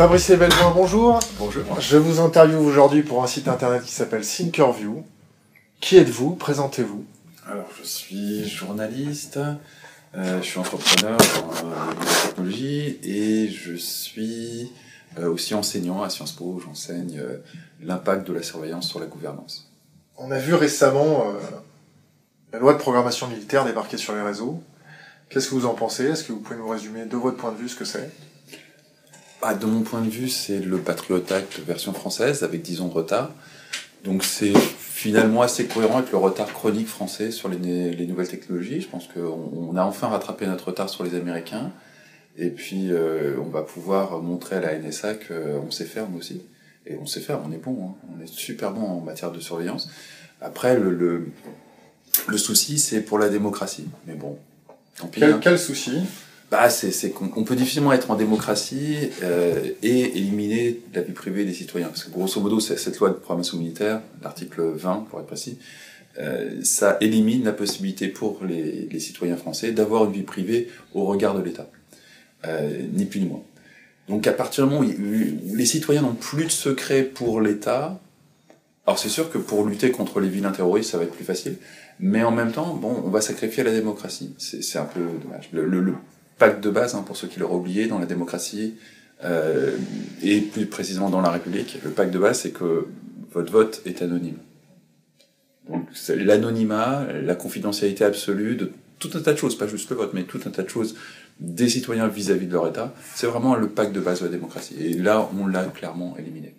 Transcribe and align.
Fabrice 0.00 0.30
Evelmoin, 0.30 0.72
bonjour. 0.74 1.20
Bonjour. 1.38 1.78
Je 1.78 1.98
vous 1.98 2.20
interviewe 2.20 2.56
aujourd'hui 2.56 3.02
pour 3.02 3.22
un 3.22 3.26
site 3.26 3.48
internet 3.48 3.82
qui 3.84 3.92
s'appelle 3.92 4.22
Thinkerview. 4.22 5.04
Qui 5.78 5.98
êtes-vous? 5.98 6.36
Présentez-vous. 6.36 7.04
Alors, 7.46 7.68
je 7.78 7.86
suis 7.86 8.48
journaliste, 8.48 9.38
euh, 10.14 10.40
je 10.40 10.46
suis 10.46 10.58
entrepreneur 10.58 11.18
dans 11.18 11.68
euh, 11.68 11.92
technologie 12.24 12.98
et 13.02 13.50
je 13.50 13.74
suis 13.74 14.72
euh, 15.18 15.30
aussi 15.30 15.52
enseignant 15.54 16.02
à 16.02 16.08
Sciences 16.08 16.32
Po. 16.32 16.62
J'enseigne 16.64 17.18
euh, 17.18 17.36
l'impact 17.82 18.26
de 18.26 18.32
la 18.32 18.42
surveillance 18.42 18.88
sur 18.88 19.00
la 19.00 19.06
gouvernance. 19.06 19.70
On 20.16 20.30
a 20.30 20.38
vu 20.38 20.54
récemment 20.54 21.26
la 22.54 22.58
loi 22.58 22.72
de 22.72 22.78
programmation 22.78 23.26
militaire 23.26 23.66
débarquer 23.66 23.98
sur 23.98 24.14
les 24.14 24.22
réseaux. 24.22 24.62
Qu'est-ce 25.28 25.50
que 25.50 25.54
vous 25.54 25.66
en 25.66 25.74
pensez? 25.74 26.06
Est-ce 26.06 26.24
que 26.24 26.32
vous 26.32 26.40
pouvez 26.40 26.56
nous 26.56 26.68
résumer 26.68 27.04
de 27.04 27.16
votre 27.18 27.36
point 27.36 27.52
de 27.52 27.58
vue 27.58 27.68
ce 27.68 27.76
que 27.76 27.84
c'est? 27.84 28.10
Ah, 29.42 29.54
de 29.54 29.64
mon 29.64 29.80
point 29.82 30.02
de 30.02 30.10
vue, 30.10 30.28
c'est 30.28 30.60
le 30.60 30.78
Patriot 30.78 31.22
Act 31.30 31.60
version 31.66 31.92
française 31.92 32.42
avec 32.42 32.60
10 32.60 32.82
ans 32.82 32.88
de 32.88 32.94
retard. 32.94 33.32
Donc 34.04 34.22
c'est 34.24 34.52
finalement 34.54 35.42
assez 35.42 35.66
cohérent 35.66 35.98
avec 35.98 36.10
le 36.10 36.18
retard 36.18 36.52
chronique 36.52 36.88
français 36.88 37.30
sur 37.30 37.48
les, 37.48 37.92
les 37.92 38.06
nouvelles 38.06 38.28
technologies. 38.28 38.82
Je 38.82 38.88
pense 38.88 39.08
qu'on 39.08 39.70
on 39.70 39.76
a 39.76 39.82
enfin 39.82 40.08
rattrapé 40.08 40.46
notre 40.46 40.68
retard 40.68 40.90
sur 40.90 41.04
les 41.04 41.14
Américains. 41.14 41.72
Et 42.36 42.50
puis 42.50 42.92
euh, 42.92 43.36
on 43.38 43.48
va 43.48 43.62
pouvoir 43.62 44.20
montrer 44.20 44.56
à 44.56 44.60
la 44.60 44.78
NSA 44.78 45.14
qu'on 45.14 45.70
sait 45.70 45.84
faire 45.84 46.08
nous 46.08 46.18
aussi. 46.18 46.42
Et 46.86 46.96
on 46.96 47.06
sait 47.06 47.20
faire, 47.20 47.40
on 47.46 47.52
est 47.52 47.58
bon, 47.58 47.76
hein. 47.82 47.94
on 48.14 48.22
est 48.22 48.26
super 48.26 48.72
bon 48.72 48.82
en 48.82 49.00
matière 49.00 49.32
de 49.32 49.40
surveillance. 49.40 49.90
Après, 50.40 50.78
le, 50.78 50.90
le, 50.90 51.28
le 52.26 52.38
souci, 52.38 52.78
c'est 52.78 53.02
pour 53.02 53.18
la 53.18 53.28
démocratie. 53.28 53.86
Mais 54.06 54.14
bon, 54.14 54.38
tant 54.96 55.06
pis. 55.06 55.20
quel, 55.20 55.32
hein. 55.34 55.40
quel 55.42 55.58
souci? 55.58 56.00
Bah, 56.50 56.68
c'est 56.68 57.10
qu'on 57.10 57.30
on 57.36 57.44
peut 57.44 57.54
difficilement 57.54 57.92
être 57.92 58.10
en 58.10 58.16
démocratie 58.16 59.10
euh, 59.22 59.70
et 59.84 60.18
éliminer 60.18 60.80
la 60.92 61.02
vie 61.02 61.12
privée 61.12 61.44
des 61.44 61.54
citoyens. 61.54 61.88
Parce 61.88 62.02
que 62.02 62.10
grosso 62.10 62.40
modo, 62.40 62.58
cette 62.58 62.98
loi 62.98 63.10
de 63.10 63.14
programmation 63.14 63.56
militaire, 63.56 64.02
l'article 64.20 64.62
20 64.74 65.06
pour 65.08 65.20
être 65.20 65.26
précis, 65.26 65.58
euh, 66.18 66.58
ça 66.64 66.96
élimine 67.00 67.44
la 67.44 67.52
possibilité 67.52 68.08
pour 68.08 68.44
les, 68.44 68.88
les 68.90 68.98
citoyens 68.98 69.36
français 69.36 69.70
d'avoir 69.70 70.06
une 70.06 70.12
vie 70.12 70.22
privée 70.22 70.68
au 70.92 71.04
regard 71.04 71.36
de 71.36 71.42
l'État. 71.42 71.70
Euh, 72.46 72.82
ni 72.92 73.04
plus 73.04 73.20
ni 73.20 73.26
moins. 73.26 73.42
Donc 74.08 74.26
à 74.26 74.32
partir 74.32 74.66
du 74.66 74.74
moment 74.74 74.84
où 74.84 75.54
les 75.54 75.66
citoyens 75.66 76.02
n'ont 76.02 76.14
plus 76.14 76.46
de 76.46 76.50
secret 76.50 77.04
pour 77.04 77.40
l'État, 77.40 78.00
alors 78.86 78.98
c'est 78.98 79.08
sûr 79.08 79.30
que 79.30 79.38
pour 79.38 79.64
lutter 79.66 79.92
contre 79.92 80.18
les 80.18 80.28
vilains 80.28 80.50
terroristes, 80.50 80.90
ça 80.90 80.98
va 80.98 81.04
être 81.04 81.14
plus 81.14 81.24
facile, 81.24 81.56
mais 82.00 82.24
en 82.24 82.32
même 82.32 82.50
temps, 82.50 82.74
bon, 82.74 83.02
on 83.04 83.10
va 83.10 83.20
sacrifier 83.20 83.62
la 83.62 83.72
démocratie. 83.72 84.34
C'est 84.38 84.78
un 84.78 84.84
peu 84.84 85.00
dommage. 85.22 85.50
Le, 85.52 85.66
le 85.66 85.94
pacte 86.40 86.64
de 86.64 86.70
base, 86.70 86.96
hein, 86.96 87.04
pour 87.06 87.16
ceux 87.16 87.28
qui 87.28 87.38
l'auraient 87.38 87.54
oublié, 87.54 87.86
dans 87.86 88.00
la 88.00 88.06
démocratie, 88.06 88.74
euh, 89.22 89.76
et 90.22 90.40
plus 90.40 90.66
précisément 90.66 91.10
dans 91.10 91.20
la 91.20 91.30
République, 91.30 91.78
le 91.84 91.90
pacte 91.90 92.12
de 92.12 92.18
base, 92.18 92.40
c'est 92.40 92.50
que 92.50 92.86
votre 93.32 93.52
vote 93.52 93.82
est 93.84 94.02
anonyme. 94.02 94.38
Donc 95.68 95.86
l'anonymat, 96.08 97.06
la 97.22 97.36
confidentialité 97.36 98.04
absolue 98.04 98.56
de 98.56 98.72
tout 98.98 99.10
un 99.14 99.20
tas 99.20 99.32
de 99.32 99.38
choses, 99.38 99.56
pas 99.56 99.68
juste 99.68 99.88
le 99.90 99.96
vote, 99.96 100.12
mais 100.14 100.24
tout 100.24 100.40
un 100.46 100.50
tas 100.50 100.62
de 100.62 100.68
choses 100.68 100.96
des 101.38 101.68
citoyens 101.68 102.08
vis-à-vis 102.08 102.46
de 102.46 102.52
leur 102.52 102.66
État, 102.66 102.92
c'est 103.14 103.26
vraiment 103.26 103.54
le 103.54 103.68
pacte 103.68 103.92
de 103.92 104.00
base 104.00 104.20
de 104.20 104.24
la 104.24 104.32
démocratie. 104.32 104.74
Et 104.80 104.94
là, 104.94 105.28
on 105.38 105.46
l'a 105.46 105.64
clairement 105.64 106.16
éliminé. 106.18 106.54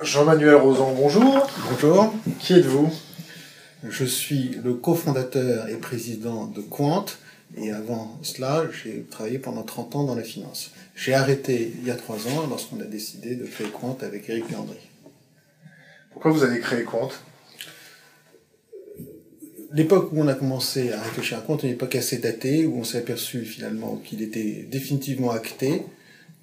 Jean-Manuel 0.00 0.56
Rosan, 0.56 0.94
bonjour. 0.94 1.50
Bonjour, 1.70 2.14
Qui 2.38 2.54
êtes-vous? 2.54 2.90
Je 3.88 4.04
suis 4.04 4.58
le 4.62 4.74
cofondateur 4.74 5.68
et 5.68 5.76
président 5.76 6.46
de 6.46 6.60
Quant 6.60 7.06
et 7.54 7.70
avant 7.70 8.18
cela, 8.22 8.64
j'ai 8.70 9.04
travaillé 9.10 9.38
pendant 9.38 9.62
30 9.62 9.96
ans 9.96 10.04
dans 10.04 10.14
la 10.14 10.22
finance. 10.22 10.72
J'ai 10.94 11.14
arrêté 11.14 11.72
il 11.78 11.86
y 11.86 11.90
a 11.90 11.94
3 11.94 12.28
ans 12.28 12.46
lorsqu'on 12.48 12.80
a 12.80 12.84
décidé 12.84 13.36
de 13.36 13.46
créer 13.46 13.68
Quant 13.68 13.96
avec 14.02 14.28
Eric 14.28 14.50
Leandri. 14.50 14.78
Pourquoi 16.10 16.32
vous 16.32 16.42
avez 16.42 16.60
créé 16.60 16.82
compte 16.82 17.20
L'époque 19.72 20.10
où 20.12 20.20
on 20.20 20.28
a 20.28 20.34
commencé 20.34 20.92
à 20.92 21.02
réfléchir 21.02 21.38
à 21.38 21.40
Quant, 21.42 21.58
une 21.58 21.70
époque 21.70 21.94
assez 21.94 22.18
datée 22.18 22.66
où 22.66 22.78
on 22.78 22.84
s'est 22.84 22.98
aperçu 22.98 23.44
finalement 23.44 23.96
qu'il 23.96 24.22
était 24.22 24.66
définitivement 24.70 25.30
acté 25.30 25.82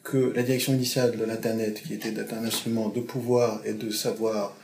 que 0.04 0.34
la 0.36 0.44
direction 0.44 0.74
initiale 0.74 1.18
de 1.18 1.24
l'Internet, 1.24 1.82
qui 1.86 1.94
était 1.94 2.12
d'être 2.12 2.34
un 2.34 2.44
instrument 2.44 2.90
de 2.90 3.00
pouvoir 3.00 3.62
et 3.66 3.74
de 3.74 3.90
savoir 3.90 4.56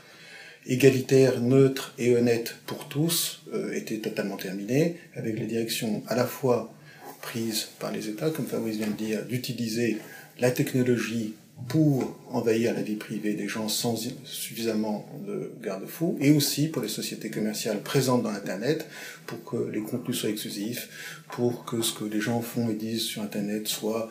égalitaire, 0.65 1.41
neutre 1.41 1.93
et 1.97 2.15
honnête 2.15 2.55
pour 2.65 2.87
tous, 2.87 3.43
euh, 3.53 3.73
était 3.73 3.97
totalement 3.97 4.37
terminée, 4.37 4.97
avec 5.15 5.39
la 5.39 5.45
direction 5.45 6.03
à 6.07 6.15
la 6.15 6.25
fois 6.25 6.73
prise 7.21 7.69
par 7.79 7.91
les 7.91 8.09
États, 8.09 8.29
comme 8.29 8.45
Fabrice 8.45 8.77
vient 8.77 8.87
de 8.87 8.93
dire, 8.93 9.25
d'utiliser 9.25 9.97
la 10.39 10.51
technologie 10.51 11.33
pour 11.67 12.17
envahir 12.31 12.73
la 12.73 12.81
vie 12.81 12.95
privée 12.95 13.33
des 13.33 13.49
gens 13.49 13.67
sans 13.67 13.97
suffisamment 14.23 15.05
de 15.27 15.51
garde-fous, 15.61 16.17
et 16.21 16.31
aussi 16.31 16.67
pour 16.67 16.81
les 16.81 16.87
sociétés 16.87 17.29
commerciales 17.29 17.81
présentes 17.81 18.23
dans 18.23 18.29
Internet, 18.29 18.85
pour 19.25 19.43
que 19.43 19.69
les 19.69 19.81
contenus 19.81 20.17
soient 20.17 20.29
exclusifs, 20.29 21.21
pour 21.31 21.65
que 21.65 21.81
ce 21.81 21.93
que 21.93 22.05
les 22.05 22.21
gens 22.21 22.41
font 22.41 22.69
et 22.69 22.75
disent 22.75 23.03
sur 23.03 23.21
Internet 23.21 23.67
soit 23.67 24.09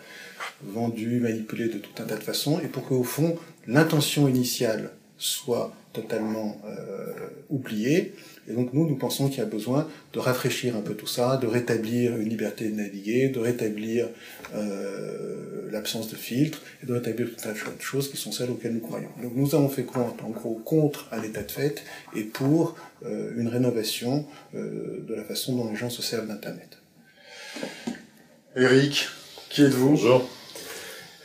vendu, 0.62 1.20
manipulé 1.20 1.68
de 1.68 1.78
tout 1.78 2.02
un 2.02 2.06
tas 2.06 2.16
de 2.16 2.22
façons, 2.22 2.60
et 2.60 2.68
pour 2.68 2.86
qu'au 2.86 3.02
fond, 3.02 3.38
l'intention 3.66 4.28
initiale 4.28 4.90
soit 5.18 5.72
totalement 5.92 6.60
euh, 6.64 7.12
oubliée. 7.50 8.14
Et 8.48 8.52
donc 8.52 8.72
nous, 8.72 8.88
nous 8.88 8.96
pensons 8.96 9.28
qu'il 9.28 9.38
y 9.38 9.42
a 9.42 9.46
besoin 9.46 9.88
de 10.12 10.18
rafraîchir 10.18 10.76
un 10.76 10.80
peu 10.80 10.94
tout 10.94 11.06
ça, 11.06 11.36
de 11.36 11.46
rétablir 11.46 12.16
une 12.16 12.28
liberté 12.28 12.68
de 12.68 12.76
naviguer, 12.76 13.28
de 13.28 13.40
rétablir 13.40 14.08
euh, 14.54 15.68
l'absence 15.70 16.08
de 16.08 16.16
filtre, 16.16 16.62
et 16.82 16.86
de 16.86 16.92
rétablir 16.94 17.28
tout 17.28 17.48
un 17.48 17.52
tas 17.52 17.70
de 17.76 17.82
choses 17.82 18.10
qui 18.10 18.16
sont 18.16 18.32
celles 18.32 18.50
auxquelles 18.50 18.74
nous 18.74 18.80
croyons. 18.80 19.10
Donc 19.22 19.32
nous 19.34 19.54
avons 19.54 19.68
fait 19.68 19.84
compte, 19.84 20.22
en 20.22 20.30
gros, 20.30 20.54
contre 20.64 21.08
un 21.12 21.22
état 21.22 21.42
de 21.42 21.50
fait 21.50 21.82
et 22.14 22.22
pour 22.22 22.76
euh, 23.04 23.32
une 23.36 23.48
rénovation 23.48 24.26
euh, 24.54 25.04
de 25.06 25.14
la 25.14 25.24
façon 25.24 25.56
dont 25.56 25.68
les 25.70 25.76
gens 25.76 25.90
se 25.90 26.02
servent 26.02 26.28
d'Internet. 26.28 26.78
Eric, 28.56 29.08
qui 29.50 29.62
êtes-vous? 29.62 29.90
Bonjour. 29.90 30.28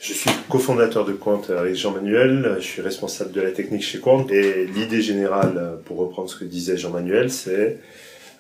Je 0.02 0.14
suis 0.14 0.30
cofondateur 0.54 1.04
de 1.04 1.14
Quant 1.14 1.42
avec 1.50 1.74
Jean-Manuel. 1.76 2.58
Je 2.60 2.64
suis 2.64 2.82
responsable 2.84 3.32
de 3.32 3.42
la 3.42 3.50
technique 3.50 3.82
chez 3.82 4.00
Quant. 4.00 4.28
Et 4.30 4.68
l'idée 4.76 5.02
générale, 5.02 5.80
pour 5.86 5.98
reprendre 5.98 6.30
ce 6.30 6.36
que 6.38 6.46
disait 6.46 6.78
Jean-Manuel, 6.78 7.32
c'est 7.32 7.80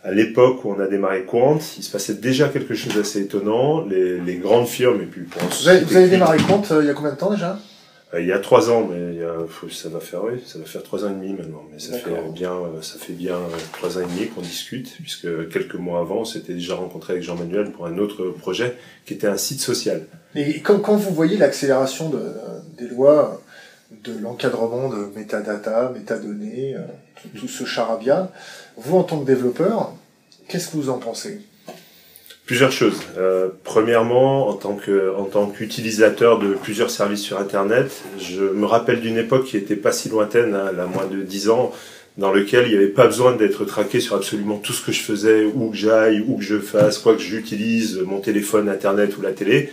à 0.03 0.11
l'époque 0.11 0.63
où 0.63 0.69
on 0.69 0.79
a 0.79 0.85
démarré 0.85 1.23
Quant, 1.23 1.57
il 1.75 1.83
se 1.83 1.91
passait 1.91 2.13
déjà 2.13 2.49
quelque 2.49 2.75
chose 2.75 2.93
d'assez 2.93 3.21
étonnant. 3.21 3.83
Les, 3.83 4.19
les 4.19 4.35
grandes 4.35 4.67
firmes, 4.67 5.01
et 5.01 5.05
puis 5.07 5.21
pour 5.21 5.41
Vous 5.41 5.67
avez, 5.67 5.79
vous 5.79 5.97
avez 5.97 6.09
démarré 6.09 6.37
euh, 6.37 6.81
il 6.83 6.87
y 6.87 6.89
a 6.91 6.93
combien 6.93 7.13
de 7.13 7.17
temps 7.17 7.31
déjà? 7.31 7.53
euh, 7.53 7.72
Il 8.19 8.27
y 8.27 8.31
a 8.31 8.37
trois 8.37 8.69
ans, 8.69 8.87
mais 8.91 9.15
il 9.15 9.19
y 9.21 9.23
a, 9.23 9.33
ça 9.71 9.89
va 9.89 9.99
faire, 9.99 10.23
oui, 10.23 10.33
ça 10.45 10.59
va 10.59 10.65
faire 10.65 10.83
trois 10.83 11.03
ans 11.03 11.09
et 11.09 11.13
demi 11.13 11.33
maintenant. 11.33 11.63
Mais 11.71 11.79
ça 11.79 11.97
fait 11.97 12.11
bien, 12.31 12.51
euh, 12.51 12.81
ça 12.81 12.99
fait 12.99 13.13
bien 13.13 13.35
euh, 13.35 13.57
trois 13.71 13.97
ans 13.97 14.01
et 14.01 14.05
demi 14.05 14.27
qu'on 14.27 14.41
discute, 14.41 14.95
puisque 15.01 15.49
quelques 15.49 15.75
mois 15.75 15.99
avant, 16.01 16.19
on 16.19 16.25
s'était 16.25 16.53
déjà 16.53 16.75
rencontré 16.75 17.13
avec 17.13 17.23
Jean-Manuel 17.23 17.71
pour 17.71 17.87
un 17.87 17.97
autre 17.97 18.25
projet 18.25 18.77
qui 19.05 19.15
était 19.15 19.25
un 19.25 19.37
site 19.37 19.61
social. 19.61 20.05
Et 20.35 20.61
quand, 20.61 20.79
quand 20.79 20.95
vous 20.95 21.11
voyez 21.11 21.37
l'accélération 21.37 22.09
de, 22.09 22.21
des 22.77 22.87
lois, 22.87 23.41
de 24.03 24.15
l'encadrement 24.19 24.89
de 24.89 25.09
métadata, 25.15 25.91
métadonnées, 25.93 26.75
euh, 26.75 26.81
tout, 27.19 27.39
tout 27.39 27.47
ce 27.47 27.63
charabia, 27.65 28.31
vous 28.77 28.97
en 28.97 29.03
tant 29.03 29.19
que 29.19 29.25
développeur, 29.25 29.93
qu'est-ce 30.47 30.69
que 30.69 30.77
vous 30.77 30.89
en 30.89 30.99
pensez? 30.99 31.41
Plusieurs 32.45 32.73
choses. 32.73 32.99
Euh, 33.17 33.47
premièrement, 33.63 34.49
en 34.49 34.53
tant 34.53 34.75
que 34.75 35.13
en 35.15 35.23
tant 35.23 35.47
qu'utilisateur 35.47 36.39
de 36.39 36.55
plusieurs 36.55 36.89
services 36.89 37.21
sur 37.21 37.39
Internet, 37.39 38.01
je 38.19 38.43
me 38.43 38.65
rappelle 38.65 38.99
d'une 38.99 39.17
époque 39.17 39.45
qui 39.45 39.55
était 39.55 39.77
pas 39.77 39.93
si 39.93 40.09
lointaine, 40.09 40.53
hein, 40.53 40.71
moins 40.93 41.05
de 41.05 41.21
10 41.21 41.49
ans, 41.49 41.71
dans 42.17 42.33
lequel 42.33 42.65
il 42.67 42.71
n'y 42.71 42.75
avait 42.75 42.87
pas 42.87 43.07
besoin 43.07 43.33
d'être 43.37 43.63
traqué 43.63 44.01
sur 44.01 44.17
absolument 44.17 44.57
tout 44.57 44.73
ce 44.73 44.85
que 44.85 44.91
je 44.91 45.01
faisais, 45.01 45.45
où 45.45 45.69
que 45.69 45.77
j'aille, 45.77 46.19
où 46.27 46.35
que 46.35 46.43
je 46.43 46.59
fasse, 46.59 46.97
quoi 46.97 47.15
que 47.15 47.21
j'utilise, 47.21 47.99
mon 48.05 48.19
téléphone, 48.19 48.67
Internet 48.67 49.17
ou 49.17 49.21
la 49.21 49.31
télé, 49.31 49.69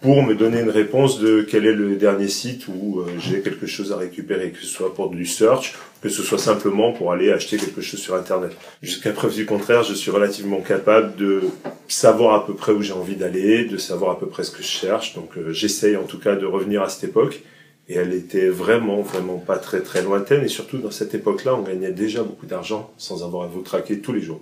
pour 0.00 0.22
me 0.22 0.34
donner 0.34 0.60
une 0.60 0.70
réponse 0.70 1.20
de 1.20 1.42
quel 1.42 1.66
est 1.66 1.74
le 1.74 1.96
dernier 1.96 2.28
site 2.28 2.66
où 2.68 3.00
euh, 3.00 3.06
j'ai 3.18 3.40
quelque 3.42 3.66
chose 3.66 3.92
à 3.92 3.98
récupérer, 3.98 4.52
que 4.52 4.58
ce 4.58 4.66
soit 4.66 4.94
pour 4.94 5.10
du 5.10 5.26
search, 5.26 5.74
que 6.02 6.08
ce 6.08 6.22
soit 6.22 6.38
simplement 6.38 6.92
pour 6.92 7.12
aller 7.12 7.30
acheter 7.30 7.56
quelque 7.56 7.80
chose 7.80 8.00
sur 8.00 8.14
Internet. 8.14 8.52
Jusqu'à 8.82 9.12
preuve 9.12 9.34
du 9.34 9.46
contraire, 9.46 9.82
je 9.82 9.94
suis 9.94 10.10
relativement 10.10 10.60
capable 10.60 11.16
de 11.16 11.42
savoir 11.88 12.34
à 12.34 12.46
peu 12.46 12.54
près 12.54 12.72
où 12.72 12.82
j'ai 12.82 12.92
envie 12.92 13.16
d'aller, 13.16 13.66
de 13.66 13.76
savoir 13.76 14.12
à 14.12 14.18
peu 14.18 14.26
près 14.26 14.44
ce 14.44 14.50
que 14.50 14.62
je 14.62 14.68
cherche. 14.68 15.14
Donc 15.14 15.36
euh, 15.36 15.52
j'essaye 15.52 15.96
en 15.96 16.04
tout 16.04 16.18
cas 16.18 16.36
de 16.36 16.46
revenir 16.46 16.82
à 16.82 16.88
cette 16.88 17.04
époque. 17.04 17.42
Et 17.88 17.94
elle 17.94 18.14
était 18.14 18.48
vraiment, 18.48 19.02
vraiment 19.02 19.38
pas 19.38 19.58
très 19.58 19.80
très 19.80 20.02
lointaine. 20.02 20.44
Et 20.44 20.48
surtout 20.48 20.78
dans 20.78 20.92
cette 20.92 21.14
époque-là, 21.14 21.56
on 21.56 21.62
gagnait 21.62 21.90
déjà 21.90 22.22
beaucoup 22.22 22.46
d'argent 22.46 22.90
sans 22.96 23.24
avoir 23.24 23.44
à 23.44 23.48
vous 23.48 23.62
traquer 23.62 23.98
tous 23.98 24.12
les 24.12 24.20
jours. 24.20 24.40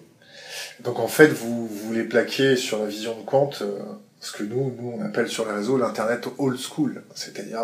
Donc 0.81 0.99
en 1.00 1.08
fait, 1.08 1.28
vous, 1.28 1.66
vous 1.66 2.04
plaquer 2.04 2.56
sur 2.56 2.78
la 2.78 2.87
vision 2.87 3.19
de 3.19 3.25
Quant 3.25 3.50
euh, 3.62 3.78
ce 4.20 4.32
que 4.32 4.44
nous, 4.44 4.75
nous, 4.78 4.94
on 4.99 5.04
appelle 5.04 5.28
sur 5.28 5.46
les 5.46 5.52
réseaux 5.52 5.78
l'Internet 5.78 6.28
old 6.38 6.58
school, 6.58 7.02
c'est-à-dire 7.14 7.61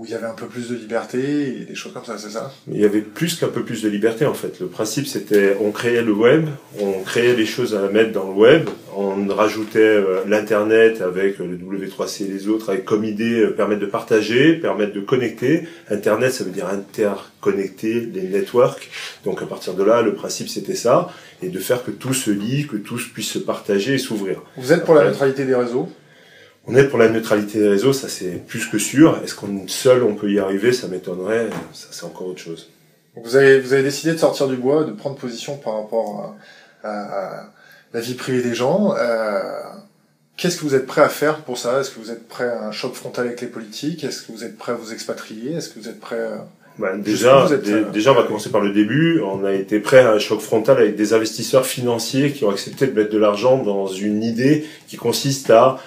où 0.00 0.06
il 0.06 0.12
y 0.12 0.14
avait 0.14 0.26
un 0.26 0.34
peu 0.34 0.46
plus 0.46 0.70
de 0.70 0.76
liberté 0.76 1.60
et 1.60 1.64
des 1.66 1.74
choses 1.74 1.92
comme 1.92 2.06
ça, 2.06 2.16
c'est 2.16 2.30
ça? 2.30 2.50
Il 2.72 2.80
y 2.80 2.86
avait 2.86 3.02
plus 3.02 3.38
qu'un 3.38 3.48
peu 3.48 3.62
plus 3.62 3.82
de 3.82 3.88
liberté 3.90 4.24
en 4.24 4.32
fait. 4.32 4.58
Le 4.58 4.66
principe 4.66 5.06
c'était 5.06 5.58
on 5.60 5.72
créait 5.72 6.00
le 6.00 6.12
web, 6.12 6.48
on 6.80 7.02
créait 7.02 7.36
les 7.36 7.44
choses 7.44 7.74
à 7.74 7.86
mettre 7.88 8.12
dans 8.12 8.24
le 8.24 8.32
web, 8.32 8.66
on 8.96 9.28
rajoutait 9.28 9.78
euh, 9.78 10.22
l'Internet 10.26 11.02
avec 11.02 11.38
le 11.38 11.54
W3C 11.54 12.24
et 12.24 12.28
les 12.28 12.48
autres, 12.48 12.70
avec 12.70 12.86
comme 12.86 13.04
idée 13.04 13.40
euh, 13.40 13.50
permettre 13.50 13.82
de 13.82 13.86
partager, 13.86 14.54
permettre 14.54 14.94
de 14.94 15.00
connecter. 15.00 15.68
Internet, 15.90 16.32
ça 16.32 16.44
veut 16.44 16.50
dire 16.50 16.68
interconnecter 16.70 18.00
les 18.00 18.22
networks. 18.22 18.88
Donc 19.26 19.42
à 19.42 19.46
partir 19.46 19.74
de 19.74 19.84
là, 19.84 20.00
le 20.00 20.14
principe 20.14 20.48
c'était 20.48 20.76
ça, 20.76 21.10
et 21.42 21.50
de 21.50 21.58
faire 21.58 21.84
que 21.84 21.90
tout 21.90 22.14
se 22.14 22.30
lie, 22.30 22.66
que 22.66 22.78
tous 22.78 23.06
puissent 23.12 23.32
se 23.32 23.38
partager 23.38 23.96
et 23.96 23.98
s'ouvrir. 23.98 24.40
Vous 24.56 24.72
êtes 24.72 24.86
pour 24.86 24.94
la 24.94 25.04
neutralité 25.04 25.44
des 25.44 25.54
réseaux? 25.54 25.90
On 26.70 26.76
est 26.76 26.84
pour 26.84 26.98
la 26.98 27.08
neutralité 27.08 27.58
des 27.58 27.68
réseaux, 27.68 27.92
ça 27.92 28.08
c'est 28.08 28.46
plus 28.46 28.66
que 28.66 28.78
sûr. 28.78 29.20
Est-ce 29.24 29.34
qu'on 29.34 29.66
seul 29.66 30.04
on 30.04 30.14
peut 30.14 30.30
y 30.30 30.38
arriver? 30.38 30.72
Ça 30.72 30.86
m'étonnerait. 30.86 31.50
Ça 31.72 31.88
c'est 31.90 32.04
encore 32.04 32.28
autre 32.28 32.40
chose. 32.40 32.70
vous 33.16 33.36
avez, 33.36 33.58
vous 33.58 33.72
avez 33.72 33.82
décidé 33.82 34.12
de 34.12 34.18
sortir 34.18 34.46
du 34.46 34.56
bois, 34.56 34.84
de 34.84 34.92
prendre 34.92 35.16
position 35.16 35.56
par 35.56 35.74
rapport 35.82 36.36
à, 36.84 36.88
à 36.90 37.50
la 37.92 38.00
vie 38.00 38.14
privée 38.14 38.42
des 38.42 38.54
gens. 38.54 38.94
Euh, 38.96 39.40
Qu'est-ce 40.36 40.56
que 40.56 40.62
vous 40.62 40.74
êtes 40.74 40.86
prêt 40.86 41.02
à 41.02 41.10
faire 41.10 41.42
pour 41.42 41.58
ça? 41.58 41.80
Est-ce 41.80 41.90
que 41.90 42.00
vous 42.00 42.10
êtes 42.10 42.26
prêt 42.26 42.48
à 42.48 42.68
un 42.68 42.72
choc 42.72 42.94
frontal 42.94 43.26
avec 43.26 43.42
les 43.42 43.46
politiques? 43.46 44.04
Est-ce 44.04 44.22
que 44.22 44.32
vous 44.32 44.42
êtes 44.42 44.56
prêt 44.56 44.72
à 44.72 44.74
vous 44.74 44.90
expatrier? 44.90 45.56
Est-ce 45.56 45.68
que 45.68 45.78
vous 45.78 45.88
êtes 45.88 46.00
prêt 46.00 46.18
à... 46.18 46.46
Bah, 46.78 46.96
déjà, 46.96 47.46
êtes, 47.52 47.68
euh, 47.68 47.90
déjà, 47.90 48.12
on 48.12 48.14
va 48.14 48.22
commencer 48.22 48.48
par 48.48 48.62
le 48.62 48.72
début. 48.72 49.20
On 49.20 49.44
a 49.44 49.52
été 49.52 49.80
prêt 49.80 49.98
à 49.98 50.12
un 50.12 50.18
choc 50.18 50.40
frontal 50.40 50.78
avec 50.78 50.96
des 50.96 51.12
investisseurs 51.12 51.66
financiers 51.66 52.32
qui 52.32 52.44
ont 52.46 52.50
accepté 52.50 52.86
de 52.86 52.92
mettre 52.92 53.10
de 53.10 53.18
l'argent 53.18 53.62
dans 53.62 53.86
une 53.86 54.22
idée 54.22 54.66
qui 54.88 54.96
consiste 54.96 55.50
à 55.50 55.78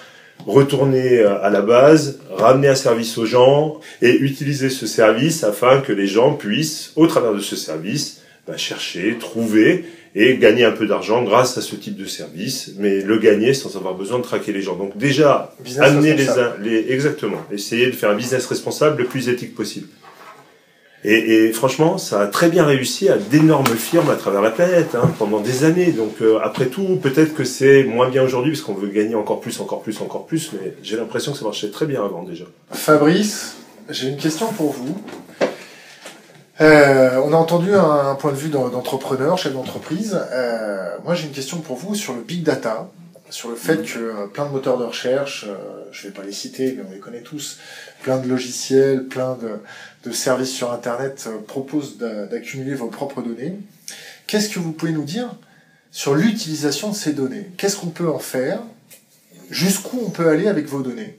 retourner 0.46 1.18
euh, 1.18 1.42
à 1.42 1.50
la 1.50 1.62
base, 1.62 2.20
ramener 2.30 2.68
un 2.68 2.74
service 2.74 3.16
aux 3.18 3.26
gens 3.26 3.80
et 4.02 4.10
utiliser 4.10 4.70
ce 4.70 4.86
service 4.86 5.44
afin 5.44 5.80
que 5.80 5.92
les 5.92 6.06
gens 6.06 6.34
puissent, 6.34 6.92
au 6.96 7.06
travers 7.06 7.32
de 7.32 7.40
ce 7.40 7.56
service, 7.56 8.20
bah, 8.46 8.56
chercher, 8.56 9.16
trouver 9.18 9.84
et 10.14 10.36
gagner 10.36 10.64
un 10.64 10.70
peu 10.70 10.86
d'argent 10.86 11.22
grâce 11.22 11.58
à 11.58 11.60
ce 11.60 11.74
type 11.74 11.96
de 11.96 12.04
service, 12.04 12.72
mais 12.78 13.00
le 13.00 13.18
gagner 13.18 13.52
sans 13.52 13.76
avoir 13.76 13.94
besoin 13.94 14.18
de 14.18 14.22
traquer 14.22 14.52
les 14.52 14.62
gens. 14.62 14.76
Donc 14.76 14.96
déjà, 14.96 15.54
Business 15.64 15.88
amener 15.88 16.14
les, 16.14 16.26
les 16.62 16.92
exactement, 16.92 17.38
essayer 17.50 17.86
de 17.86 17.92
faire 17.92 18.10
un 18.10 18.16
business 18.16 18.46
responsable 18.46 19.02
le 19.02 19.08
plus 19.08 19.28
éthique 19.28 19.54
possible. 19.54 19.88
Et, 21.06 21.48
et 21.48 21.52
franchement, 21.52 21.98
ça 21.98 22.22
a 22.22 22.26
très 22.28 22.48
bien 22.48 22.64
réussi 22.64 23.10
à 23.10 23.18
d'énormes 23.18 23.66
firmes 23.66 24.08
à 24.08 24.16
travers 24.16 24.40
la 24.40 24.50
planète 24.50 24.94
hein, 24.94 25.10
pendant 25.18 25.40
des 25.40 25.64
années. 25.64 25.92
Donc 25.92 26.22
euh, 26.22 26.38
après 26.42 26.66
tout, 26.66 26.96
peut-être 27.02 27.34
que 27.34 27.44
c'est 27.44 27.84
moins 27.84 28.08
bien 28.08 28.22
aujourd'hui 28.22 28.52
parce 28.52 28.62
qu'on 28.62 28.72
veut 28.74 28.88
gagner 28.88 29.14
encore 29.14 29.40
plus, 29.40 29.60
encore 29.60 29.82
plus, 29.82 30.00
encore 30.00 30.24
plus. 30.26 30.52
Mais 30.54 30.74
j'ai 30.82 30.96
l'impression 30.96 31.32
que 31.32 31.38
ça 31.38 31.44
marchait 31.44 31.70
très 31.70 31.84
bien 31.84 32.02
avant 32.02 32.22
déjà. 32.22 32.44
Fabrice, 32.72 33.56
j'ai 33.90 34.08
une 34.08 34.16
question 34.16 34.46
pour 34.52 34.72
vous. 34.72 34.96
Euh, 36.60 37.20
on 37.24 37.32
a 37.32 37.36
entendu 37.36 37.74
un, 37.74 37.82
un 38.10 38.14
point 38.14 38.30
de 38.30 38.36
vue 38.36 38.48
d'en- 38.48 38.68
d'entrepreneur, 38.68 39.36
chef 39.36 39.52
d'entreprise. 39.52 40.18
Euh, 40.32 40.96
moi, 41.04 41.14
j'ai 41.14 41.26
une 41.26 41.32
question 41.32 41.58
pour 41.58 41.76
vous 41.76 41.94
sur 41.96 42.14
le 42.14 42.20
big 42.20 42.44
data, 42.44 42.88
sur 43.28 43.48
le 43.50 43.56
fait 43.56 43.82
que 43.82 43.98
euh, 43.98 44.26
plein 44.32 44.46
de 44.46 44.52
moteurs 44.52 44.78
de 44.78 44.84
recherche, 44.84 45.46
euh, 45.48 45.54
je 45.90 46.06
vais 46.06 46.12
pas 46.14 46.22
les 46.22 46.32
citer, 46.32 46.76
mais 46.78 46.84
on 46.88 46.92
les 46.92 47.00
connaît 47.00 47.22
tous, 47.22 47.58
plein 48.04 48.18
de 48.18 48.28
logiciels, 48.28 49.04
plein 49.08 49.36
de, 49.42 49.48
de 50.04 50.12
services 50.12 50.50
sur 50.52 50.72
Internet 50.72 51.24
euh, 51.26 51.38
proposent 51.46 51.96
d'a- 51.98 52.26
d'accumuler 52.26 52.74
vos 52.74 52.88
propres 52.88 53.22
données. 53.22 53.56
Qu'est-ce 54.26 54.48
que 54.48 54.58
vous 54.58 54.72
pouvez 54.72 54.92
nous 54.92 55.04
dire 55.04 55.34
sur 55.90 56.14
l'utilisation 56.14 56.90
de 56.90 56.94
ces 56.96 57.12
données? 57.12 57.46
Qu'est-ce 57.56 57.76
qu'on 57.76 57.88
peut 57.90 58.08
en 58.10 58.18
faire? 58.18 58.60
Jusqu'où 59.50 60.00
on 60.04 60.10
peut 60.10 60.28
aller 60.28 60.48
avec 60.48 60.66
vos 60.66 60.82
données? 60.82 61.18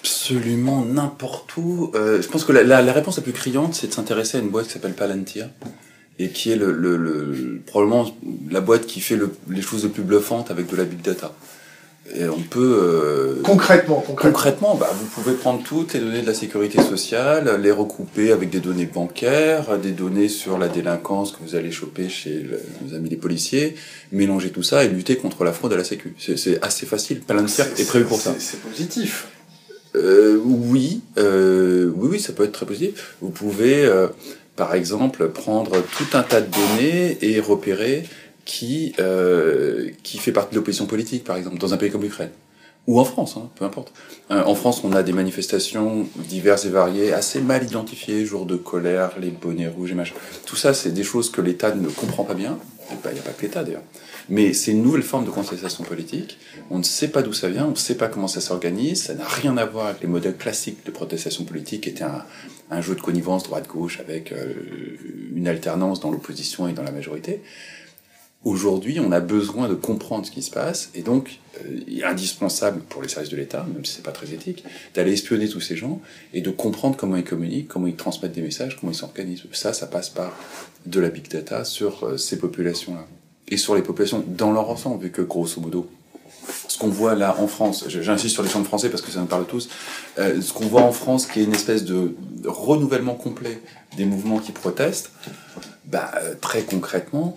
Absolument 0.00 0.84
n'importe 0.84 1.56
où. 1.56 1.90
Euh, 1.94 2.20
je 2.22 2.28
pense 2.28 2.44
que 2.44 2.52
la, 2.52 2.92
réponse 2.92 3.16
la 3.16 3.22
plus 3.22 3.32
criante, 3.32 3.74
c'est 3.74 3.88
de 3.88 3.92
s'intéresser 3.92 4.38
à 4.38 4.40
une 4.40 4.48
boîte 4.50 4.66
qui 4.66 4.72
s'appelle 4.72 4.94
Palantir 4.94 5.48
et 6.18 6.28
qui 6.30 6.50
est 6.52 6.56
le, 6.56 6.72
le, 6.72 6.96
le- 6.96 7.60
probablement 7.66 8.10
la 8.50 8.60
boîte 8.60 8.86
qui 8.86 9.00
fait 9.00 9.16
le- 9.16 9.34
les 9.48 9.62
choses 9.62 9.82
les 9.84 9.88
plus 9.90 10.02
bluffantes 10.02 10.50
avec 10.50 10.66
de 10.68 10.76
la 10.76 10.84
big 10.84 11.00
data. 11.00 11.32
Et 12.14 12.28
on 12.28 12.40
peut 12.40 12.78
euh, 12.82 13.40
Concrètement, 13.42 14.02
concrètement. 14.04 14.32
Concrètement, 14.32 14.74
bah, 14.74 14.90
vous 14.98 15.06
pouvez 15.06 15.34
prendre 15.34 15.62
toutes 15.62 15.94
les 15.94 16.00
données 16.00 16.20
de 16.20 16.26
la 16.26 16.34
sécurité 16.34 16.82
sociale, 16.82 17.60
les 17.62 17.70
recouper 17.70 18.32
avec 18.32 18.50
des 18.50 18.60
données 18.60 18.86
bancaires, 18.86 19.78
des 19.78 19.92
données 19.92 20.28
sur 20.28 20.58
la 20.58 20.68
délinquance 20.68 21.32
que 21.32 21.38
vous 21.42 21.54
allez 21.54 21.70
choper 21.70 22.08
chez 22.08 22.40
le- 22.40 22.60
nos 22.84 22.94
amis 22.94 23.08
les 23.08 23.16
policiers, 23.16 23.76
mélanger 24.10 24.50
tout 24.50 24.64
ça 24.64 24.84
et 24.84 24.88
lutter 24.88 25.16
contre 25.16 25.44
la 25.44 25.52
fraude 25.52 25.72
à 25.72 25.76
la 25.76 25.84
sécu. 25.84 26.14
C'est- 26.18 26.62
assez 26.62 26.86
facile. 26.86 27.20
Palantir 27.20 27.66
C'est- 27.74 27.82
est 27.82 27.86
prévu 27.86 28.04
pour 28.04 28.20
ça. 28.20 28.34
C'est 28.38 28.60
positif. 28.60 29.28
Euh, 29.94 30.38
oui, 30.44 31.02
euh, 31.18 31.90
oui, 31.96 32.08
oui, 32.12 32.20
ça 32.20 32.32
peut 32.32 32.44
être 32.44 32.52
très 32.52 32.66
positif. 32.66 33.14
Vous 33.22 33.30
pouvez, 33.30 33.84
euh, 33.84 34.08
par 34.56 34.74
exemple, 34.74 35.28
prendre 35.28 35.82
tout 35.96 36.16
un 36.16 36.22
tas 36.22 36.40
de 36.40 36.48
données 36.50 37.18
et 37.22 37.40
repérer 37.40 38.04
qui 38.44 38.94
euh, 38.98 39.90
qui 40.02 40.18
fait 40.18 40.32
partie 40.32 40.52
de 40.52 40.56
l'opposition 40.56 40.86
politique, 40.86 41.24
par 41.24 41.36
exemple, 41.36 41.58
dans 41.58 41.74
un 41.74 41.76
pays 41.76 41.90
comme 41.90 42.02
l'Ukraine 42.02 42.30
ou 42.86 42.98
en 42.98 43.04
France, 43.04 43.36
hein, 43.36 43.48
peu 43.54 43.64
importe. 43.64 43.92
Euh, 44.30 44.42
en 44.44 44.54
France, 44.54 44.82
on 44.82 44.92
a 44.92 45.02
des 45.02 45.12
manifestations 45.12 46.06
diverses 46.28 46.64
et 46.64 46.68
variées, 46.68 47.12
assez 47.12 47.40
mal 47.40 47.62
identifiées, 47.62 48.24
jours 48.24 48.44
de 48.44 48.56
colère, 48.56 49.12
les 49.20 49.30
bonnets 49.30 49.68
rouges 49.68 49.92
et 49.92 49.94
machin. 49.94 50.14
Tout 50.46 50.56
ça, 50.56 50.74
c'est 50.74 50.90
des 50.90 51.04
choses 51.04 51.30
que 51.30 51.40
l'État 51.40 51.74
ne 51.74 51.88
comprend 51.88 52.24
pas 52.24 52.34
bien. 52.34 52.58
Il 52.90 53.12
n'y 53.12 53.20
a 53.20 53.22
pas 53.22 53.30
que 53.30 53.42
l'État 53.42 53.62
d'ailleurs. 53.62 53.82
Mais 54.28 54.52
c'est 54.52 54.72
une 54.72 54.82
nouvelle 54.82 55.02
forme 55.02 55.24
de 55.24 55.30
contestation 55.30 55.84
politique. 55.84 56.38
On 56.70 56.78
ne 56.78 56.82
sait 56.82 57.08
pas 57.08 57.22
d'où 57.22 57.32
ça 57.32 57.48
vient, 57.48 57.66
on 57.66 57.70
ne 57.70 57.76
sait 57.76 57.94
pas 57.94 58.08
comment 58.08 58.28
ça 58.28 58.40
s'organise. 58.40 59.04
Ça 59.04 59.14
n'a 59.14 59.24
rien 59.24 59.56
à 59.56 59.64
voir 59.64 59.86
avec 59.86 60.02
les 60.02 60.08
modèles 60.08 60.36
classiques 60.36 60.84
de 60.84 60.90
protestation 60.90 61.44
politique, 61.44 61.82
qui 61.82 61.88
étaient 61.88 62.04
un, 62.04 62.24
un 62.70 62.80
jeu 62.80 62.94
de 62.94 63.00
connivence 63.00 63.44
droite-gauche 63.44 64.00
avec 64.00 64.32
euh, 64.32 64.54
une 65.34 65.48
alternance 65.48 66.00
dans 66.00 66.10
l'opposition 66.10 66.68
et 66.68 66.72
dans 66.72 66.82
la 66.82 66.92
majorité. 66.92 67.40
Aujourd'hui, 68.44 68.98
on 68.98 69.12
a 69.12 69.20
besoin 69.20 69.68
de 69.68 69.74
comprendre 69.74 70.26
ce 70.26 70.32
qui 70.32 70.42
se 70.42 70.50
passe, 70.50 70.90
et 70.94 71.02
donc 71.02 71.38
euh, 71.60 71.78
il 71.86 72.00
est 72.00 72.04
indispensable 72.04 72.80
pour 72.80 73.00
les 73.00 73.08
services 73.08 73.30
de 73.30 73.36
l'État, 73.36 73.64
même 73.72 73.84
si 73.84 73.94
c'est 73.94 74.02
pas 74.02 74.10
très 74.10 74.32
éthique, 74.32 74.64
d'aller 74.94 75.12
espionner 75.12 75.48
tous 75.48 75.60
ces 75.60 75.76
gens 75.76 76.00
et 76.34 76.40
de 76.40 76.50
comprendre 76.50 76.96
comment 76.96 77.14
ils 77.14 77.24
communiquent, 77.24 77.68
comment 77.68 77.86
ils 77.86 77.94
transmettent 77.94 78.32
des 78.32 78.42
messages, 78.42 78.76
comment 78.80 78.90
ils 78.90 78.96
s'organisent. 78.96 79.44
Ça, 79.52 79.72
ça 79.72 79.86
passe 79.86 80.10
par 80.10 80.32
de 80.86 80.98
la 80.98 81.10
big 81.10 81.28
data 81.28 81.64
sur 81.64 82.02
euh, 82.02 82.16
ces 82.16 82.36
populations-là 82.36 83.06
et 83.46 83.56
sur 83.56 83.76
les 83.76 83.82
populations 83.82 84.24
dans 84.26 84.50
leur 84.50 84.68
ensemble, 84.70 85.04
vu 85.04 85.12
que 85.12 85.22
grosso 85.22 85.60
modo, 85.60 85.88
ce 86.66 86.78
qu'on 86.78 86.88
voit 86.88 87.14
là 87.14 87.36
en 87.38 87.46
France, 87.46 87.84
j'insiste 87.86 88.34
sur 88.34 88.42
les 88.42 88.48
champs 88.48 88.64
français 88.64 88.88
parce 88.88 89.02
que 89.02 89.12
ça 89.12 89.20
nous 89.20 89.26
parle 89.26 89.46
tous, 89.46 89.68
euh, 90.18 90.40
ce 90.40 90.52
qu'on 90.52 90.66
voit 90.66 90.82
en 90.82 90.92
France 90.92 91.26
qui 91.26 91.38
est 91.38 91.44
une 91.44 91.54
espèce 91.54 91.84
de 91.84 92.16
renouvellement 92.44 93.14
complet 93.14 93.60
des 93.96 94.04
mouvements 94.04 94.40
qui 94.40 94.50
protestent, 94.50 95.12
bah, 95.84 96.10
très 96.40 96.62
concrètement, 96.62 97.36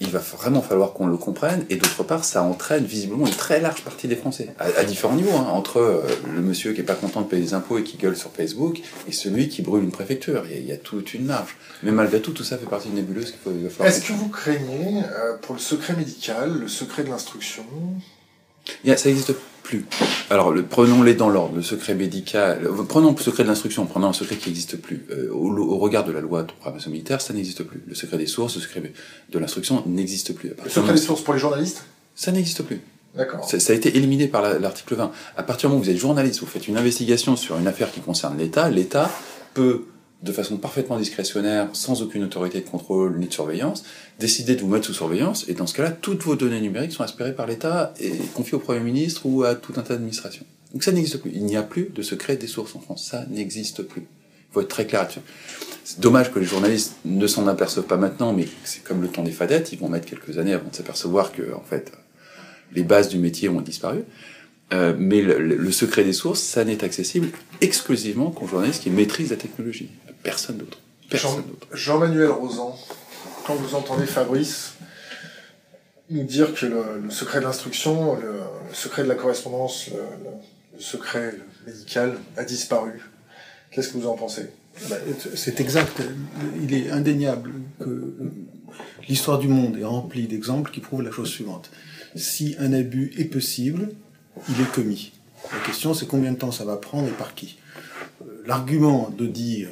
il 0.00 0.08
va 0.08 0.18
vraiment 0.18 0.62
falloir 0.62 0.92
qu'on 0.94 1.06
le 1.06 1.16
comprenne, 1.18 1.66
et 1.68 1.76
d'autre 1.76 2.02
part, 2.02 2.24
ça 2.24 2.42
entraîne 2.42 2.84
visiblement 2.84 3.26
une 3.26 3.34
très 3.34 3.60
large 3.60 3.82
partie 3.82 4.08
des 4.08 4.16
Français, 4.16 4.48
à, 4.58 4.64
à 4.80 4.84
différents 4.84 5.14
niveaux, 5.14 5.36
hein, 5.36 5.46
entre 5.52 5.78
euh, 5.78 6.02
le 6.34 6.40
monsieur 6.40 6.72
qui 6.72 6.80
est 6.80 6.84
pas 6.84 6.94
content 6.94 7.20
de 7.20 7.26
payer 7.26 7.42
des 7.42 7.54
impôts 7.54 7.78
et 7.78 7.84
qui 7.84 7.96
gueule 7.98 8.16
sur 8.16 8.30
Facebook, 8.30 8.80
et 9.06 9.12
celui 9.12 9.48
qui 9.48 9.60
brûle 9.62 9.84
une 9.84 9.90
préfecture. 9.90 10.44
Il 10.46 10.52
y 10.52 10.54
a, 10.54 10.58
il 10.58 10.66
y 10.66 10.72
a 10.72 10.76
toute 10.78 11.12
une 11.12 11.26
marge. 11.26 11.56
Mais 11.82 11.90
malgré 11.92 12.20
tout, 12.20 12.32
tout 12.32 12.44
ça 12.44 12.56
fait 12.56 12.66
partie 12.66 12.88
d'une 12.88 12.96
nébuleuse 12.96 13.32
qu'il 13.32 13.62
va 13.62 13.70
falloir 13.70 13.88
Est-ce 13.88 14.06
que 14.06 14.12
vous 14.12 14.28
craignez 14.28 15.02
euh, 15.04 15.36
pour 15.42 15.54
le 15.54 15.60
secret 15.60 15.94
médical, 15.94 16.58
le 16.58 16.68
secret 16.68 17.04
de 17.04 17.10
l'instruction? 17.10 17.64
Ça 18.84 19.08
n'existe 19.08 19.34
plus. 19.70 19.84
Alors, 20.30 20.50
le- 20.52 20.62
prenons-les 20.64 21.14
dans 21.14 21.28
l'ordre. 21.28 21.56
Le 21.56 21.62
secret 21.62 21.94
médical, 21.94 22.68
prenons 22.88 23.12
le 23.16 23.22
secret 23.22 23.42
de 23.44 23.48
l'instruction, 23.48 23.86
prenons 23.86 24.08
un 24.08 24.12
secret 24.12 24.36
qui 24.36 24.48
n'existe 24.48 24.76
plus. 24.76 25.06
Euh, 25.10 25.30
au, 25.32 25.56
au 25.56 25.78
regard 25.78 26.04
de 26.04 26.12
la 26.12 26.20
loi 26.20 26.42
de 26.42 26.52
programmation 26.52 26.90
militaire, 26.90 27.20
ça 27.20 27.32
n'existe 27.32 27.62
plus. 27.62 27.82
Le 27.86 27.94
secret 27.94 28.18
des 28.18 28.26
sources, 28.26 28.56
le 28.56 28.60
secret 28.62 28.92
de 29.30 29.38
l'instruction 29.38 29.82
n'existe 29.86 30.34
plus. 30.34 30.52
Le 30.64 30.70
secret 30.70 30.92
des 30.92 30.98
sources 31.00 31.22
pour 31.22 31.34
les 31.34 31.40
journalistes? 31.40 31.84
Ça 32.14 32.32
n'existe 32.32 32.62
plus. 32.62 32.80
D'accord. 33.16 33.42
Ça, 33.48 33.58
ça 33.58 33.72
a 33.72 33.76
été 33.76 33.96
éliminé 33.96 34.28
par 34.28 34.42
la- 34.42 34.58
l'article 34.58 34.94
20. 34.94 35.10
À 35.36 35.42
partir 35.42 35.68
du 35.68 35.72
moment 35.72 35.80
où 35.80 35.84
vous 35.84 35.90
êtes 35.90 35.96
journaliste, 35.96 36.40
vous 36.40 36.46
faites 36.46 36.68
une 36.68 36.76
investigation 36.76 37.34
sur 37.36 37.58
une 37.58 37.66
affaire 37.66 37.90
qui 37.90 38.00
concerne 38.00 38.36
l'État, 38.38 38.70
l'État 38.70 39.10
peut, 39.54 39.86
de 40.22 40.32
façon 40.32 40.58
parfaitement 40.58 40.98
discrétionnaire, 40.98 41.68
sans 41.72 42.02
aucune 42.02 42.24
autorité 42.24 42.60
de 42.60 42.68
contrôle 42.68 43.18
ni 43.18 43.26
de 43.26 43.32
surveillance, 43.32 43.84
décider 44.18 44.54
de 44.54 44.60
vous 44.60 44.68
mettre 44.68 44.86
sous 44.86 44.94
surveillance, 44.94 45.46
et 45.48 45.54
dans 45.54 45.66
ce 45.66 45.74
cas-là, 45.74 45.90
toutes 45.90 46.22
vos 46.22 46.36
données 46.36 46.60
numériques 46.60 46.92
sont 46.92 47.02
aspirées 47.02 47.34
par 47.34 47.46
l'État 47.46 47.94
et 48.00 48.12
confiées 48.34 48.56
au 48.56 48.60
Premier 48.60 48.80
ministre 48.80 49.22
ou 49.24 49.44
à 49.44 49.54
tout 49.54 49.72
un 49.76 49.82
tas 49.82 49.94
d'administrations. 49.94 50.44
Donc 50.72 50.84
ça 50.84 50.92
n'existe 50.92 51.18
plus. 51.18 51.32
Il 51.34 51.44
n'y 51.44 51.56
a 51.56 51.62
plus 51.62 51.90
de 51.94 52.02
secret 52.02 52.36
des 52.36 52.46
sources 52.46 52.76
en 52.76 52.80
France. 52.80 53.08
Ça 53.10 53.24
n'existe 53.30 53.82
plus. 53.82 54.02
Il 54.02 54.52
faut 54.52 54.60
être 54.60 54.68
très 54.68 54.86
clair 54.86 55.02
là-dessus. 55.02 55.20
C'est 55.84 56.00
dommage 56.00 56.32
que 56.32 56.38
les 56.38 56.44
journalistes 56.44 56.96
ne 57.04 57.26
s'en 57.26 57.46
aperçoivent 57.46 57.86
pas 57.86 57.96
maintenant, 57.96 58.32
mais 58.32 58.46
c'est 58.64 58.84
comme 58.84 59.00
le 59.00 59.08
temps 59.08 59.22
des 59.22 59.32
fadettes, 59.32 59.72
ils 59.72 59.78
vont 59.78 59.88
mettre 59.88 60.06
quelques 60.06 60.38
années 60.38 60.52
avant 60.52 60.68
de 60.68 60.74
s'apercevoir 60.74 61.32
que, 61.32 61.54
en 61.54 61.62
fait, 61.62 61.92
les 62.74 62.82
bases 62.82 63.08
du 63.08 63.18
métier 63.18 63.48
ont 63.48 63.60
disparu. 63.60 64.00
Euh, 64.72 64.94
mais 64.96 65.20
le, 65.20 65.72
secret 65.72 66.04
des 66.04 66.12
sources, 66.12 66.40
ça 66.40 66.64
n'est 66.64 66.84
accessible 66.84 67.28
exclusivement 67.60 68.30
qu'aux 68.30 68.46
journalistes 68.46 68.82
qui 68.84 68.90
maîtrisent 68.90 69.30
la 69.30 69.36
technologie. 69.36 69.90
Personne 70.22 70.58
d'autre. 70.58 70.78
Personne 71.08 71.30
Jean- 71.30 71.36
d'autre. 71.38 71.66
Jean-Manuel 71.72 72.30
Rosan, 72.30 72.78
quand 73.46 73.56
vous 73.56 73.74
entendez 73.74 74.06
Fabrice 74.06 74.74
nous 76.08 76.22
dire 76.24 76.54
que 76.54 76.66
le, 76.66 76.82
le 77.04 77.10
secret 77.10 77.40
de 77.40 77.44
l'instruction, 77.44 78.14
le, 78.16 78.32
le 78.68 78.74
secret 78.74 79.02
de 79.02 79.08
la 79.08 79.14
correspondance, 79.16 79.88
le, 79.88 79.96
le- 79.96 80.30
le 80.76 80.80
secret 80.80 81.34
médical 81.66 82.16
a 82.36 82.44
disparu, 82.44 82.92
qu'est-ce 83.70 83.88
que 83.88 83.98
vous 83.98 84.06
en 84.06 84.14
pensez? 84.14 84.46
Bah, 84.88 84.96
C'est 85.34 85.60
exact. 85.60 86.00
Il 86.62 86.72
est 86.74 86.90
indéniable 86.90 87.52
que 87.80 88.14
l'histoire 89.08 89.38
du 89.38 89.48
monde 89.48 89.76
est 89.78 89.84
remplie 89.84 90.26
d'exemples 90.26 90.70
qui 90.70 90.80
prouvent 90.80 91.02
la 91.02 91.10
chose 91.10 91.28
suivante. 91.28 91.70
Si 92.16 92.56
un 92.58 92.72
abus 92.72 93.12
est 93.18 93.24
possible, 93.26 93.90
il 94.48 94.60
est 94.60 94.72
commis. 94.72 95.12
La 95.52 95.58
question, 95.60 95.94
c'est 95.94 96.06
combien 96.06 96.32
de 96.32 96.38
temps 96.38 96.52
ça 96.52 96.64
va 96.64 96.76
prendre 96.76 97.08
et 97.08 97.12
par 97.12 97.34
qui. 97.34 97.58
Euh, 98.22 98.42
l'argument 98.46 99.10
de 99.16 99.26
dire, 99.26 99.68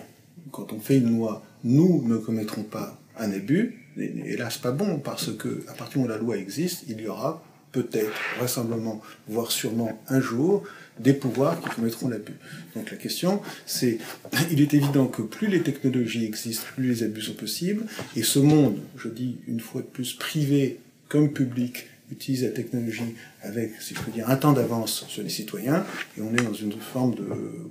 quand 0.50 0.72
on 0.72 0.80
fait 0.80 0.98
une 0.98 1.16
loi, 1.16 1.42
nous 1.64 2.02
ne 2.06 2.16
commettrons 2.16 2.62
pas 2.62 2.98
un 3.18 3.32
abus, 3.32 3.86
n'est 3.96 4.12
hélas 4.26 4.58
pas 4.58 4.72
bon, 4.72 4.98
parce 4.98 5.36
que 5.36 5.64
à 5.68 5.72
partir 5.72 6.00
où 6.00 6.08
la 6.08 6.16
loi 6.16 6.36
existe, 6.36 6.84
il 6.88 7.00
y 7.00 7.08
aura 7.08 7.42
peut-être, 7.72 8.12
vraisemblablement, 8.38 9.02
voire 9.28 9.50
sûrement 9.50 10.00
un 10.08 10.20
jour, 10.20 10.64
des 10.98 11.12
pouvoirs 11.12 11.60
qui 11.60 11.68
commettront 11.68 12.08
l'abus. 12.08 12.36
Donc 12.74 12.90
la 12.90 12.96
question, 12.96 13.40
c'est, 13.66 13.98
il 14.50 14.60
est 14.60 14.74
évident 14.74 15.06
que 15.06 15.22
plus 15.22 15.48
les 15.48 15.62
technologies 15.62 16.24
existent, 16.24 16.64
plus 16.74 16.88
les 16.88 17.02
abus 17.02 17.22
sont 17.22 17.34
possibles, 17.34 17.84
et 18.16 18.22
ce 18.22 18.38
monde, 18.38 18.78
je 18.96 19.08
dis 19.08 19.38
une 19.46 19.60
fois 19.60 19.82
de 19.82 19.86
plus, 19.86 20.14
privé 20.14 20.80
comme 21.08 21.32
public, 21.32 21.86
utilise 22.10 22.44
la 22.44 22.50
technologie 22.50 23.14
avec, 23.42 23.80
si 23.80 23.94
je 23.94 24.00
peux 24.00 24.10
dire, 24.10 24.28
un 24.28 24.36
temps 24.36 24.52
d'avance 24.52 25.04
sur 25.08 25.22
les 25.22 25.28
citoyens, 25.28 25.84
et 26.16 26.22
on 26.22 26.32
est 26.32 26.42
dans 26.42 26.54
une 26.54 26.72
forme 26.72 27.14
de 27.14 27.28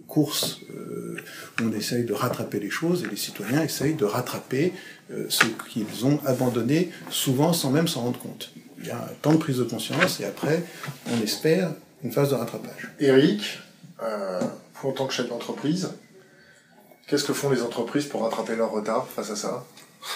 course 0.08 0.62
euh, 0.72 1.17
où 1.60 1.65
on 1.65 1.74
essaye 1.74 2.03
de 2.03 2.13
rattraper 2.13 2.60
les 2.60 2.70
choses, 2.70 3.03
et 3.03 3.08
les 3.08 3.17
citoyens 3.17 3.63
essayent 3.63 3.96
de 3.96 4.06
rattraper 4.06 4.74
euh, 5.12 5.25
ce 5.29 5.46
qu'ils 5.70 6.06
ont 6.06 6.20
abandonné, 6.25 6.91
souvent 7.10 7.53
sans 7.53 7.72
même 7.72 7.88
s'en 7.88 8.01
rendre 8.01 8.20
compte. 8.20 8.51
Il 8.79 8.88
y 8.88 8.91
a 8.91 8.98
un 8.98 9.13
temps 9.22 9.34
de 9.34 9.38
prise 9.38 9.58
de 9.58 9.63
conscience, 9.63 10.20
et 10.20 10.25
après, 10.25 10.63
on 11.12 11.22
espère 11.22 11.74
une 12.03 12.12
phase 12.12 12.29
de 12.29 12.36
rattrapage. 12.36 12.91
Eric, 13.00 13.60
euh, 14.03 14.39
vous 14.75 14.89
en 14.89 14.91
tant 14.91 15.08
que 15.08 15.13
chef 15.13 15.27
d'entreprise, 15.29 15.89
qu'est-ce 17.08 17.24
que 17.24 17.34
font 17.34 17.50
les 17.50 17.62
entreprises 17.62 18.06
pour 18.06 18.22
rattraper 18.22 18.56
leur 18.56 18.72
retard 18.72 19.08
face 19.08 19.32
à 19.32 19.36
ça? 19.36 19.65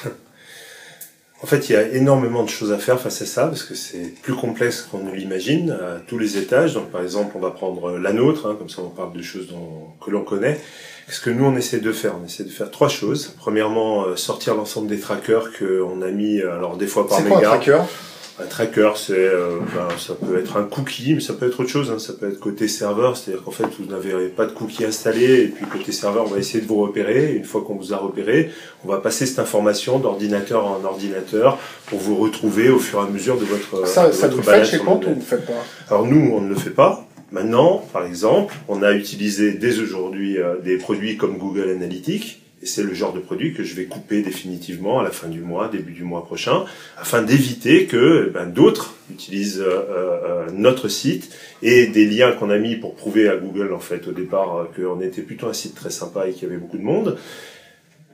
En 1.43 1.47
fait, 1.47 1.69
il 1.69 1.73
y 1.73 1.75
a 1.75 1.87
énormément 1.87 2.43
de 2.43 2.49
choses 2.49 2.71
à 2.71 2.77
faire 2.77 2.99
face 2.99 3.21
à 3.23 3.25
ça, 3.25 3.47
parce 3.47 3.63
que 3.63 3.73
c'est 3.73 4.13
plus 4.21 4.35
complexe 4.35 4.83
qu'on 4.83 4.99
ne 4.99 5.11
l'imagine, 5.11 5.71
à 5.71 5.99
tous 6.07 6.19
les 6.19 6.37
étages. 6.37 6.75
Donc, 6.75 6.91
par 6.91 7.01
exemple, 7.01 7.31
on 7.35 7.39
va 7.39 7.49
prendre 7.49 7.97
la 7.97 8.13
nôtre, 8.13 8.47
hein, 8.47 8.55
comme 8.57 8.69
ça 8.69 8.83
on 8.83 8.89
parle 8.89 9.13
de 9.13 9.21
choses 9.23 9.47
dont, 9.47 9.87
que 10.05 10.11
l'on 10.11 10.23
connaît. 10.23 10.59
Qu'est-ce 11.07 11.19
que 11.19 11.31
nous, 11.31 11.43
on 11.43 11.55
essaie 11.55 11.79
de 11.79 11.91
faire 11.91 12.13
On 12.21 12.25
essaie 12.25 12.43
de 12.43 12.49
faire 12.49 12.69
trois 12.69 12.89
choses. 12.89 13.33
Premièrement, 13.39 14.05
euh, 14.05 14.15
sortir 14.15 14.53
l'ensemble 14.53 14.87
des 14.87 14.99
trackers 14.99 15.49
qu'on 15.57 16.03
a 16.03 16.11
mis, 16.11 16.41
alors 16.41 16.77
des 16.77 16.87
fois 16.87 17.07
par 17.07 17.19
méga. 17.21 17.35
C'est 17.35 17.41
quoi 17.41 17.53
un 17.53 17.57
tracker? 17.57 17.81
Un 18.39 18.45
tracker, 18.45 18.91
c'est, 18.95 19.13
euh, 19.13 19.59
ça 19.97 20.13
peut 20.13 20.39
être 20.39 20.57
un 20.57 20.63
cookie, 20.63 21.13
mais 21.15 21.21
ça 21.21 21.33
peut 21.33 21.47
être 21.47 21.59
autre 21.59 21.69
chose. 21.69 21.91
Hein. 21.91 21.99
Ça 21.99 22.13
peut 22.13 22.29
être 22.29 22.39
côté 22.39 22.67
serveur, 22.67 23.17
c'est-à-dire 23.17 23.43
qu'en 23.43 23.51
fait 23.51 23.67
vous 23.79 23.85
n'avez 23.85 24.29
pas 24.29 24.45
de 24.45 24.51
cookie 24.51 24.85
installé, 24.85 25.43
et 25.43 25.47
puis 25.47 25.65
côté 25.65 25.91
serveur, 25.91 26.25
on 26.25 26.29
va 26.29 26.39
essayer 26.39 26.61
de 26.61 26.67
vous 26.67 26.81
repérer. 26.81 27.33
Une 27.33 27.43
fois 27.43 27.61
qu'on 27.61 27.75
vous 27.75 27.93
a 27.93 27.97
repéré, 27.97 28.51
on 28.85 28.87
va 28.87 28.97
passer 28.97 29.25
cette 29.25 29.39
information 29.39 29.99
d'ordinateur 29.99 30.65
en 30.65 30.83
ordinateur 30.83 31.57
pour 31.87 31.99
vous 31.99 32.15
retrouver 32.15 32.69
au 32.69 32.79
fur 32.79 32.99
et 32.99 33.03
à 33.03 33.09
mesure 33.09 33.37
de 33.37 33.45
votre. 33.45 33.87
Ça, 33.87 34.07
de 34.07 34.11
ça 34.13 34.27
votre 34.27 34.41
vous 34.41 34.49
fait 34.49 34.65
chez 34.65 34.79
compte 34.79 35.05
ou 35.05 35.13
vous 35.13 35.21
faites 35.21 35.45
pas 35.45 35.63
Alors 35.89 36.05
nous, 36.05 36.31
on 36.33 36.41
ne 36.41 36.49
le 36.49 36.55
fait 36.55 36.71
pas. 36.71 37.05
Maintenant, 37.31 37.85
par 37.93 38.05
exemple, 38.05 38.53
on 38.67 38.83
a 38.83 38.91
utilisé 38.91 39.53
dès 39.53 39.79
aujourd'hui 39.79 40.37
euh, 40.37 40.57
des 40.61 40.77
produits 40.77 41.15
comme 41.15 41.37
Google 41.37 41.69
Analytics 41.69 42.40
et 42.61 42.65
c'est 42.65 42.83
le 42.83 42.93
genre 42.93 43.13
de 43.13 43.19
produit 43.19 43.53
que 43.53 43.63
je 43.63 43.73
vais 43.73 43.85
couper 43.85 44.21
définitivement 44.21 44.99
à 44.99 45.03
la 45.03 45.09
fin 45.09 45.27
du 45.27 45.39
mois, 45.41 45.67
début 45.67 45.93
du 45.93 46.03
mois 46.03 46.23
prochain, 46.23 46.65
afin 46.97 47.23
d'éviter 47.23 47.85
que 47.85 48.29
ben, 48.33 48.45
d'autres 48.45 48.93
utilisent 49.09 49.61
euh, 49.61 49.81
euh, 49.93 50.45
notre 50.53 50.87
site 50.87 51.35
et 51.63 51.87
des 51.87 52.05
liens 52.05 52.31
qu'on 52.33 52.49
a 52.49 52.57
mis 52.57 52.75
pour 52.75 52.95
prouver 52.95 53.27
à 53.27 53.35
Google 53.35 53.73
en 53.73 53.79
fait 53.79 54.07
au 54.07 54.11
départ 54.11 54.57
euh, 54.57 54.65
qu'on 54.75 55.01
était 55.01 55.23
plutôt 55.23 55.47
un 55.47 55.53
site 55.53 55.75
très 55.75 55.89
sympa 55.89 56.27
et 56.27 56.33
qu'il 56.33 56.43
y 56.43 56.45
avait 56.45 56.57
beaucoup 56.59 56.77
de 56.77 56.83
monde 56.83 57.17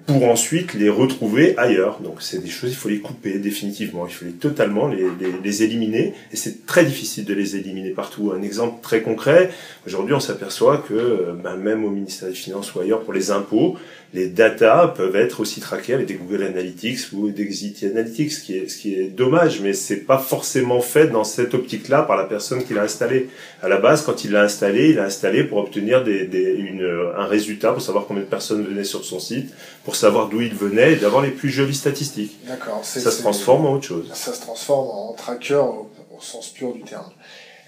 pour 0.07 0.23
ensuite 0.29 0.73
les 0.73 0.89
retrouver 0.89 1.55
ailleurs. 1.57 1.99
Donc 1.99 2.21
c'est 2.21 2.41
des 2.41 2.49
choses, 2.49 2.71
il 2.71 2.75
faut 2.75 2.89
les 2.89 2.99
couper 2.99 3.39
définitivement, 3.39 4.07
il 4.07 4.13
faut 4.13 4.25
les 4.25 4.31
totalement 4.31 4.87
les, 4.87 5.05
les, 5.43 5.63
éliminer, 5.63 6.13
et 6.31 6.37
c'est 6.37 6.65
très 6.65 6.85
difficile 6.85 7.25
de 7.25 7.33
les 7.33 7.57
éliminer 7.57 7.89
partout. 7.91 8.31
Un 8.31 8.41
exemple 8.41 8.81
très 8.81 9.01
concret, 9.01 9.51
aujourd'hui 9.85 10.15
on 10.15 10.21
s'aperçoit 10.21 10.77
que 10.77 11.35
ben, 11.43 11.57
même 11.57 11.83
au 11.83 11.89
ministère 11.89 12.29
des 12.29 12.35
Finances 12.35 12.73
ou 12.73 12.79
ailleurs 12.79 13.01
pour 13.01 13.13
les 13.13 13.31
impôts, 13.31 13.77
les 14.13 14.27
data 14.27 14.93
peuvent 14.95 15.15
être 15.17 15.41
aussi 15.41 15.59
traquées 15.59 15.93
avec 15.93 16.07
des 16.07 16.13
Google 16.13 16.43
Analytics 16.43 17.11
ou 17.11 17.29
des 17.29 17.49
Analytics, 17.83 18.31
ce 18.31 18.41
qui 18.41 18.57
est, 18.57 18.69
ce 18.69 18.77
qui 18.77 18.95
est 18.95 19.09
dommage, 19.09 19.59
mais 19.61 19.73
c'est 19.73 19.97
pas 19.97 20.17
forcément 20.17 20.79
fait 20.79 21.07
dans 21.07 21.25
cette 21.25 21.53
optique-là 21.53 22.03
par 22.03 22.15
la 22.15 22.23
personne 22.23 22.63
qui 22.63 22.73
l'a 22.73 22.83
installé. 22.83 23.27
À 23.61 23.67
la 23.67 23.77
base, 23.77 24.03
quand 24.03 24.23
il 24.23 24.31
l'a 24.31 24.43
installé, 24.43 24.89
il 24.89 24.95
l'a 24.95 25.05
installé 25.05 25.43
pour 25.43 25.57
obtenir 25.57 26.03
des, 26.03 26.55
une, 26.57 26.87
un 27.17 27.25
résultat, 27.25 27.73
pour 27.73 27.81
savoir 27.81 28.05
combien 28.07 28.23
de 28.23 28.27
personnes 28.27 28.63
venaient 28.63 28.85
sur 28.85 29.03
son 29.03 29.19
site, 29.19 29.53
savoir 29.98 30.30
d'où 30.30 30.42
il 30.42 30.54
venait 30.56 30.94
et 30.94 30.96
d'avoir 30.96 31.22
les 31.22 31.32
plus 31.32 31.50
jolies 31.50 31.75
statistiques. 31.75 32.38
D'accord. 32.48 32.82
Ça 32.84 33.12
se 33.12 33.22
transforme 33.22 33.66
en 33.66 33.74
autre 33.74 33.86
chose. 33.88 34.10
Ça 34.13 34.34
se 34.34 34.42
transforme 34.42 34.88
en 34.89 35.13
tracker 35.13 35.56
au, 35.56 35.89
au 36.16 36.22
sens 36.22 36.50
pur 36.50 36.74
du 36.74 36.84
terme. 36.84 37.10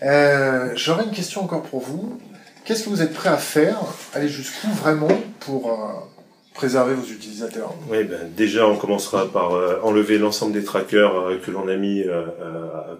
Euh, 0.03 0.71
J'aurais 0.75 1.03
une 1.03 1.11
question 1.11 1.43
encore 1.43 1.63
pour 1.63 1.81
vous. 1.81 2.17
Qu'est-ce 2.65 2.83
que 2.83 2.89
vous 2.89 3.01
êtes 3.01 3.13
prêt 3.13 3.29
à 3.29 3.37
faire, 3.37 3.79
aller 4.13 4.29
jusqu'où 4.29 4.67
vraiment 4.69 5.09
pour, 5.39 5.71
euh, 5.71 5.75
préserver 6.53 6.93
vos 6.93 7.05
utilisateurs 7.05 7.73
Oui, 7.89 8.03
ben, 8.03 8.29
déjà 8.35 8.67
on 8.67 8.75
commencera 8.75 9.31
par 9.31 9.53
euh, 9.53 9.79
enlever 9.83 10.17
l'ensemble 10.17 10.51
des 10.51 10.63
trackers 10.63 11.15
euh, 11.15 11.37
que 11.37 11.51
l'on 11.51 11.67
a 11.67 11.75
mis 11.75 12.01
euh, 12.01 12.23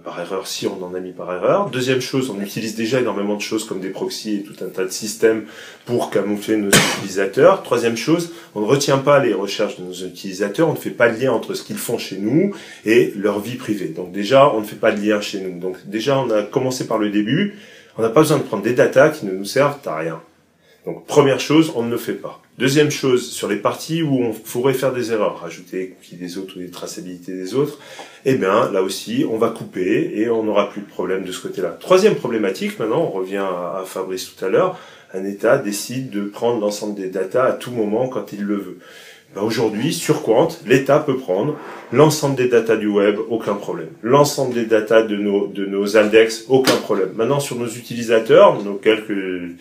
par 0.04 0.20
erreur, 0.20 0.48
si 0.48 0.68
on 0.68 0.82
en 0.84 0.94
a 0.94 1.00
mis 1.00 1.12
par 1.12 1.34
erreur. 1.34 1.70
Deuxième 1.70 2.00
chose, 2.00 2.30
on 2.30 2.40
utilise 2.42 2.76
déjà 2.76 3.02
énormément 3.02 3.36
de 3.36 3.42
choses 3.42 3.66
comme 3.66 3.82
des 3.82 3.90
proxys 3.90 4.38
et 4.38 4.44
tout 4.44 4.64
un 4.64 4.70
tas 4.70 4.86
de 4.86 4.92
systèmes 4.92 5.46
pour 5.86 6.10
camoufler 6.10 6.58
nos 6.58 6.70
utilisateurs. 6.70 7.64
Troisième 7.64 7.98
chose, 7.98 8.32
on 8.56 8.62
ne 8.62 8.66
retient 8.66 9.00
pas 9.00 9.20
les 9.20 9.34
recherches 9.34 9.78
de 9.78 9.84
nos 9.84 9.94
utilisateurs, 9.94 10.70
on 10.70 10.74
ne 10.74 10.78
fait 10.78 10.90
pas 10.92 11.10
de 11.10 11.22
lien 11.22 11.34
entre 11.34 11.54
ce 11.54 11.64
qu'ils 11.64 11.78
font 11.78 11.98
chez 11.98 12.18
nous 12.18 12.54
et 12.86 13.14
leur 13.18 13.40
vie 13.40 13.56
privée. 13.56 13.90
Donc 13.90 14.12
déjà, 14.12 14.50
on 14.54 14.62
ne 14.62 14.66
fait 14.66 14.78
pas 14.78 14.92
de 14.92 15.06
lien 15.06 15.20
chez 15.22 15.42
nous. 15.42 15.60
Donc 15.60 15.78
déjà, 15.86 16.18
on 16.20 16.30
a 16.30 16.44
commencé 16.44 16.88
par 16.88 16.98
le 16.98 17.10
début. 17.10 17.60
On 17.98 18.02
n'a 18.02 18.10
pas 18.10 18.22
besoin 18.22 18.38
de 18.38 18.44
prendre 18.44 18.64
des 18.64 18.74
datas 18.74 19.10
qui 19.10 19.26
ne 19.26 19.32
nous 19.32 19.46
servent 19.46 19.80
à 19.86 19.98
rien. 19.98 20.22
Donc 20.86 21.06
première 21.06 21.40
chose, 21.40 21.74
on 21.76 21.84
ne 21.84 21.92
le 21.92 21.98
fait 21.98 22.14
pas. 22.14 22.42
Deuxième 22.60 22.92
chose, 22.92 23.32
sur 23.32 23.48
les 23.48 23.56
parties 23.56 24.04
où 24.04 24.22
on 24.22 24.34
pourrait 24.34 24.74
faire 24.74 24.92
des 24.92 25.14
erreurs, 25.14 25.40
rajouter 25.40 25.78
les 25.78 25.88
cookies 25.92 26.18
des 26.18 26.38
autres 26.38 26.58
ou 26.58 26.60
des 26.60 26.70
traçabilités 26.70 27.32
des 27.32 27.56
autres, 27.56 27.80
eh 28.26 28.36
bien 28.36 28.70
là 28.70 28.84
aussi, 28.84 29.26
on 29.32 29.38
va 29.38 29.48
couper 29.48 30.12
et 30.16 30.30
on 30.30 30.44
n'aura 30.44 30.70
plus 30.70 30.82
de 30.82 30.88
problème 30.88 31.24
de 31.24 31.32
ce 31.32 31.42
côté-là. 31.42 31.78
Troisième 31.80 32.16
problématique, 32.16 32.78
maintenant, 32.78 33.04
on 33.04 33.18
revient 33.18 33.38
à 33.38 33.84
Fabrice 33.86 34.36
tout 34.36 34.44
à 34.44 34.50
l'heure, 34.50 34.78
un 35.14 35.24
État 35.24 35.58
décide 35.58 36.10
de 36.10 36.24
prendre 36.26 36.60
l'ensemble 36.60 36.96
des 36.96 37.08
datas 37.08 37.46
à 37.46 37.54
tout 37.54 37.72
moment 37.72 38.10
quand 38.10 38.34
il 38.34 38.44
le 38.44 38.58
veut. 38.58 38.80
Ben 39.34 39.42
Aujourd'hui, 39.42 39.94
sur 39.94 40.22
Quant, 40.22 40.50
l'État 40.66 41.00
peut 41.00 41.16
prendre 41.16 41.56
l'ensemble 41.94 42.36
des 42.36 42.50
datas 42.50 42.76
du 42.76 42.88
web, 42.88 43.20
aucun 43.30 43.54
problème. 43.54 43.92
L'ensemble 44.04 44.54
des 44.54 44.66
datas 44.66 45.04
de 45.04 45.16
nos, 45.16 45.48
de 45.48 45.66
nos 45.66 45.96
index, 45.96 46.44
aucun 46.50 46.76
problème. 46.76 47.12
Maintenant, 47.16 47.40
sur 47.40 47.56
nos 47.56 47.70
utilisateurs, 47.70 48.62
nos 48.62 48.74
quelques 48.74 49.56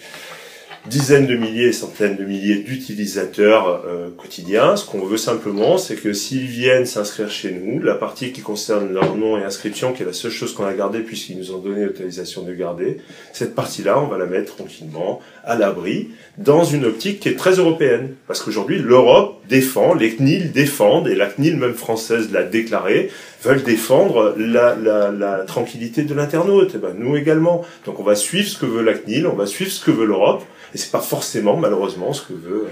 dizaines 0.88 1.26
de 1.26 1.37
milliers, 1.37 1.73
centaines 1.73 2.16
de 2.16 2.25
milliers 2.25 2.57
d'utilisateurs 2.57 3.85
euh, 3.87 4.09
quotidiens. 4.16 4.76
Ce 4.76 4.85
qu'on 4.85 5.04
veut 5.04 5.16
simplement, 5.16 5.78
c'est 5.78 5.97
que 5.97 6.12
s'ils 6.12 6.47
viennent 6.47 6.87
s'inscrire 6.87 7.30
chez 7.30 7.52
nous, 7.52 7.80
la 7.80 7.95
partie 7.95 8.33
qui 8.33 8.40
concerne 8.40 8.92
leur 8.92 9.16
nom 9.16 9.38
et 9.38 9.45
inscription, 9.45 9.92
qui 9.92 10.02
est 10.02 10.07
la 10.07 10.12
seule 10.12 10.30
chose 10.30 10.54
qu'on 10.54 10.64
a 10.64 10.75
gardée 10.75 11.00
puisqu'ils 11.00 11.38
nous 11.38 11.52
ont 11.52 11.59
donné 11.59 11.85
l'autorisation 11.85 12.42
de 12.42 12.52
garder, 12.52 12.99
cette 13.33 13.54
partie-là, 13.54 14.00
on 14.00 14.07
va 14.07 14.18
la 14.18 14.26
mettre 14.26 14.57
tranquillement 14.57 15.21
à 15.45 15.57
l'abri 15.57 16.09
dans 16.37 16.64
une 16.64 16.85
optique 16.85 17.21
qui 17.21 17.28
est 17.28 17.37
très 17.37 17.52
européenne. 17.52 18.14
Parce 18.26 18.40
qu'aujourd'hui, 18.42 18.78
l'Europe 18.78 19.42
défend, 19.49 19.95
les 19.95 20.14
CNIL 20.14 20.52
défendent, 20.52 21.09
et 21.09 21.14
la 21.14 21.26
CNIL 21.26 21.57
même 21.57 21.75
française 21.75 22.30
l'a 22.33 22.42
déclaré, 22.42 23.11
veulent 23.42 23.62
défendre 23.62 24.35
la, 24.37 24.75
la, 24.75 25.11
la 25.11 25.38
tranquillité 25.45 26.02
de 26.02 26.14
l'internaute. 26.14 26.75
Et 26.75 26.78
ben, 26.78 26.95
nous 26.97 27.16
également. 27.16 27.64
Donc 27.87 28.00
on 28.00 28.02
va 28.02 28.14
suivre 28.14 28.49
ce 28.49 28.59
que 28.59 28.66
veut 28.66 28.83
la 28.83 28.95
CNIL, 28.95 29.26
on 29.26 29.35
va 29.35 29.47
suivre 29.47 29.71
ce 29.71 29.85
que 29.85 29.90
veut 29.90 30.07
l'Europe, 30.07 30.45
et 30.75 30.79
c'est 30.79 30.91
pas 30.91 31.01
forcément, 31.01 31.57
malheureusement, 31.57 32.13
ce 32.13 32.23
que 32.23 32.35
veut 32.35 32.69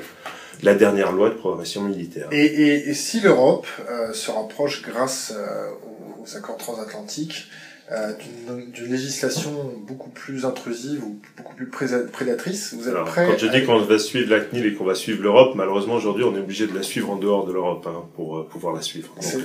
la 0.63 0.75
dernière 0.75 1.13
loi 1.13 1.31
de 1.31 1.35
programmation 1.35 1.83
militaire. 1.83 2.29
Et, 2.33 2.45
et, 2.45 2.89
et 2.89 2.95
si 2.95 3.21
l'Europe 3.21 3.67
euh, 3.89 4.13
se 4.13 4.31
rapproche 4.31 4.83
grâce 4.83 5.33
euh, 5.37 5.69
aux, 6.23 6.37
accords 6.37 6.57
transatlantiques 6.57 7.49
euh, 7.93 8.13
d'une 8.73 8.91
législation 8.91 9.73
beaucoup 9.87 10.11
plus 10.11 10.45
intrusive 10.45 11.05
ou 11.05 11.21
beaucoup 11.37 11.55
plus 11.55 11.69
prédatrice, 11.69 12.75
vous 12.75 12.89
êtes 12.89 12.95
Alors, 12.95 13.07
prêt 13.07 13.29
Quand 13.31 13.39
je 13.39 13.47
dis 13.47 13.65
qu'on 13.65 13.79
va 13.79 13.99
suivre 13.99 14.31
la 14.35 14.41
CNIL 14.41 14.67
et 14.67 14.75
qu'on 14.75 14.85
va 14.85 14.97
suivre 14.97 15.23
l'Europe, 15.23 15.55
malheureusement 15.55 15.95
aujourd'hui 15.95 16.25
on 16.25 16.35
est 16.35 16.41
obligé 16.41 16.67
de 16.67 16.75
la 16.75 16.83
suivre 16.83 17.11
en 17.11 17.17
dehors 17.17 17.47
de 17.47 17.53
l'Europe 17.53 17.87
hein, 17.89 18.05
pour 18.17 18.39
euh, 18.39 18.49
pouvoir 18.49 18.75
la 18.75 18.83
suivre. 18.83 19.15
Donc 19.15 19.45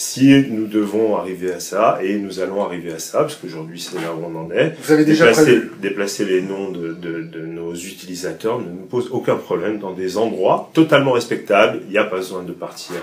si 0.00 0.32
nous 0.48 0.68
devons 0.68 1.16
arriver 1.16 1.52
à 1.52 1.58
ça, 1.58 1.98
et 2.04 2.18
nous 2.18 2.38
allons 2.38 2.64
arriver 2.64 2.92
à 2.92 3.00
ça, 3.00 3.18
parce 3.18 3.34
qu'aujourd'hui 3.34 3.80
c'est 3.80 3.96
là 4.00 4.14
où 4.14 4.24
on 4.24 4.38
en 4.38 4.48
est, 4.52 4.76
Vous 4.80 4.92
avez 4.92 5.04
déjà 5.04 5.26
déplacer, 5.26 5.42
prévu 5.42 5.70
déplacer 5.82 6.24
les 6.24 6.40
noms 6.40 6.70
de, 6.70 6.92
de, 6.92 7.22
de, 7.22 7.44
nos 7.44 7.74
utilisateurs 7.74 8.60
ne 8.60 8.66
nous 8.66 8.86
pose 8.88 9.08
aucun 9.10 9.34
problème 9.34 9.80
dans 9.80 9.90
des 9.90 10.16
endroits 10.16 10.70
totalement 10.72 11.10
respectables. 11.10 11.80
Il 11.88 11.90
n'y 11.90 11.98
a 11.98 12.04
pas 12.04 12.18
besoin 12.18 12.44
de 12.44 12.52
partir 12.52 12.94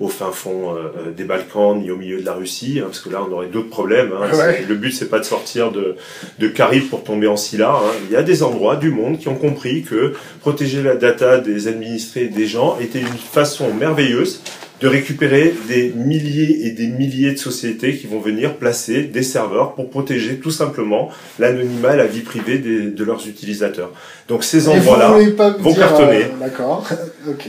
au 0.00 0.08
fin 0.08 0.32
fond 0.32 0.74
euh, 0.74 1.12
des 1.16 1.22
Balkans 1.22 1.80
ni 1.80 1.92
au 1.92 1.96
milieu 1.96 2.20
de 2.20 2.26
la 2.26 2.34
Russie, 2.34 2.80
hein, 2.80 2.86
parce 2.86 2.98
que 2.98 3.10
là 3.10 3.24
on 3.24 3.32
aurait 3.32 3.46
d'autres 3.46 3.70
problèmes. 3.70 4.10
Hein. 4.12 4.36
Ouais. 4.36 4.64
Le 4.68 4.74
but 4.74 4.90
c'est 4.90 5.08
pas 5.08 5.20
de 5.20 5.24
sortir 5.24 5.70
de, 5.70 5.94
de 6.40 6.48
Caribe 6.48 6.88
pour 6.88 7.04
tomber 7.04 7.28
en 7.28 7.36
Scylla. 7.36 7.70
Hein. 7.70 7.92
Il 8.08 8.12
y 8.12 8.16
a 8.16 8.24
des 8.24 8.42
endroits 8.42 8.74
du 8.74 8.90
monde 8.90 9.20
qui 9.20 9.28
ont 9.28 9.36
compris 9.36 9.84
que 9.84 10.14
protéger 10.40 10.82
la 10.82 10.96
data 10.96 11.38
des 11.38 11.68
administrés 11.68 12.24
et 12.24 12.28
des 12.28 12.46
gens 12.46 12.78
était 12.80 13.00
une 13.00 13.06
façon 13.06 13.72
merveilleuse 13.72 14.42
de 14.82 14.88
récupérer 14.88 15.54
des 15.68 15.92
milliers 15.94 16.66
et 16.66 16.72
des 16.72 16.88
milliers 16.88 17.32
de 17.32 17.38
sociétés 17.38 17.96
qui 17.96 18.08
vont 18.08 18.18
venir 18.18 18.56
placer 18.56 19.04
des 19.04 19.22
serveurs 19.22 19.74
pour 19.74 19.88
protéger 19.88 20.38
tout 20.38 20.50
simplement 20.50 21.08
l'anonymat 21.38 21.94
et 21.94 21.96
la 21.96 22.06
vie 22.06 22.22
privée 22.22 22.58
des, 22.58 22.90
de 22.90 23.04
leurs 23.04 23.28
utilisateurs. 23.28 23.92
Donc 24.28 24.42
ces 24.42 24.68
endroits-là 24.68 25.16
vont 25.60 25.74
cartonner. 25.74 26.24
Euh, 26.24 26.28
D'accord. 26.40 26.84
ok. 27.28 27.48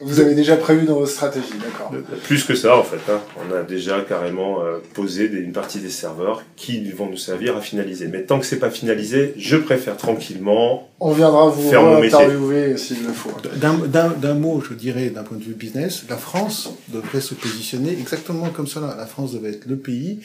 Vous 0.00 0.20
avez 0.20 0.34
déjà 0.34 0.56
prévu 0.56 0.86
dans 0.86 0.94
vos 0.94 1.06
stratégies, 1.06 1.54
d'accord. 1.62 1.92
Plus 2.24 2.44
que 2.44 2.54
ça, 2.54 2.76
en 2.76 2.82
fait. 2.82 3.00
Hein. 3.10 3.20
On 3.38 3.54
a 3.54 3.62
déjà 3.62 4.00
carrément 4.00 4.62
euh, 4.62 4.78
posé 4.92 5.28
des, 5.28 5.38
une 5.38 5.52
partie 5.52 5.78
des 5.78 5.90
serveurs 5.90 6.42
qui 6.56 6.90
vont 6.90 7.08
nous 7.08 7.16
servir 7.16 7.56
à 7.56 7.60
finaliser. 7.60 8.08
Mais 8.08 8.22
tant 8.22 8.40
que 8.40 8.46
c'est 8.46 8.58
pas 8.58 8.70
finalisé, 8.70 9.34
je 9.36 9.56
préfère 9.56 9.96
tranquillement. 9.96 10.90
On 11.00 11.12
viendra 11.12 11.48
vous 11.48 11.74
interviewer 11.74 12.76
s'il 12.76 13.04
le 13.04 13.12
faut. 13.12 13.30
D'un 13.56 14.34
mot, 14.34 14.62
je 14.68 14.74
dirais, 14.74 15.10
d'un 15.10 15.22
point 15.22 15.38
de 15.38 15.44
vue 15.44 15.54
business, 15.54 16.04
la 16.08 16.16
France 16.16 16.70
devrait 16.88 17.20
se 17.20 17.34
positionner 17.34 17.92
exactement 17.92 18.48
comme 18.50 18.66
cela. 18.66 18.94
La 18.96 19.06
France 19.06 19.32
devait 19.32 19.50
être 19.50 19.66
le 19.66 19.76
pays 19.76 20.20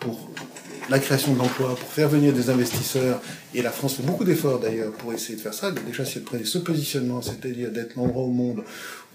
pour 0.00 0.30
la 0.90 0.98
création 0.98 1.32
d'emplois, 1.34 1.76
pour 1.76 1.88
faire 1.88 2.08
venir 2.08 2.32
des 2.32 2.50
investisseurs, 2.50 3.20
et 3.54 3.62
la 3.62 3.70
France 3.70 3.94
fait 3.94 4.02
beaucoup 4.02 4.24
d'efforts 4.24 4.58
d'ailleurs 4.58 4.90
pour 4.92 5.12
essayer 5.12 5.36
de 5.36 5.40
faire 5.40 5.54
ça. 5.54 5.70
Déjà, 5.70 6.04
si 6.04 6.18
elle 6.18 6.24
prenait 6.24 6.44
ce 6.44 6.58
positionnement, 6.58 7.22
c'est-à-dire 7.22 7.70
d'être 7.70 7.94
l'endroit 7.94 8.24
au 8.24 8.30
monde 8.30 8.64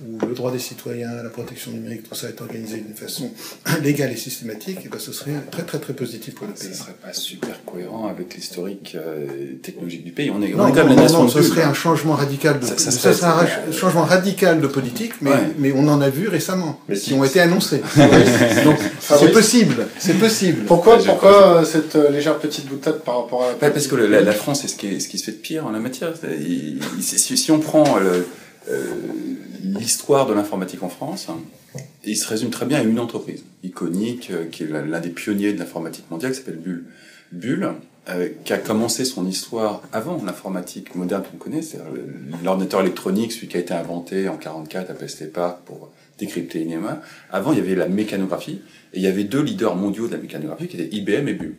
où 0.06 0.25
le 0.25 0.36
droit 0.36 0.51
des 0.51 0.60
citoyens, 0.60 1.24
la 1.24 1.30
protection 1.30 1.72
numérique, 1.72 2.08
tout 2.08 2.16
ça 2.16 2.30
est 2.30 2.39
organisé 2.39 2.77
d'une 2.77 2.96
façon 2.96 3.32
légale 3.84 4.12
et 4.12 4.16
systématique, 4.16 4.77
et 4.77 4.84
eh 4.86 4.89
ben 4.89 5.00
ce 5.00 5.12
serait 5.12 5.32
très 5.51 5.63
très 5.63 5.80
très 5.80 5.94
positif 5.94 6.36
pour 6.36 6.48
le 6.48 6.54
pays. 6.54 6.70
Ce 6.72 6.74
serait 6.74 6.94
pas 6.94 7.13
super 7.13 7.63
cohérent 7.66 8.08
avec 8.08 8.36
l'historique 8.36 8.96
euh, 8.96 9.54
technologique 9.62 10.04
du 10.04 10.12
pays. 10.12 10.30
On 10.30 10.42
est, 10.42 10.50
non, 10.50 10.66
on 10.66 10.68
est 10.68 10.74
comme 10.74 10.89
non, 10.89 10.96
la 10.96 11.10
non, 11.10 11.27
ce 11.27 11.42
serait 11.42 11.63
un 11.63 11.74
changement 11.74 12.13
radical 12.13 12.60
de, 12.60 12.66
ça, 12.66 12.77
ça 12.77 12.92
serait, 12.92 13.13
ça 13.13 13.32
serait 13.34 13.70
un 13.70 13.72
changement 13.72 14.04
radical 14.04 14.62
de 14.62 14.68
politique, 14.68 15.13
mais, 15.22 15.32
ouais. 15.32 15.38
mais 15.58 15.72
on 15.75 15.88
en 15.88 16.00
a 16.01 16.10
vu 16.10 16.27
récemment, 16.27 16.80
mais 16.88 16.96
qui 16.96 17.13
ont 17.13 17.24
été 17.24 17.39
annoncés. 17.39 17.82
Donc 18.63 18.77
c'est 19.00 19.32
possible, 19.32 19.88
c'est 19.98 20.20
possible. 20.20 20.66
Pourquoi, 20.66 21.00
pourquoi 21.00 21.63
cette 21.66 21.96
euh, 21.96 22.10
légère 22.12 22.38
petite 22.38 22.68
boutade 22.68 23.01
par 23.04 23.22
rapport 23.22 23.44
à 23.44 23.48
la 23.50 23.70
Parce 23.72 23.88
que 23.88 23.96
la, 23.96 24.22
la, 24.22 24.32
France 24.34 24.63
est 24.63 24.68
ce 24.68 24.75
qui, 24.75 24.88
est 24.88 25.00
ce 25.00 25.08
qui 25.08 25.18
se 25.18 25.25
fait 25.25 25.32
de 25.32 25.38
pire 25.38 25.66
en 25.66 25.72
la 25.72 25.80
matière. 25.80 26.13
Si, 27.00 27.38
si 27.38 27.51
on 27.51 27.60
prend 27.60 27.98
le, 27.98 28.08
euh, 28.08 28.22
l'histoire 29.64 30.26
de 30.26 30.34
l'informatique 30.34 30.84
en 30.84 30.90
France, 30.90 31.28
hein, 31.30 31.40
il 32.04 32.16
se 32.16 32.28
résume 32.28 32.50
très 32.50 32.66
bien 32.66 32.80
à 32.80 32.84
une 32.84 33.00
entreprise 33.00 33.44
iconique, 33.64 34.30
euh, 34.32 34.46
qui 34.46 34.64
est 34.64 34.68
l'un 34.68 35.00
des 35.00 35.10
pionniers 35.10 35.54
de 35.54 35.60
l'informatique 35.60 36.10
mondiale, 36.10 36.32
qui 36.32 36.40
s'appelle 36.40 36.58
Bull. 36.58 36.86
Bull, 37.32 37.74
euh, 38.10 38.30
qui 38.46 38.54
a 38.54 38.58
commencé 38.58 39.04
son 39.04 39.28
histoire 39.28 39.84
avant 39.92 40.24
l'informatique 40.24 40.96
moderne 40.96 41.24
qu'on 41.30 41.38
connaît, 41.38 41.62
c'est 41.62 41.80
l'ordinateur 42.44 42.82
électronique, 42.82 43.34
celui 43.34 43.48
qui 43.48 43.58
a 43.58 43.60
été 43.60 43.74
inventé 43.74 44.30
en 44.30 44.38
44 44.38 44.90
à 44.90 44.94
Peste 44.94 45.32
Park 45.32 45.60
pour 45.66 45.92
décrypter 46.18 46.62
une 46.62 46.80
Avant, 47.32 47.52
il 47.52 47.60
y 47.60 47.62
avait 47.62 47.76
la 47.76 47.88
mécanographie, 47.88 48.62
et 48.94 48.98
il 48.98 49.02
y 49.02 49.08
avait 49.08 49.26
deux 49.26 49.42
leaders 49.42 49.76
mondiaux 49.76 50.08
de 50.08 50.14
la 50.14 50.22
mécanographie, 50.22 50.68
qui 50.68 50.78
étaient 50.80 50.96
IBM 50.96 51.28
et 51.28 51.34
Bull. 51.34 51.56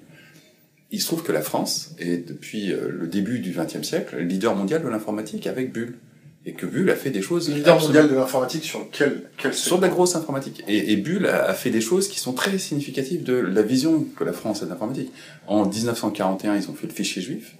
Il 0.91 1.03
se 1.03 1.07
trouve 1.07 1.23
que 1.23 1.33
la 1.33 1.43
France 1.43 1.95
est, 1.99 2.27
depuis 2.27 2.73
euh, 2.73 2.89
le 2.91 3.07
début 3.07 3.41
du 3.41 3.53
XXe 3.53 3.87
siècle, 3.87 4.17
le 4.17 4.23
leader 4.23 4.57
mondial 4.57 4.83
de 4.83 4.89
l'informatique 4.89 5.47
avec 5.47 5.71
Bull 5.71 5.99
et 6.47 6.55
que 6.55 6.67
Bull 6.67 6.89
a 6.91 6.97
fait 6.97 7.11
des 7.11 7.23
choses. 7.23 7.51
Leader 7.51 7.81
mondial 7.81 8.09
de 8.09 8.15
l'informatique 8.15 8.65
sur 8.65 8.89
quel, 8.91 9.31
quel 9.37 9.53
Sur 9.53 9.79
de 9.79 9.83
la 9.83 9.89
grosse 9.89 10.17
informatique. 10.17 10.65
Et, 10.67 10.93
et 10.93 10.97
Bull 10.97 11.27
a, 11.27 11.45
a, 11.45 11.55
fait 11.55 11.71
des 11.71 11.81
choses 11.81 12.09
qui 12.09 12.19
sont 12.19 12.33
très 12.33 12.59
significatives 12.59 13.23
de 13.23 13.35
la 13.35 13.63
vision 13.63 14.07
que 14.17 14.25
la 14.25 14.33
France 14.33 14.63
a 14.63 14.65
de 14.65 14.71
l'informatique. 14.71 15.13
En 15.47 15.67
1941, 15.67 16.57
ils 16.57 16.71
ont 16.71 16.75
fait 16.75 16.87
le 16.87 16.93
fichier 16.93 17.21
juif 17.21 17.55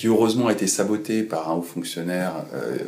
qui 0.00 0.06
heureusement 0.06 0.46
a 0.46 0.52
été 0.52 0.66
saboté 0.66 1.22
par 1.22 1.50
un 1.50 1.56
haut 1.56 1.62
fonctionnaire. 1.62 2.32
Euh, 2.54 2.78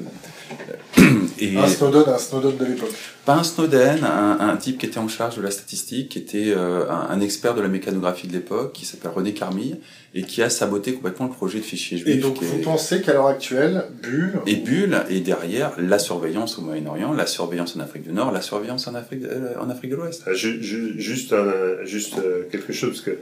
et 1.39 1.59
un 1.59 1.67
Snowden, 1.67 2.05
un 2.07 2.17
Snowden 2.17 2.57
de 2.57 2.65
l'époque. 2.65 2.95
Pas 3.27 3.35
un 3.35 3.43
Snowden, 3.43 4.03
un, 4.03 4.41
un, 4.41 4.57
type 4.57 4.79
qui 4.79 4.87
était 4.87 4.97
en 4.97 5.09
charge 5.09 5.37
de 5.37 5.43
la 5.43 5.51
statistique, 5.51 6.09
qui 6.09 6.19
était 6.19 6.55
euh, 6.57 6.89
un, 6.89 7.11
un, 7.11 7.21
expert 7.21 7.55
de 7.55 7.61
la 7.61 7.69
mécanographie 7.69 8.29
de 8.29 8.33
l'époque, 8.33 8.73
qui 8.73 8.87
s'appelle 8.87 9.11
René 9.11 9.35
Carmille, 9.35 9.77
et 10.15 10.23
qui 10.23 10.41
a 10.41 10.49
saboté 10.49 10.95
complètement 10.95 11.27
le 11.27 11.33
projet 11.33 11.59
de 11.59 11.65
fichier 11.65 11.99
juif. 11.99 12.17
Et 12.17 12.19
donc 12.19 12.43
vous 12.43 12.61
est... 12.61 12.63
pensez 12.63 13.03
qu'à 13.03 13.13
l'heure 13.13 13.27
actuelle, 13.27 13.85
Bull... 14.03 14.41
Et 14.47 14.57
Bull 14.57 14.99
est 15.11 15.21
derrière 15.21 15.73
la 15.77 15.99
surveillance 15.99 16.59
au 16.59 16.63
Moyen-Orient, 16.63 17.13
la 17.13 17.27
surveillance 17.27 17.77
en 17.77 17.81
Afrique 17.81 18.05
du 18.05 18.13
Nord, 18.13 18.33
la 18.33 18.41
surveillance 18.41 18.89
en 18.89 18.95
Afrique, 18.95 19.25
euh, 19.25 19.53
en 19.61 19.69
Afrique 19.69 19.91
de 19.91 19.97
l'Ouest. 19.97 20.23
Euh, 20.29 20.33
juste, 20.33 21.35
un, 21.35 21.85
juste 21.85 22.17
euh, 22.17 22.45
quelque 22.51 22.73
chose, 22.73 22.93
parce 22.93 23.03
que 23.03 23.19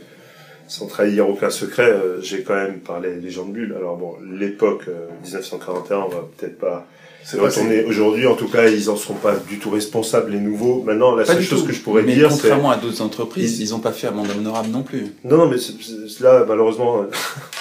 sans 0.70 0.86
trahir 0.86 1.28
aucun 1.28 1.50
secret, 1.50 1.90
euh, 1.90 2.20
j'ai 2.22 2.42
quand 2.42 2.54
même 2.54 2.78
parlé 2.78 3.16
des 3.16 3.30
gens 3.30 3.44
de 3.44 3.52
Bulle. 3.52 3.74
Alors 3.76 3.96
bon, 3.96 4.14
l'époque 4.38 4.84
1941, 5.24 5.96
on 5.96 6.08
va 6.08 6.28
peut-être 6.36 6.58
pas 6.58 6.86
retourner 7.34 7.84
aujourd'hui. 7.84 8.26
En 8.26 8.36
tout 8.36 8.48
cas, 8.48 8.68
ils 8.68 8.88
en 8.88 8.96
sont 8.96 9.14
pas 9.14 9.34
du 9.36 9.58
tout 9.58 9.70
responsables, 9.70 10.30
les 10.30 10.38
nouveaux. 10.38 10.82
Maintenant, 10.82 11.16
la 11.16 11.24
pas 11.24 11.34
seule 11.34 11.42
chose 11.42 11.62
tout. 11.62 11.66
que 11.66 11.72
je 11.72 11.80
pourrais 11.80 12.02
mais 12.02 12.14
dire, 12.14 12.30
c'est... 12.30 12.42
contrairement 12.42 12.70
à 12.70 12.76
d'autres 12.76 13.02
entreprises, 13.02 13.60
ils 13.60 13.70
n'ont 13.70 13.80
pas 13.80 13.92
fait 13.92 14.06
amende 14.06 14.28
honorable 14.38 14.68
non 14.70 14.82
plus. 14.82 15.06
Non, 15.24 15.38
non, 15.38 15.48
mais 15.48 15.56
là, 16.20 16.44
malheureusement, 16.46 17.04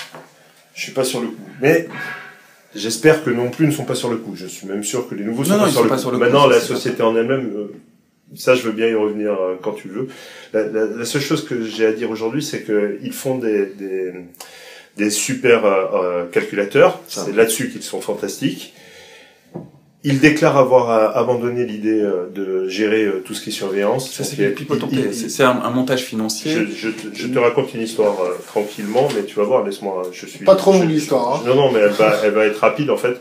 je 0.75 0.81
suis 0.81 0.91
pas 0.91 1.03
sur 1.03 1.21
le 1.21 1.27
coup. 1.27 1.33
Mais 1.61 1.89
j'espère 2.75 3.23
que 3.23 3.31
non 3.31 3.49
plus 3.49 3.65
ne 3.65 3.71
sont 3.71 3.85
pas 3.85 3.95
sur 3.95 4.11
le 4.11 4.17
coup. 4.17 4.35
Je 4.35 4.45
suis 4.45 4.67
même 4.67 4.83
sûr 4.83 5.09
que 5.09 5.15
les 5.15 5.23
nouveaux 5.23 5.43
non, 5.43 5.49
sont, 5.49 5.57
non, 5.57 5.63
pas, 5.63 5.69
sur 5.69 5.77
sont 5.77 5.83
le 5.83 5.89
pas 5.89 5.95
coup. 5.95 6.01
sur 6.01 6.11
le 6.11 6.17
coup. 6.17 6.23
Maintenant, 6.23 6.47
la 6.47 6.59
société 6.59 7.01
en 7.01 7.15
elle-même, 7.15 7.51
euh, 7.55 7.73
ça, 8.35 8.55
je 8.55 8.61
veux 8.63 8.71
bien 8.71 8.87
y 8.87 8.93
revenir 8.93 9.33
euh, 9.33 9.55
quand 9.61 9.73
tu 9.73 9.87
veux. 9.87 10.07
La, 10.53 10.63
la, 10.63 10.85
la 10.85 11.05
seule 11.05 11.21
chose 11.21 11.45
que 11.47 11.63
j'ai 11.65 11.85
à 11.85 11.91
dire 11.91 12.09
aujourd'hui, 12.11 12.43
c'est 12.43 12.63
qu'ils 12.63 13.13
font 13.13 13.37
des, 13.37 13.65
des, 13.67 14.11
des 14.97 15.09
super 15.09 15.65
euh, 15.65 16.25
calculateurs. 16.25 16.99
C'est 17.07 17.35
là-dessus 17.35 17.69
qu'ils 17.69 17.83
sont 17.83 18.01
fantastiques. 18.01 18.73
Ils 20.05 20.21
déclarent 20.21 20.55
avoir 20.57 20.89
euh, 20.91 21.19
abandonné 21.19 21.65
l'idée 21.65 21.99
euh, 22.01 22.29
de 22.33 22.69
gérer 22.69 23.03
euh, 23.03 23.21
tout 23.25 23.33
ce 23.33 23.41
qui 23.41 23.49
est 23.49 23.51
surveillance. 23.51 24.09
Ça, 24.13 24.23
c'est 24.23 24.55
C'est 25.11 25.43
un, 25.43 25.61
un, 25.61 25.69
montage 25.71 26.03
financier. 26.05 26.53
Je, 26.53 26.63
je, 26.73 26.89
te, 26.89 27.13
je, 27.13 27.27
te 27.27 27.37
raconte 27.37 27.73
une 27.73 27.81
histoire 27.81 28.15
euh, 28.21 28.37
tranquillement, 28.47 29.09
mais 29.13 29.23
tu 29.25 29.35
vas 29.35 29.43
voir, 29.43 29.65
laisse-moi. 29.65 30.03
Je 30.13 30.25
suis. 30.25 30.45
Pas 30.45 30.55
trop 30.55 30.71
longue 30.71 30.87
l'histoire. 30.89 31.35
Hein. 31.35 31.43
Non, 31.45 31.55
non, 31.55 31.71
mais 31.73 31.79
elle 31.79 31.89
va, 31.89 32.15
elle 32.23 32.31
va 32.31 32.45
être 32.45 32.59
rapide 32.59 32.89
en 32.91 32.95
fait. 32.95 33.19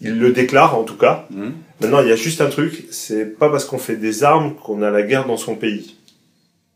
Il 0.00 0.18
le 0.18 0.32
déclare 0.32 0.78
en 0.78 0.84
tout 0.84 0.96
cas. 0.96 1.26
Mmh. 1.30 1.48
Maintenant, 1.80 2.00
il 2.00 2.08
y 2.08 2.12
a 2.12 2.16
juste 2.16 2.40
un 2.40 2.48
truc, 2.48 2.86
c'est 2.90 3.38
pas 3.38 3.50
parce 3.50 3.64
qu'on 3.64 3.78
fait 3.78 3.96
des 3.96 4.24
armes 4.24 4.54
qu'on 4.54 4.82
a 4.82 4.90
la 4.90 5.02
guerre 5.02 5.26
dans 5.26 5.36
son 5.36 5.56
pays. 5.56 5.95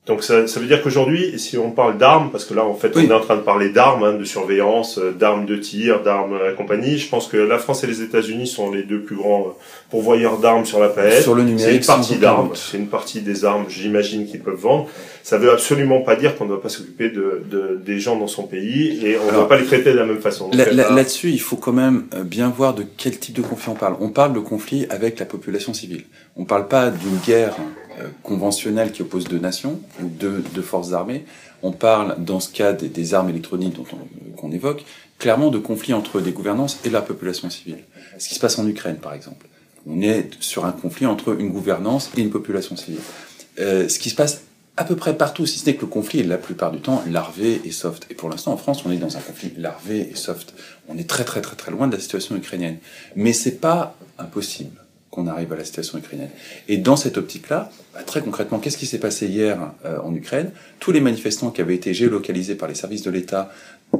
Donc 0.06 0.24
ça, 0.24 0.46
ça 0.46 0.60
veut 0.60 0.66
dire 0.66 0.82
qu'aujourd'hui, 0.82 1.38
si 1.38 1.58
on 1.58 1.70
parle 1.72 1.98
d'armes, 1.98 2.30
parce 2.32 2.46
que 2.46 2.54
là 2.54 2.64
en 2.64 2.74
fait 2.74 2.90
oui. 2.96 3.04
on 3.06 3.10
est 3.10 3.14
en 3.14 3.20
train 3.20 3.36
de 3.36 3.42
parler 3.42 3.68
d'armes, 3.68 4.02
hein, 4.02 4.14
de 4.14 4.24
surveillance, 4.24 4.98
euh, 4.98 5.12
d'armes 5.12 5.44
de 5.44 5.56
tir, 5.56 6.02
d'armes 6.02 6.38
et 6.50 6.54
compagnie, 6.54 6.96
je 6.96 7.08
pense 7.08 7.28
que 7.28 7.36
la 7.36 7.58
France 7.58 7.84
et 7.84 7.86
les 7.86 8.00
États-Unis 8.00 8.46
sont 8.46 8.70
les 8.72 8.82
deux 8.82 9.02
plus 9.02 9.14
grands 9.14 9.42
euh, 9.42 9.50
pourvoyeurs 9.90 10.38
d'armes 10.38 10.64
sur 10.64 10.80
la 10.80 10.88
planète. 10.88 11.22
Sur 11.22 11.34
le 11.34 11.42
numérique, 11.42 11.84
c'est 11.84 11.92
une 11.92 11.98
partie 11.98 12.16
d'armes, 12.16 12.50
c'est 12.54 12.78
une 12.78 12.88
partie 12.88 13.20
des 13.20 13.44
armes, 13.44 13.66
j'imagine 13.68 14.26
qu'ils 14.26 14.40
peuvent 14.40 14.58
vendre. 14.58 14.88
Ça 15.22 15.36
veut 15.36 15.52
absolument 15.52 16.00
pas 16.00 16.16
dire 16.16 16.34
qu'on 16.34 16.44
ne 16.44 16.48
doit 16.48 16.62
pas 16.62 16.70
s'occuper 16.70 17.10
de, 17.10 17.42
de, 17.50 17.78
des 17.84 18.00
gens 18.00 18.16
dans 18.16 18.26
son 18.26 18.44
pays 18.44 19.06
et 19.06 19.18
on 19.18 19.26
ne 19.26 19.32
doit 19.32 19.48
pas 19.48 19.58
les 19.58 19.66
traiter 19.66 19.92
de 19.92 19.98
la 19.98 20.06
même 20.06 20.20
façon. 20.20 20.50
Là-dessus, 20.54 21.28
là 21.28 21.34
il 21.34 21.40
faut 21.40 21.56
quand 21.56 21.74
même 21.74 22.06
euh, 22.14 22.24
bien 22.24 22.48
voir 22.48 22.72
de 22.72 22.84
quel 22.96 23.18
type 23.18 23.36
de 23.36 23.42
conflit 23.42 23.70
on 23.70 23.74
parle. 23.74 23.96
On 24.00 24.08
parle 24.08 24.32
de 24.32 24.40
conflit 24.40 24.86
avec 24.88 25.20
la 25.20 25.26
population 25.26 25.74
civile. 25.74 26.04
On 26.36 26.46
parle 26.46 26.68
pas 26.68 26.88
d'une 26.88 27.18
guerre 27.26 27.54
conventionnelle 28.22 28.92
qui 28.92 29.02
oppose 29.02 29.24
deux 29.24 29.38
nations 29.38 29.80
ou 30.02 30.06
deux, 30.08 30.42
deux, 30.54 30.62
forces 30.62 30.92
armées. 30.92 31.24
On 31.62 31.72
parle, 31.72 32.16
dans 32.22 32.40
ce 32.40 32.50
cas 32.50 32.72
des, 32.72 32.88
des 32.88 33.14
armes 33.14 33.28
électroniques 33.28 33.74
dont 33.74 33.86
on, 33.92 34.36
qu'on 34.36 34.52
évoque, 34.52 34.84
clairement 35.18 35.50
de 35.50 35.58
conflits 35.58 35.92
entre 35.92 36.20
des 36.20 36.32
gouvernances 36.32 36.80
et 36.84 36.90
la 36.90 37.02
population 37.02 37.50
civile. 37.50 37.84
Ce 38.18 38.28
qui 38.28 38.34
se 38.34 38.40
passe 38.40 38.58
en 38.58 38.66
Ukraine, 38.66 38.96
par 38.96 39.14
exemple. 39.14 39.46
On 39.86 40.00
est 40.00 40.30
sur 40.40 40.64
un 40.64 40.72
conflit 40.72 41.06
entre 41.06 41.38
une 41.38 41.50
gouvernance 41.50 42.10
et 42.16 42.20
une 42.20 42.30
population 42.30 42.76
civile. 42.76 43.00
Euh, 43.58 43.88
ce 43.88 43.98
qui 43.98 44.10
se 44.10 44.14
passe 44.14 44.42
à 44.76 44.84
peu 44.84 44.96
près 44.96 45.16
partout, 45.16 45.46
si 45.46 45.58
ce 45.58 45.66
n'est 45.66 45.74
que 45.74 45.82
le 45.82 45.86
conflit 45.88 46.20
est 46.20 46.24
la 46.24 46.38
plupart 46.38 46.72
du 46.72 46.80
temps 46.80 47.02
larvé 47.06 47.60
et 47.64 47.70
soft. 47.70 48.06
Et 48.10 48.14
pour 48.14 48.30
l'instant, 48.30 48.52
en 48.52 48.56
France, 48.56 48.82
on 48.86 48.90
est 48.90 48.96
dans 48.96 49.16
un 49.16 49.20
conflit 49.20 49.52
larvé 49.56 50.08
et 50.10 50.14
soft. 50.14 50.54
On 50.88 50.96
est 50.96 51.08
très 51.08 51.24
très 51.24 51.42
très 51.42 51.56
très 51.56 51.70
loin 51.70 51.86
de 51.86 51.92
la 51.94 52.00
situation 52.00 52.36
ukrainienne. 52.36 52.78
Mais 53.14 53.32
c'est 53.32 53.60
pas 53.60 53.96
impossible 54.18 54.80
qu'on 55.10 55.26
arrive 55.26 55.52
à 55.52 55.56
la 55.56 55.64
situation 55.64 55.98
ukrainienne. 55.98 56.30
Et 56.68 56.76
dans 56.76 56.96
cette 56.96 57.18
optique-là, 57.18 57.70
bah, 57.94 58.02
très 58.04 58.20
concrètement, 58.20 58.58
qu'est-ce 58.58 58.78
qui 58.78 58.86
s'est 58.86 59.00
passé 59.00 59.26
hier 59.26 59.58
euh, 59.84 59.98
en 60.02 60.14
Ukraine? 60.14 60.52
Tous 60.78 60.92
les 60.92 61.00
manifestants 61.00 61.50
qui 61.50 61.60
avaient 61.60 61.74
été 61.74 61.92
géolocalisés 61.94 62.54
par 62.54 62.68
les 62.68 62.76
services 62.76 63.02
de 63.02 63.10
l'État 63.10 63.50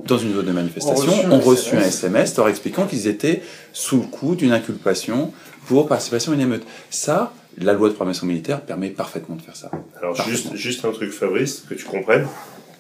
dans 0.07 0.19
une 0.19 0.35
zone 0.35 0.47
de 0.47 0.53
manifestation 0.53 1.13
ont 1.13 1.17
reçu, 1.17 1.27
ont 1.27 1.41
reçu 1.41 1.77
un 1.77 1.81
SMS 1.81 2.37
leur 2.37 2.49
expliquant 2.49 2.87
qu'ils 2.87 3.09
étaient 3.09 3.43
sous 3.73 3.97
le 3.97 4.07
coup 4.07 4.37
d'une 4.37 4.53
inculpation 4.53 5.33
pour 5.67 5.89
participation 5.89 6.31
à 6.31 6.37
une 6.37 6.43
émeute. 6.43 6.63
Ça, 6.91 7.33
la 7.59 7.73
loi 7.73 7.89
de 7.89 7.95
programmation 7.95 8.27
militaire 8.27 8.61
permet 8.61 8.91
parfaitement 8.91 9.35
de 9.35 9.43
faire 9.43 9.57
ça. 9.57 9.71
Alors 9.99 10.15
juste, 10.15 10.55
juste 10.55 10.85
un 10.85 10.93
truc, 10.93 11.11
Fabrice, 11.11 11.65
que 11.69 11.75
tu 11.75 11.85
comprennes. 11.85 12.27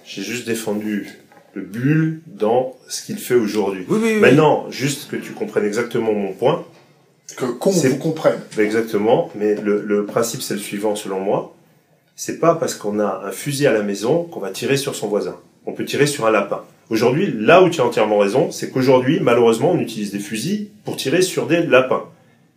J'ai 0.04 0.22
juste 0.22 0.46
défendu 0.46 1.08
le 1.54 1.62
bulle 1.62 2.20
dans 2.26 2.76
ce 2.88 3.04
qu'il 3.04 3.18
fait 3.18 3.34
aujourd'hui. 3.34 3.84
Oui, 3.88 3.98
oui, 4.00 4.12
oui. 4.14 4.20
Maintenant, 4.20 4.70
juste 4.70 5.10
que 5.10 5.16
tu 5.16 5.32
comprennes 5.32 5.64
exactement 5.64 6.12
mon 6.12 6.32
point. 6.32 6.64
Que 7.36 7.44
qu'on 7.46 7.70
vous 7.70 7.96
comprenne. 7.96 8.40
Exactement, 8.58 9.30
mais 9.34 9.54
le, 9.54 9.82
le 9.86 10.04
principe 10.04 10.42
c'est 10.42 10.54
le 10.54 10.60
suivant 10.60 10.94
selon 10.96 11.20
moi. 11.20 11.54
C'est 12.16 12.38
pas 12.38 12.54
parce 12.54 12.74
qu'on 12.74 12.98
a 13.00 13.22
un 13.24 13.30
fusil 13.30 13.66
à 13.66 13.72
la 13.72 13.82
maison 13.82 14.24
qu'on 14.24 14.40
va 14.40 14.50
tirer 14.50 14.76
sur 14.76 14.94
son 14.94 15.08
voisin. 15.08 15.36
On 15.66 15.72
peut 15.72 15.84
tirer 15.84 16.06
sur 16.06 16.26
un 16.26 16.30
lapin. 16.30 16.62
Aujourd'hui, 16.90 17.32
là 17.38 17.62
où 17.62 17.70
tu 17.70 17.80
as 17.80 17.84
entièrement 17.84 18.18
raison, 18.18 18.50
c'est 18.50 18.70
qu'aujourd'hui, 18.70 19.20
malheureusement, 19.20 19.70
on 19.72 19.78
utilise 19.78 20.10
des 20.10 20.18
fusils 20.18 20.68
pour 20.84 20.96
tirer 20.96 21.22
sur 21.22 21.46
des 21.46 21.62
lapins. 21.62 22.04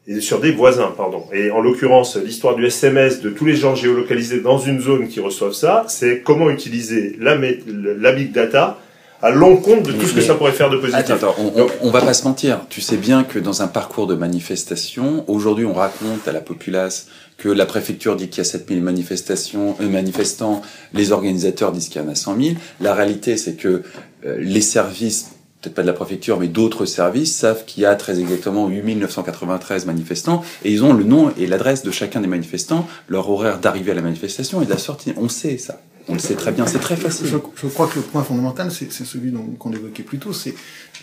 et 0.07 0.19
sur 0.19 0.41
des 0.41 0.51
voisins, 0.51 0.91
pardon. 0.97 1.23
Et 1.31 1.49
en 1.51 1.61
l'occurrence, 1.61 2.17
l'histoire 2.17 2.55
du 2.55 2.65
SMS, 2.65 3.21
de 3.21 3.29
tous 3.29 3.45
les 3.45 3.55
gens 3.55 3.75
géolocalisés 3.75 4.41
dans 4.41 4.57
une 4.57 4.81
zone 4.81 5.07
qui 5.07 5.19
reçoivent 5.21 5.53
ça, 5.53 5.85
c'est 5.87 6.21
comment 6.21 6.49
utiliser 6.49 7.15
la, 7.19 7.37
la 7.37 8.11
big 8.11 8.31
data 8.33 8.79
à 9.23 9.31
l'encontre 9.31 9.83
de 9.83 9.93
tout 9.93 10.05
ce 10.05 10.13
que 10.13 10.21
ça 10.21 10.35
pourrait 10.35 10.51
faire 10.51 10.69
de 10.69 10.77
positif. 10.77 10.99
Attends, 10.99 11.13
attends 11.13 11.35
on, 11.39 11.67
on, 11.81 11.89
va 11.89 12.01
pas 12.01 12.13
se 12.13 12.25
mentir. 12.25 12.59
Tu 12.69 12.81
sais 12.81 12.97
bien 12.97 13.23
que 13.23 13.39
dans 13.39 13.61
un 13.61 13.67
parcours 13.67 14.05
de 14.05 14.15
manifestation, 14.15 15.23
aujourd'hui, 15.27 15.65
on 15.65 15.73
raconte 15.73 16.27
à 16.27 16.33
la 16.33 16.41
populace 16.41 17.07
que 17.37 17.47
la 17.47 17.65
préfecture 17.65 18.17
dit 18.17 18.27
qu'il 18.27 18.39
y 18.39 18.41
a 18.41 18.43
7000 18.43 18.81
manifestations, 18.81 19.77
euh, 19.79 19.87
manifestants, 19.87 20.61
les 20.93 21.13
organisateurs 21.13 21.71
disent 21.71 21.87
qu'il 21.87 22.01
y 22.01 22.05
en 22.05 22.09
a 22.09 22.15
100 22.15 22.41
000. 22.41 22.55
La 22.81 22.93
réalité, 22.93 23.37
c'est 23.37 23.53
que 23.53 23.83
euh, 24.25 24.35
les 24.39 24.61
services 24.61 25.29
peut-être 25.61 25.75
pas 25.75 25.81
de 25.83 25.87
la 25.87 25.93
préfecture, 25.93 26.37
mais 26.41 26.49
d'autres 26.49 26.85
services 26.85 27.33
savent 27.33 27.63
qu'il 27.63 27.83
y 27.83 27.85
a 27.85 27.95
très 27.95 28.19
exactement 28.19 28.67
8993 28.67 29.85
manifestants 29.85 30.43
et 30.65 30.71
ils 30.73 30.83
ont 30.83 30.91
le 30.91 31.05
nom 31.05 31.31
et 31.37 31.47
l'adresse 31.47 31.83
de 31.83 31.91
chacun 31.91 32.19
des 32.19 32.27
manifestants, 32.27 32.85
leur 33.07 33.29
horaire 33.29 33.59
d'arrivée 33.59 33.93
à 33.93 33.95
la 33.95 34.01
manifestation 34.01 34.61
et 34.61 34.65
de 34.65 34.69
la 34.69 34.77
sortie. 34.77 35.13
On 35.15 35.29
sait 35.29 35.57
ça. 35.57 35.79
On 36.07 36.13
le 36.13 36.19
sait 36.19 36.35
très 36.35 36.51
bien, 36.51 36.67
c'est 36.67 36.79
très 36.79 36.95
facile. 36.95 37.27
Je, 37.27 37.67
crois 37.67 37.87
que 37.87 37.95
le 37.95 38.01
point 38.01 38.23
fondamental, 38.23 38.71
c'est 38.71 38.91
celui 38.91 39.33
qu'on 39.59 39.71
évoquait 39.71 40.03
plus 40.03 40.19
tôt, 40.19 40.33
c'est 40.33 40.53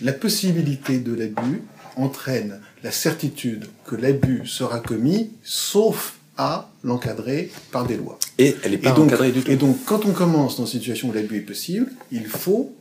la 0.01 0.13
possibilité 0.13 0.99
de 0.99 1.13
l'abus 1.13 1.61
entraîne 1.95 2.59
la 2.83 2.91
certitude 2.91 3.67
que 3.85 3.95
l'abus 3.95 4.45
sera 4.45 4.79
commis, 4.79 5.31
sauf 5.43 6.15
à 6.37 6.69
l'encadrer 6.83 7.51
par 7.71 7.85
des 7.85 7.97
lois. 7.97 8.17
Et 8.37 8.55
elle 8.63 8.71
n'est 8.71 8.77
pas 8.77 8.97
encadrée 8.97 9.31
du 9.31 9.41
tout. 9.41 9.51
Et 9.51 9.55
donc, 9.55 9.77
quand 9.85 10.05
on 10.05 10.11
commence 10.11 10.57
dans 10.57 10.65
une 10.65 10.71
situation 10.79 11.09
où 11.09 11.13
l'abus 11.13 11.37
est 11.37 11.41
possible, 11.41 11.91
il 12.11 12.25
faut 12.25 12.73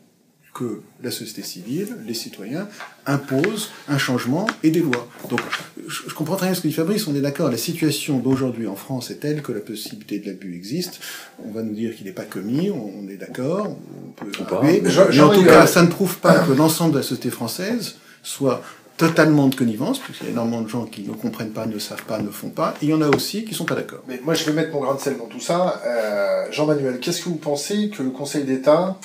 que 0.53 0.83
la 1.03 1.11
société 1.11 1.43
civile, 1.43 1.97
les 2.07 2.15
citoyens, 2.15 2.69
imposent 3.07 3.71
un 3.89 3.99
changement 3.99 4.47
et 4.63 4.71
des 4.71 4.81
lois. 4.81 5.09
Donc, 5.29 5.41
je, 5.87 6.13
comprends 6.13 6.37
très 6.37 6.47
bien 6.47 6.55
ce 6.55 6.61
que 6.61 6.69
dit 6.69 6.75
Fabrice, 6.75 7.07
on 7.07 7.15
est 7.15 7.21
d'accord, 7.21 7.51
la 7.51 7.57
situation 7.57 8.19
d'aujourd'hui 8.19 8.67
en 8.67 8.75
France 8.75 9.11
est 9.11 9.17
telle 9.17 9.43
que 9.43 9.53
la 9.53 9.61
possibilité 9.61 10.19
de 10.19 10.27
l'abus 10.27 10.55
existe. 10.55 11.01
On 11.45 11.53
va 11.53 11.63
nous 11.63 11.75
dire 11.75 11.95
qu'il 11.95 12.07
n'est 12.07 12.13
pas 12.13 12.25
commis, 12.25 12.71
on, 12.71 13.09
est 13.09 13.17
d'accord, 13.17 13.69
on 13.69 14.11
peut 14.13 14.31
mais, 14.63 14.83
mais 14.83 15.21
en 15.21 15.33
tout 15.33 15.45
cas, 15.45 15.67
ça 15.67 15.83
ne 15.83 15.89
prouve 15.89 16.19
pas 16.19 16.41
que 16.41 16.53
l'ensemble 16.53 16.93
de 16.93 16.99
la 16.99 17.05
société 17.05 17.31
française 17.31 17.97
soit 18.23 18.63
totalement 18.97 19.49
de 19.49 19.55
connivence, 19.55 19.99
puisqu'il 19.99 20.27
y 20.27 20.29
a 20.29 20.33
énormément 20.33 20.61
de 20.61 20.69
gens 20.69 20.85
qui 20.85 21.03
ne 21.03 21.15
comprennent 21.15 21.53
pas, 21.53 21.65
ne 21.65 21.79
savent 21.79 22.05
pas, 22.05 22.19
ne 22.19 22.29
font 22.29 22.51
pas, 22.51 22.75
et 22.83 22.87
il 22.87 22.91
y 22.91 22.95
en 22.95 23.01
a 23.01 23.09
aussi 23.09 23.47
qui 23.47 23.55
sont 23.55 23.65
pas 23.65 23.75
d'accord. 23.75 24.03
Mais 24.07 24.21
moi, 24.23 24.35
je 24.35 24.45
vais 24.45 24.53
mettre 24.53 24.73
mon 24.73 24.81
grain 24.81 24.95
de 24.95 25.01
sel 25.01 25.17
dans 25.17 25.25
tout 25.25 25.41
ça. 25.41 25.81
Euh, 25.87 26.45
Jean-Manuel, 26.51 27.01
qu'est-ce 27.01 27.21
que 27.23 27.31
vous 27.31 27.37
pensez 27.37 27.89
que 27.89 28.03
le 28.03 28.11
Conseil 28.11 28.45
d'État 28.45 28.99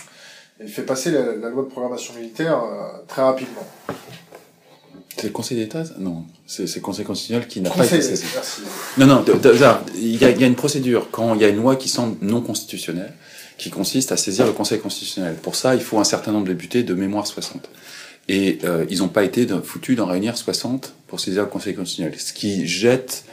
il 0.61 0.69
fait 0.69 0.83
passer 0.83 1.11
la, 1.11 1.49
loi 1.49 1.63
de 1.63 1.69
programmation 1.69 2.13
militaire 2.13 2.63
euh, 2.63 3.03
très 3.07 3.21
rapidement. 3.21 3.65
C'est 5.17 5.27
le 5.27 5.33
Conseil 5.33 5.57
d'État 5.57 5.83
Non, 5.97 6.25
c'est 6.45 6.73
le 6.75 6.81
Conseil 6.81 7.05
constitutionnel 7.05 7.47
qui 7.47 7.61
n'a 7.61 7.69
pas 7.69 7.85
été 7.85 8.01
saisi. 8.01 8.25
Non, 8.97 9.05
non, 9.05 9.23
il 9.95 10.17
y, 10.17 10.25
a, 10.25 10.29
une 10.29 10.55
procédure 10.55 11.09
quand 11.11 11.35
il 11.35 11.41
y 11.41 11.45
a 11.45 11.49
une 11.49 11.57
loi 11.57 11.77
qui 11.77 11.87
semble 11.87 12.17
non 12.21 12.41
constitutionnelle, 12.41 13.13
qui 13.57 13.69
consiste 13.69 14.11
à 14.11 14.17
saisir 14.17 14.45
le 14.45 14.51
Conseil 14.51 14.79
constitutionnel. 14.79 15.35
Pour 15.35 15.55
ça, 15.55 15.75
il 15.75 15.81
faut 15.81 15.99
un 15.99 16.03
certain 16.03 16.31
nombre 16.31 16.47
de 16.47 16.53
députés 16.53 16.83
de 16.83 16.93
mémoire 16.93 17.27
60. 17.27 17.69
Et 18.27 18.59
euh, 18.63 18.85
ils 18.89 18.99
n'ont 18.99 19.07
pas 19.07 19.23
été 19.23 19.47
foutus 19.63 19.95
d'en 19.95 20.05
réunir 20.05 20.37
60 20.37 20.93
pour 21.07 21.19
saisir 21.19 21.43
le 21.43 21.49
Conseil 21.49 21.75
constitutionnel. 21.75 22.19
Ce 22.19 22.33
qui 22.33 22.67
jette 22.67 23.23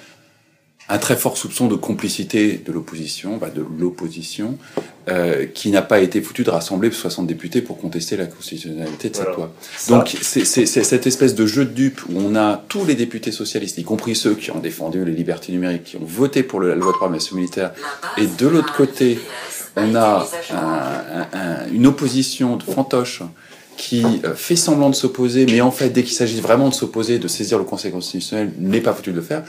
un 0.88 0.98
très 0.98 1.16
fort 1.16 1.36
soupçon 1.36 1.68
de 1.68 1.74
complicité 1.74 2.58
de 2.58 2.72
l'opposition, 2.72 3.38
bah 3.38 3.50
de 3.50 3.64
l'opposition, 3.78 4.58
euh, 5.08 5.46
qui 5.46 5.70
n'a 5.70 5.82
pas 5.82 6.00
été 6.00 6.20
foutu 6.20 6.44
de 6.44 6.50
rassembler 6.50 6.90
60 6.90 7.26
députés 7.26 7.60
pour 7.60 7.78
contester 7.78 8.16
la 8.16 8.26
constitutionnalité 8.26 9.10
de 9.10 9.16
cette 9.16 9.34
loi. 9.36 9.52
Donc 9.88 10.16
c'est 10.20 10.44
cette 10.44 11.06
espèce 11.06 11.34
de 11.34 11.46
jeu 11.46 11.64
de 11.64 11.70
dupes 11.70 12.02
où 12.08 12.18
on 12.18 12.36
a 12.36 12.62
tous 12.68 12.84
les 12.84 12.94
députés 12.94 13.32
socialistes, 13.32 13.78
y 13.78 13.84
compris 13.84 14.14
ceux 14.14 14.34
qui 14.34 14.50
ont 14.50 14.60
défendu 14.60 15.04
les 15.04 15.12
libertés 15.12 15.52
numériques, 15.52 15.84
qui 15.84 15.96
ont 15.96 16.04
voté 16.04 16.42
pour 16.42 16.60
la 16.60 16.74
loi 16.74 16.92
de 16.92 16.96
programmation 16.96 17.36
militaire, 17.36 17.72
et 18.16 18.26
de 18.26 18.46
l'autre 18.46 18.74
côté, 18.74 19.18
on 19.76 19.94
a 19.94 20.26
une 21.72 21.86
opposition 21.86 22.56
de 22.56 22.62
fantoche 22.62 23.22
qui 23.76 24.04
euh, 24.24 24.34
fait 24.34 24.56
semblant 24.56 24.90
de 24.90 24.94
s'opposer, 24.94 25.46
mais 25.46 25.60
en 25.60 25.70
fait, 25.70 25.90
dès 25.90 26.02
qu'il 26.02 26.14
s'agit 26.14 26.40
vraiment 26.40 26.68
de 26.68 26.74
s'opposer, 26.74 27.18
de 27.18 27.28
saisir 27.28 27.58
le 27.58 27.64
Conseil 27.64 27.90
constitutionnel, 27.90 28.52
n'est 28.58 28.80
pas 28.80 28.92
foutu 28.92 29.10
de 29.10 29.16
le 29.16 29.22
faire. 29.22 29.42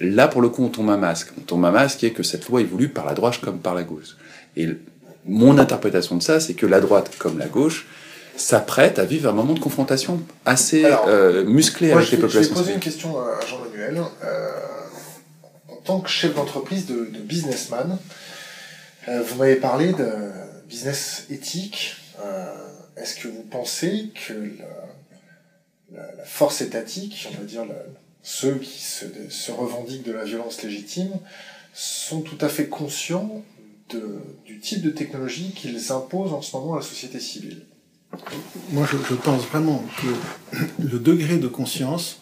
Là, 0.00 0.28
pour 0.28 0.40
le 0.40 0.48
coup, 0.48 0.64
on 0.64 0.68
tombe 0.68 0.90
à 0.90 0.96
masque. 0.96 1.28
On 1.38 1.42
tombe 1.42 1.64
à 1.64 1.70
masque 1.70 2.04
est 2.04 2.10
que 2.10 2.22
cette 2.22 2.48
loi 2.48 2.60
est 2.60 2.64
voulue 2.64 2.88
par 2.88 3.06
la 3.06 3.14
droite 3.14 3.38
comme 3.40 3.58
par 3.58 3.74
la 3.74 3.82
gauche. 3.82 4.16
Et 4.56 4.68
mon 5.24 5.58
interprétation 5.58 6.16
de 6.16 6.22
ça, 6.22 6.40
c'est 6.40 6.54
que 6.54 6.66
la 6.66 6.80
droite 6.80 7.10
comme 7.18 7.38
la 7.38 7.46
gauche 7.46 7.86
s'apprête 8.36 8.98
à 8.98 9.04
vivre 9.04 9.30
un 9.30 9.32
moment 9.32 9.54
de 9.54 9.60
confrontation 9.60 10.22
assez 10.44 10.84
euh, 10.84 11.44
musclé 11.44 11.92
avec 11.92 12.10
les 12.10 12.18
populations. 12.18 12.54
Je 12.54 12.58
vais 12.58 12.62
poser 12.62 12.74
une 12.74 12.80
question 12.80 13.18
à 13.18 13.40
Jean-Manuel. 13.46 14.02
Euh, 14.24 14.50
en 15.68 15.76
tant 15.76 16.00
que 16.00 16.10
chef 16.10 16.34
d'entreprise, 16.34 16.86
de, 16.86 17.06
businessman, 17.20 17.98
euh, 19.08 19.22
vous 19.22 19.36
m'avez 19.36 19.56
parlé 19.56 19.92
de 19.92 20.08
business 20.68 21.26
éthique. 21.30 21.96
Est-ce 22.96 23.16
que 23.16 23.28
vous 23.28 23.42
pensez 23.42 24.10
que 24.26 24.32
la, 25.92 26.00
la, 26.16 26.24
force 26.24 26.62
étatique, 26.62 27.28
on 27.30 27.38
va 27.38 27.44
dire 27.44 27.64
la, 27.66 27.74
ceux 28.28 28.56
qui 28.56 28.82
se, 28.82 29.52
revendiquent 29.52 30.02
de 30.02 30.10
la 30.10 30.24
violence 30.24 30.60
légitime 30.64 31.12
sont 31.72 32.22
tout 32.22 32.38
à 32.40 32.48
fait 32.48 32.66
conscients 32.66 33.44
du 33.88 34.58
type 34.60 34.82
de 34.82 34.90
technologie 34.90 35.52
qu'ils 35.54 35.92
imposent 35.92 36.32
en 36.32 36.42
ce 36.42 36.56
moment 36.56 36.74
à 36.74 36.76
la 36.78 36.82
société 36.82 37.20
civile. 37.20 37.62
Moi, 38.70 38.86
je, 38.90 39.14
pense 39.14 39.42
vraiment 39.46 39.84
que 40.00 40.58
le 40.82 40.98
degré 40.98 41.38
de 41.38 41.48
conscience 41.48 42.20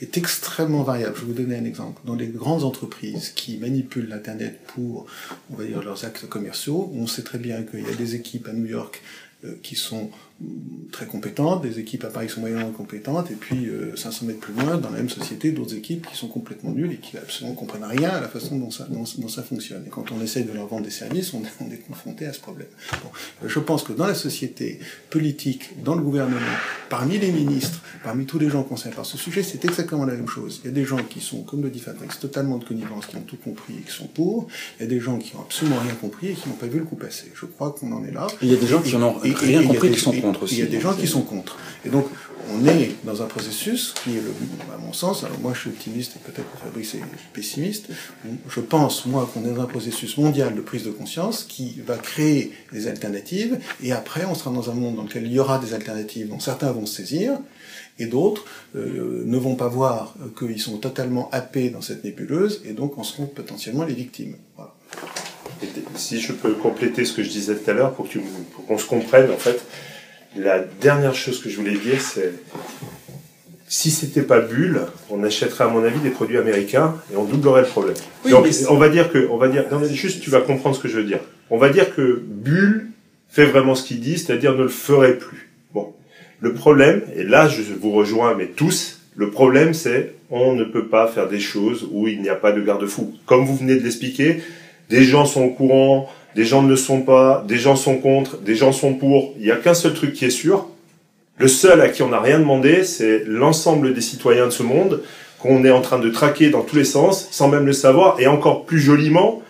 est 0.00 0.16
extrêmement 0.16 0.82
variable. 0.82 1.14
Je 1.16 1.20
vais 1.22 1.26
vous 1.26 1.32
donner 1.32 1.56
un 1.56 1.64
exemple. 1.64 2.00
Dans 2.04 2.14
les 2.14 2.28
grandes 2.28 2.64
entreprises 2.64 3.30
qui 3.30 3.58
manipulent 3.58 4.08
l'Internet 4.08 4.60
pour, 4.68 5.06
on 5.50 5.56
va 5.56 5.64
dire, 5.64 5.82
leurs 5.82 6.04
actes 6.04 6.28
commerciaux, 6.28 6.90
on 6.94 7.06
sait 7.06 7.22
très 7.22 7.38
bien 7.38 7.62
qu'il 7.62 7.82
y 7.82 7.90
a 7.90 7.94
des 7.94 8.14
équipes 8.14 8.48
à 8.48 8.52
New 8.52 8.66
York 8.66 9.02
euh, 9.44 9.54
qui 9.62 9.76
sont 9.76 10.10
très 10.92 11.06
compétentes, 11.06 11.62
des 11.62 11.80
équipes 11.80 12.04
à 12.04 12.08
Paris 12.08 12.28
sont 12.28 12.40
moyennement 12.40 12.70
compétentes, 12.70 13.30
et 13.30 13.34
puis 13.34 13.68
500 13.96 14.20
euh, 14.22 14.26
mètres 14.28 14.40
plus 14.40 14.54
loin, 14.54 14.76
dans 14.76 14.90
la 14.90 14.98
même 14.98 15.08
société, 15.08 15.50
d'autres 15.50 15.74
équipes 15.74 16.06
qui 16.06 16.16
sont 16.16 16.28
complètement 16.28 16.70
nulles 16.70 16.92
et 16.92 16.96
qui 16.96 17.16
absolument 17.16 17.54
comprennent 17.54 17.84
rien 17.84 18.10
à 18.10 18.20
la 18.20 18.28
façon 18.28 18.56
dont 18.56 18.70
ça, 18.70 19.42
fonctionne. 19.42 19.84
Et 19.86 19.90
quand 19.90 20.12
on 20.12 20.22
essaye 20.22 20.44
de 20.44 20.52
leur 20.52 20.66
vendre 20.66 20.84
des 20.84 20.90
services, 20.90 21.34
on, 21.34 21.42
est 21.42 21.86
confronté 21.86 22.26
à 22.26 22.32
ce 22.32 22.40
problème. 22.40 22.68
Je 23.44 23.58
pense 23.58 23.82
que 23.82 23.92
dans 23.92 24.06
la 24.06 24.14
société 24.14 24.78
politique, 25.10 25.82
dans 25.82 25.94
le 25.94 26.02
gouvernement, 26.02 26.36
parmi 26.88 27.18
les 27.18 27.30
ministres, 27.30 27.80
parmi 28.02 28.26
tous 28.26 28.38
les 28.38 28.48
gens 28.48 28.62
concernés 28.62 28.94
par 28.94 29.06
ce 29.06 29.18
sujet, 29.18 29.42
c'est 29.42 29.64
exactement 29.64 30.04
la 30.04 30.14
même 30.14 30.28
chose. 30.28 30.60
Il 30.62 30.68
y 30.68 30.70
a 30.70 30.74
des 30.74 30.84
gens 30.84 30.98
qui 30.98 31.20
sont, 31.20 31.42
comme 31.42 31.62
le 31.62 31.70
dit 31.70 31.80
Fabrice, 31.80 32.18
totalement 32.18 32.58
de 32.58 32.64
connivence, 32.64 33.06
qui 33.06 33.16
ont 33.16 33.22
tout 33.22 33.36
compris 33.36 33.74
et 33.78 33.82
qui 33.82 33.92
sont 33.92 34.06
pour. 34.06 34.48
Il 34.78 34.82
y 34.82 34.86
a 34.86 34.88
des 34.88 35.00
gens 35.00 35.18
qui 35.18 35.36
ont 35.36 35.40
absolument 35.40 35.78
rien 35.82 35.94
compris 35.94 36.28
et 36.28 36.34
qui 36.34 36.48
n'ont 36.48 36.54
pas 36.54 36.66
vu 36.66 36.78
le 36.78 36.84
coup 36.84 36.96
passer. 36.96 37.30
Je 37.34 37.46
crois 37.46 37.72
qu'on 37.72 37.92
en 37.92 38.04
est 38.04 38.12
là. 38.12 38.26
Il 38.42 38.48
y 38.48 38.54
a 38.54 38.56
des 38.56 38.66
gens 38.66 38.80
qui 38.80 38.96
n'ont 38.96 39.14
rien 39.18 39.62
compris 39.62 39.88
et 39.88 39.92
qui 39.92 40.00
sont 40.00 40.12
contre. 40.12 40.46
Il 40.50 40.58
y 40.58 40.62
a 40.62 40.66
des 40.66 40.80
gens 40.80 40.94
qui 40.94 41.06
sont 41.06 41.22
contre. 41.22 41.56
Et 41.84 41.90
donc, 41.90 42.06
on 42.54 42.66
est 42.66 42.92
dans 43.04 43.22
un 43.22 43.26
processus 43.26 43.94
qui 44.02 44.16
est, 44.16 44.20
le, 44.20 44.32
à 44.74 44.78
mon 44.78 44.92
sens, 44.92 45.24
alors 45.24 45.38
moi 45.40 45.52
je 45.54 45.60
suis 45.60 45.70
optimiste 45.70 46.16
et 46.16 46.18
peut-être 46.18 46.50
que 46.52 46.58
Fabrice 46.58 46.94
est 46.94 47.02
pessimiste, 47.32 47.88
je 48.48 48.60
pense, 48.60 49.06
moi, 49.06 49.28
qu'on 49.32 49.44
est 49.44 49.52
dans 49.52 49.62
un 49.62 49.66
processus 49.66 50.16
mondial 50.16 50.54
de 50.54 50.60
prise 50.60 50.84
de 50.84 50.90
conscience 50.90 51.44
qui 51.44 51.80
va 51.86 51.96
créer 51.96 52.52
des 52.72 52.86
alternatives, 52.86 53.58
et 53.82 53.92
après 53.92 54.24
on 54.24 54.34
sera 54.34 54.50
dans 54.50 54.70
un 54.70 54.74
monde 54.74 54.96
dans 54.96 55.02
lequel 55.02 55.26
il 55.26 55.32
y 55.32 55.38
aura 55.38 55.58
des 55.58 55.74
alternatives 55.74 56.28
dont 56.28 56.40
certains 56.40 56.72
vont 56.78 56.86
se 56.86 56.96
saisir, 56.96 57.38
et 57.98 58.06
d'autres 58.06 58.44
euh, 58.76 59.22
ne 59.24 59.38
vont 59.38 59.56
pas 59.56 59.68
voir 59.68 60.14
qu'ils 60.38 60.60
sont 60.60 60.78
totalement 60.78 61.28
happés 61.32 61.70
dans 61.70 61.80
cette 61.80 62.04
nébuleuse, 62.04 62.62
et 62.64 62.72
donc 62.72 62.98
en 62.98 63.02
seront 63.02 63.26
potentiellement 63.26 63.84
les 63.84 63.94
victimes. 63.94 64.36
Voilà. 64.56 64.74
si 65.96 66.20
je 66.20 66.32
peux 66.32 66.52
compléter 66.52 67.04
ce 67.04 67.12
que 67.12 67.22
je 67.22 67.30
disais 67.30 67.56
tout 67.56 67.70
à 67.70 67.74
l'heure, 67.74 67.94
pour 67.94 68.06
qu'on 68.66 68.78
se 68.78 68.86
comprenne, 68.86 69.30
en 69.30 69.36
fait, 69.36 69.60
la 70.36 70.60
dernière 70.60 71.14
chose 71.14 71.42
que 71.42 71.48
je 71.48 71.56
voulais 71.56 71.76
dire, 71.76 72.00
c'est 72.00 72.32
si 73.68 73.90
c'était 73.90 74.22
pas 74.22 74.40
Bulle, 74.40 74.80
on 75.10 75.22
achèterait 75.22 75.64
à 75.64 75.68
mon 75.68 75.84
avis 75.84 76.00
des 76.00 76.10
produits 76.10 76.38
américains 76.38 76.96
et 77.12 77.16
on 77.16 77.24
doublerait 77.24 77.60
le 77.62 77.66
problème. 77.66 77.96
Donc, 78.28 78.46
on 78.70 78.76
va 78.76 78.88
dire 78.88 79.12
que, 79.12 79.28
on 79.30 79.36
va 79.36 79.48
dire, 79.48 79.66
non 79.70 79.78
mais 79.78 79.92
juste 79.92 80.20
tu 80.22 80.30
vas 80.30 80.40
comprendre 80.40 80.74
ce 80.74 80.80
que 80.80 80.88
je 80.88 80.96
veux 80.96 81.04
dire. 81.04 81.20
On 81.50 81.58
va 81.58 81.68
dire 81.68 81.94
que 81.94 82.22
Bulle 82.24 82.90
fait 83.28 83.44
vraiment 83.44 83.74
ce 83.74 83.84
qu'il 83.84 84.00
dit, 84.00 84.18
c'est-à-dire 84.18 84.54
ne 84.54 84.62
le 84.62 84.68
ferait 84.68 85.18
plus. 85.18 85.47
Le 86.40 86.54
problème, 86.54 87.02
et 87.16 87.24
là 87.24 87.48
je 87.48 87.62
vous 87.74 87.92
rejoins, 87.92 88.34
mais 88.34 88.46
tous, 88.46 89.00
le 89.16 89.30
problème 89.30 89.74
c'est 89.74 90.14
on 90.30 90.54
ne 90.54 90.64
peut 90.64 90.86
pas 90.86 91.08
faire 91.08 91.28
des 91.28 91.40
choses 91.40 91.88
où 91.90 92.06
il 92.06 92.20
n'y 92.20 92.28
a 92.28 92.34
pas 92.34 92.52
de 92.52 92.60
garde-fou. 92.60 93.14
Comme 93.26 93.44
vous 93.44 93.56
venez 93.56 93.76
de 93.76 93.82
l'expliquer, 93.82 94.42
des 94.90 95.02
gens 95.02 95.24
sont 95.24 95.42
au 95.42 95.50
courant, 95.50 96.08
des 96.36 96.44
gens 96.44 96.62
ne 96.62 96.68
le 96.68 96.76
sont 96.76 97.02
pas, 97.02 97.44
des 97.48 97.58
gens 97.58 97.76
sont 97.76 97.96
contre, 97.98 98.38
des 98.38 98.54
gens 98.54 98.72
sont 98.72 98.94
pour. 98.94 99.34
Il 99.38 99.44
n'y 99.44 99.50
a 99.50 99.56
qu'un 99.56 99.74
seul 99.74 99.94
truc 99.94 100.12
qui 100.12 100.26
est 100.26 100.30
sûr. 100.30 100.68
Le 101.38 101.48
seul 101.48 101.80
à 101.80 101.88
qui 101.88 102.02
on 102.02 102.08
n'a 102.08 102.20
rien 102.20 102.38
demandé, 102.38 102.84
c'est 102.84 103.24
l'ensemble 103.26 103.94
des 103.94 104.00
citoyens 104.00 104.46
de 104.46 104.50
ce 104.50 104.62
monde 104.62 105.02
qu'on 105.38 105.64
est 105.64 105.70
en 105.70 105.80
train 105.80 105.98
de 105.98 106.08
traquer 106.10 106.50
dans 106.50 106.62
tous 106.62 106.76
les 106.76 106.84
sens, 106.84 107.28
sans 107.30 107.48
même 107.48 107.64
le 107.64 107.72
savoir, 107.72 108.20
et 108.20 108.26
encore 108.26 108.64
plus 108.64 108.80
joliment, 108.80 109.40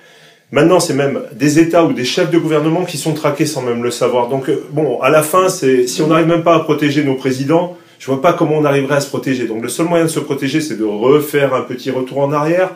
maintenant 0.51 0.81
c'est 0.81 0.95
même 0.95 1.21
des 1.33 1.59
États 1.59 1.85
ou 1.85 1.93
des 1.93 2.05
chefs 2.05 2.31
de 2.31 2.39
gouvernement 2.39 2.85
qui 2.85 2.97
sont 2.97 3.15
traqués 3.15 3.47
sans 3.47 3.63
même 3.63 3.83
le 3.83 3.91
savoir. 3.91 4.29
Donc 4.29 4.49
euh, 4.49 4.67
bon, 4.71 5.01
à 5.01 5.11
la 5.11 5.23
fin, 5.23 5.49
c'est 5.49 5.87
si 5.87 6.03
on 6.03 6.09
n'arrive 6.09 6.27
même 6.27 6.43
pas 6.43 6.55
à 6.55 6.61
protéger 6.61 7.05
nos 7.05 7.15
présidents, 7.15 7.77
Je 7.99 8.07
vois 8.07 8.23
pas 8.23 8.33
comment 8.33 8.57
on 8.57 8.65
arriverait 8.65 8.97
à 8.97 9.01
se 9.01 9.09
protéger. 9.09 9.47
Donc 9.47 9.63
le 9.63 9.69
seul 9.69 9.87
moyen 9.87 10.05
de 10.05 10.11
se 10.11 10.21
protéger, 10.21 10.61
c'est 10.61 10.77
de 10.77 10.85
refaire 10.85 11.55
un 11.55 11.63
petit 11.63 11.91
retour 11.91 12.21
en 12.21 12.33
arrière 12.33 12.71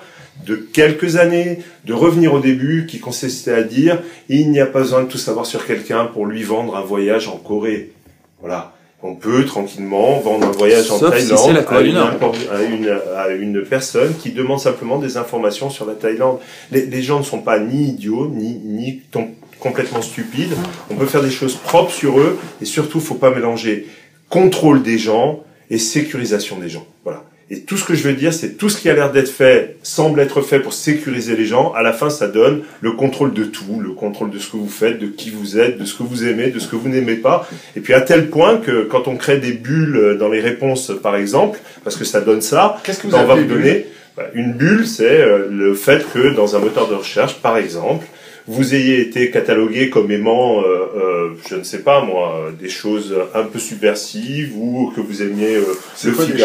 de 0.46 0.56
quelques 0.56 1.16
années, 1.16 1.60
de 1.84 1.92
revenir 1.92 2.34
au 2.34 2.40
début, 2.40 2.86
qui 2.86 2.98
consistait 2.98 3.52
à 3.52 3.62
dire 3.62 4.00
il 4.28 4.50
n'y 4.50 4.60
a 4.60 4.66
pas 4.66 4.80
besoin 4.80 5.02
de 5.02 5.08
tout 5.08 5.18
savoir 5.18 5.46
sur 5.46 5.64
quelqu'un 5.64 6.06
pour 6.06 6.26
lui 6.26 6.42
vendre 6.42 6.76
un 6.76 6.80
voyage 6.80 7.28
en 7.28 7.36
Corée. 7.36 7.92
Voilà. 8.40 8.72
On 9.04 9.16
peut 9.16 9.44
tranquillement 9.44 10.20
vendre 10.20 10.46
un 10.46 10.52
voyage 10.52 10.90
en 10.92 10.98
Thaïlande 10.98 11.64
à, 11.68 11.80
une, 12.62 13.00
à, 13.16 13.28
une, 13.30 13.62
personne 13.64 14.14
qui 14.16 14.30
demande 14.30 14.60
simplement 14.60 14.98
des 14.98 15.16
informations 15.16 15.70
sur 15.70 15.86
la 15.86 15.94
Thaïlande. 15.94 16.38
Les, 16.70 16.86
les 16.86 17.02
gens 17.02 17.18
ne 17.18 17.24
sont 17.24 17.40
pas 17.40 17.58
ni 17.58 17.88
idiots, 17.88 18.28
ni, 18.28 18.60
ni 18.64 19.02
complètement 19.58 20.02
stupides. 20.02 20.54
On 20.88 20.94
peut 20.94 21.06
faire 21.06 21.22
des 21.22 21.30
choses 21.30 21.56
propres 21.56 21.92
sur 21.92 22.20
eux 22.20 22.38
et 22.60 22.64
surtout, 22.64 23.00
faut 23.00 23.16
pas 23.16 23.30
mélanger 23.30 23.86
contrôle 24.28 24.82
des 24.82 24.98
gens 24.98 25.42
et 25.68 25.78
sécurisation 25.78 26.58
des 26.58 26.68
gens. 26.68 26.86
Voilà. 27.04 27.24
Et 27.52 27.60
tout 27.60 27.76
ce 27.76 27.84
que 27.84 27.94
je 27.94 28.02
veux 28.02 28.14
dire, 28.14 28.32
c'est 28.32 28.56
tout 28.56 28.70
ce 28.70 28.80
qui 28.80 28.88
a 28.88 28.94
l'air 28.94 29.12
d'être 29.12 29.28
fait 29.28 29.76
semble 29.82 30.20
être 30.20 30.40
fait 30.40 30.58
pour 30.58 30.72
sécuriser 30.72 31.36
les 31.36 31.44
gens. 31.44 31.74
À 31.74 31.82
la 31.82 31.92
fin, 31.92 32.08
ça 32.08 32.26
donne 32.26 32.62
le 32.80 32.92
contrôle 32.92 33.34
de 33.34 33.44
tout, 33.44 33.78
le 33.78 33.90
contrôle 33.90 34.30
de 34.30 34.38
ce 34.38 34.50
que 34.50 34.56
vous 34.56 34.70
faites, 34.70 34.98
de 34.98 35.06
qui 35.06 35.28
vous 35.28 35.58
êtes, 35.58 35.76
de 35.76 35.84
ce 35.84 35.94
que 35.94 36.02
vous 36.02 36.26
aimez, 36.26 36.48
de 36.48 36.58
ce 36.58 36.66
que 36.66 36.76
vous 36.76 36.88
n'aimez 36.88 37.16
pas. 37.16 37.46
Et 37.76 37.80
puis 37.80 37.92
à 37.92 38.00
tel 38.00 38.30
point 38.30 38.56
que 38.56 38.84
quand 38.84 39.06
on 39.06 39.16
crée 39.16 39.36
des 39.36 39.52
bulles 39.52 40.16
dans 40.18 40.30
les 40.30 40.40
réponses, 40.40 40.92
par 41.02 41.14
exemple, 41.14 41.58
parce 41.84 41.96
que 41.96 42.06
ça 42.06 42.22
donne 42.22 42.40
ça, 42.40 42.78
qu'est-ce 42.84 43.00
que 43.00 43.08
vous 43.08 43.12
ben, 43.12 43.24
on 43.24 43.26
va 43.26 43.34
vous 43.34 43.44
donner 43.44 43.84
bah, 44.16 44.28
une 44.32 44.54
bulle, 44.54 44.86
c'est 44.86 45.20
euh, 45.20 45.48
le 45.50 45.74
fait 45.74 46.10
que 46.10 46.34
dans 46.34 46.56
un 46.56 46.58
moteur 46.58 46.88
de 46.88 46.94
recherche, 46.94 47.34
par 47.42 47.58
exemple, 47.58 48.06
vous 48.46 48.74
ayez 48.74 49.00
été 49.00 49.30
catalogué 49.30 49.88
comme 49.88 50.10
aimant, 50.10 50.60
euh, 50.60 50.64
euh, 50.96 51.28
je 51.48 51.56
ne 51.56 51.62
sais 51.62 51.80
pas 51.80 52.02
moi, 52.02 52.50
des 52.58 52.68
choses 52.68 53.14
un 53.34 53.44
peu 53.44 53.58
subversives 53.58 54.52
ou 54.56 54.92
que 54.94 55.00
vous 55.00 55.22
aimiez 55.22 55.56
euh, 55.56 55.64
le 56.04 56.12
quoi. 56.12 56.24
Des 56.26 56.42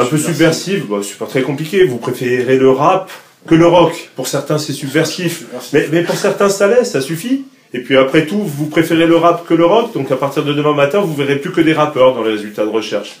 un 0.00 0.04
peu, 0.04 0.18
subversives, 0.18 0.86
bah, 0.88 0.98
c'est 1.02 1.18
pas 1.18 1.26
très 1.26 1.42
compliqué. 1.42 1.84
Vous 1.84 1.98
préférez 1.98 2.56
le 2.56 2.70
rap 2.70 3.10
que 3.46 3.54
le 3.54 3.66
rock. 3.66 4.10
Pour 4.16 4.26
certains, 4.26 4.58
c'est 4.58 4.72
subversif. 4.72 5.44
Mais, 5.72 5.88
mais 5.92 6.02
pour 6.02 6.16
certains, 6.16 6.48
ça 6.48 6.66
l'est, 6.66 6.84
ça 6.84 7.00
suffit. 7.00 7.44
Et 7.74 7.80
puis 7.80 7.96
après 7.96 8.24
tout, 8.24 8.42
vous 8.42 8.66
préférez 8.66 9.06
le 9.06 9.16
rap 9.16 9.46
que 9.46 9.54
le 9.54 9.66
rock, 9.66 9.92
donc 9.92 10.10
à 10.10 10.16
partir 10.16 10.44
de 10.44 10.54
demain 10.54 10.74
matin, 10.74 11.00
vous 11.00 11.14
verrez 11.14 11.36
plus 11.36 11.52
que 11.52 11.60
des 11.60 11.74
rappeurs 11.74 12.14
dans 12.14 12.22
les 12.22 12.32
résultats 12.32 12.64
de 12.64 12.70
recherche. 12.70 13.20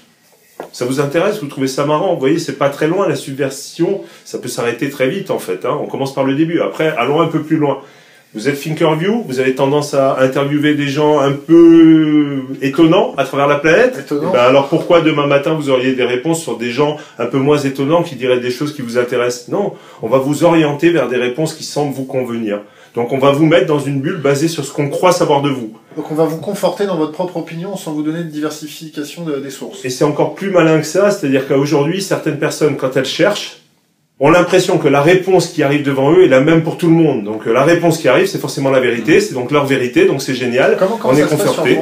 Ça 0.72 0.84
vous 0.84 1.00
intéresse? 1.00 1.40
Vous 1.40 1.46
trouvez 1.46 1.68
ça 1.68 1.84
marrant? 1.84 2.14
Vous 2.14 2.20
voyez, 2.20 2.38
c'est 2.38 2.58
pas 2.58 2.68
très 2.68 2.88
loin 2.88 3.08
la 3.08 3.14
subversion. 3.14 4.02
Ça 4.24 4.38
peut 4.38 4.48
s'arrêter 4.48 4.90
très 4.90 5.08
vite 5.08 5.30
en 5.30 5.38
fait. 5.38 5.64
Hein. 5.64 5.78
On 5.80 5.86
commence 5.86 6.14
par 6.14 6.24
le 6.24 6.34
début. 6.34 6.60
Après, 6.60 6.94
allons 6.96 7.20
un 7.20 7.28
peu 7.28 7.42
plus 7.42 7.56
loin. 7.56 7.80
Vous 8.34 8.46
êtes 8.46 8.60
Thinkerview, 8.60 9.22
vous 9.26 9.40
avez 9.40 9.54
tendance 9.54 9.94
à 9.94 10.18
interviewer 10.20 10.74
des 10.74 10.86
gens 10.86 11.18
un 11.18 11.32
peu 11.32 12.42
étonnants 12.60 13.14
à 13.16 13.24
travers 13.24 13.46
la 13.46 13.56
planète. 13.56 14.06
Ben 14.10 14.38
alors 14.38 14.68
pourquoi 14.68 15.00
demain 15.00 15.26
matin 15.26 15.54
vous 15.54 15.70
auriez 15.70 15.94
des 15.94 16.04
réponses 16.04 16.42
sur 16.42 16.58
des 16.58 16.70
gens 16.70 16.98
un 17.18 17.24
peu 17.24 17.38
moins 17.38 17.56
étonnants 17.56 18.02
qui 18.02 18.16
diraient 18.16 18.40
des 18.40 18.50
choses 18.50 18.76
qui 18.76 18.82
vous 18.82 18.98
intéressent? 18.98 19.48
Non, 19.48 19.72
on 20.02 20.08
va 20.08 20.18
vous 20.18 20.44
orienter 20.44 20.90
vers 20.90 21.08
des 21.08 21.16
réponses 21.16 21.54
qui 21.54 21.64
semblent 21.64 21.94
vous 21.94 22.04
convenir. 22.04 22.60
Donc 22.94 23.12
on 23.12 23.18
va 23.18 23.32
vous 23.32 23.46
mettre 23.46 23.66
dans 23.66 23.78
une 23.80 24.00
bulle 24.00 24.20
basée 24.20 24.48
sur 24.48 24.62
ce 24.62 24.74
qu'on 24.74 24.90
croit 24.90 25.12
savoir 25.12 25.40
de 25.40 25.48
vous. 25.48 25.72
Donc 25.96 26.10
on 26.10 26.14
va 26.14 26.24
vous 26.24 26.38
conforter 26.38 26.84
dans 26.84 26.98
votre 26.98 27.12
propre 27.12 27.38
opinion 27.38 27.76
sans 27.76 27.92
vous 27.92 28.02
donner 28.02 28.24
de 28.24 28.30
diversification 28.30 29.24
des 29.24 29.50
sources. 29.50 29.86
Et 29.86 29.90
c'est 29.90 30.04
encore 30.04 30.34
plus 30.34 30.50
malin 30.50 30.80
que 30.80 30.86
ça, 30.86 31.10
c'est-à-dire 31.10 31.48
qu'aujourd'hui 31.48 32.02
certaines 32.02 32.38
personnes 32.38 32.76
quand 32.76 32.94
elles 32.94 33.06
cherchent, 33.06 33.62
ont 34.20 34.30
l'impression 34.30 34.78
que 34.78 34.88
la 34.88 35.00
réponse 35.00 35.48
qui 35.48 35.62
arrive 35.62 35.82
devant 35.82 36.12
eux 36.12 36.24
est 36.24 36.28
la 36.28 36.40
même 36.40 36.62
pour 36.62 36.76
tout 36.76 36.88
le 36.88 36.94
monde. 36.94 37.24
Donc 37.24 37.46
euh, 37.46 37.52
la 37.52 37.64
réponse 37.64 37.98
qui 37.98 38.08
arrive, 38.08 38.26
c'est 38.26 38.40
forcément 38.40 38.70
la 38.70 38.80
vérité, 38.80 39.20
c'est 39.20 39.34
donc 39.34 39.50
leur 39.50 39.66
vérité, 39.66 40.06
donc 40.06 40.22
c'est 40.22 40.34
génial. 40.34 40.76
Comment, 40.78 40.98
on 41.04 41.16
est 41.16 41.22
conforté. 41.22 41.78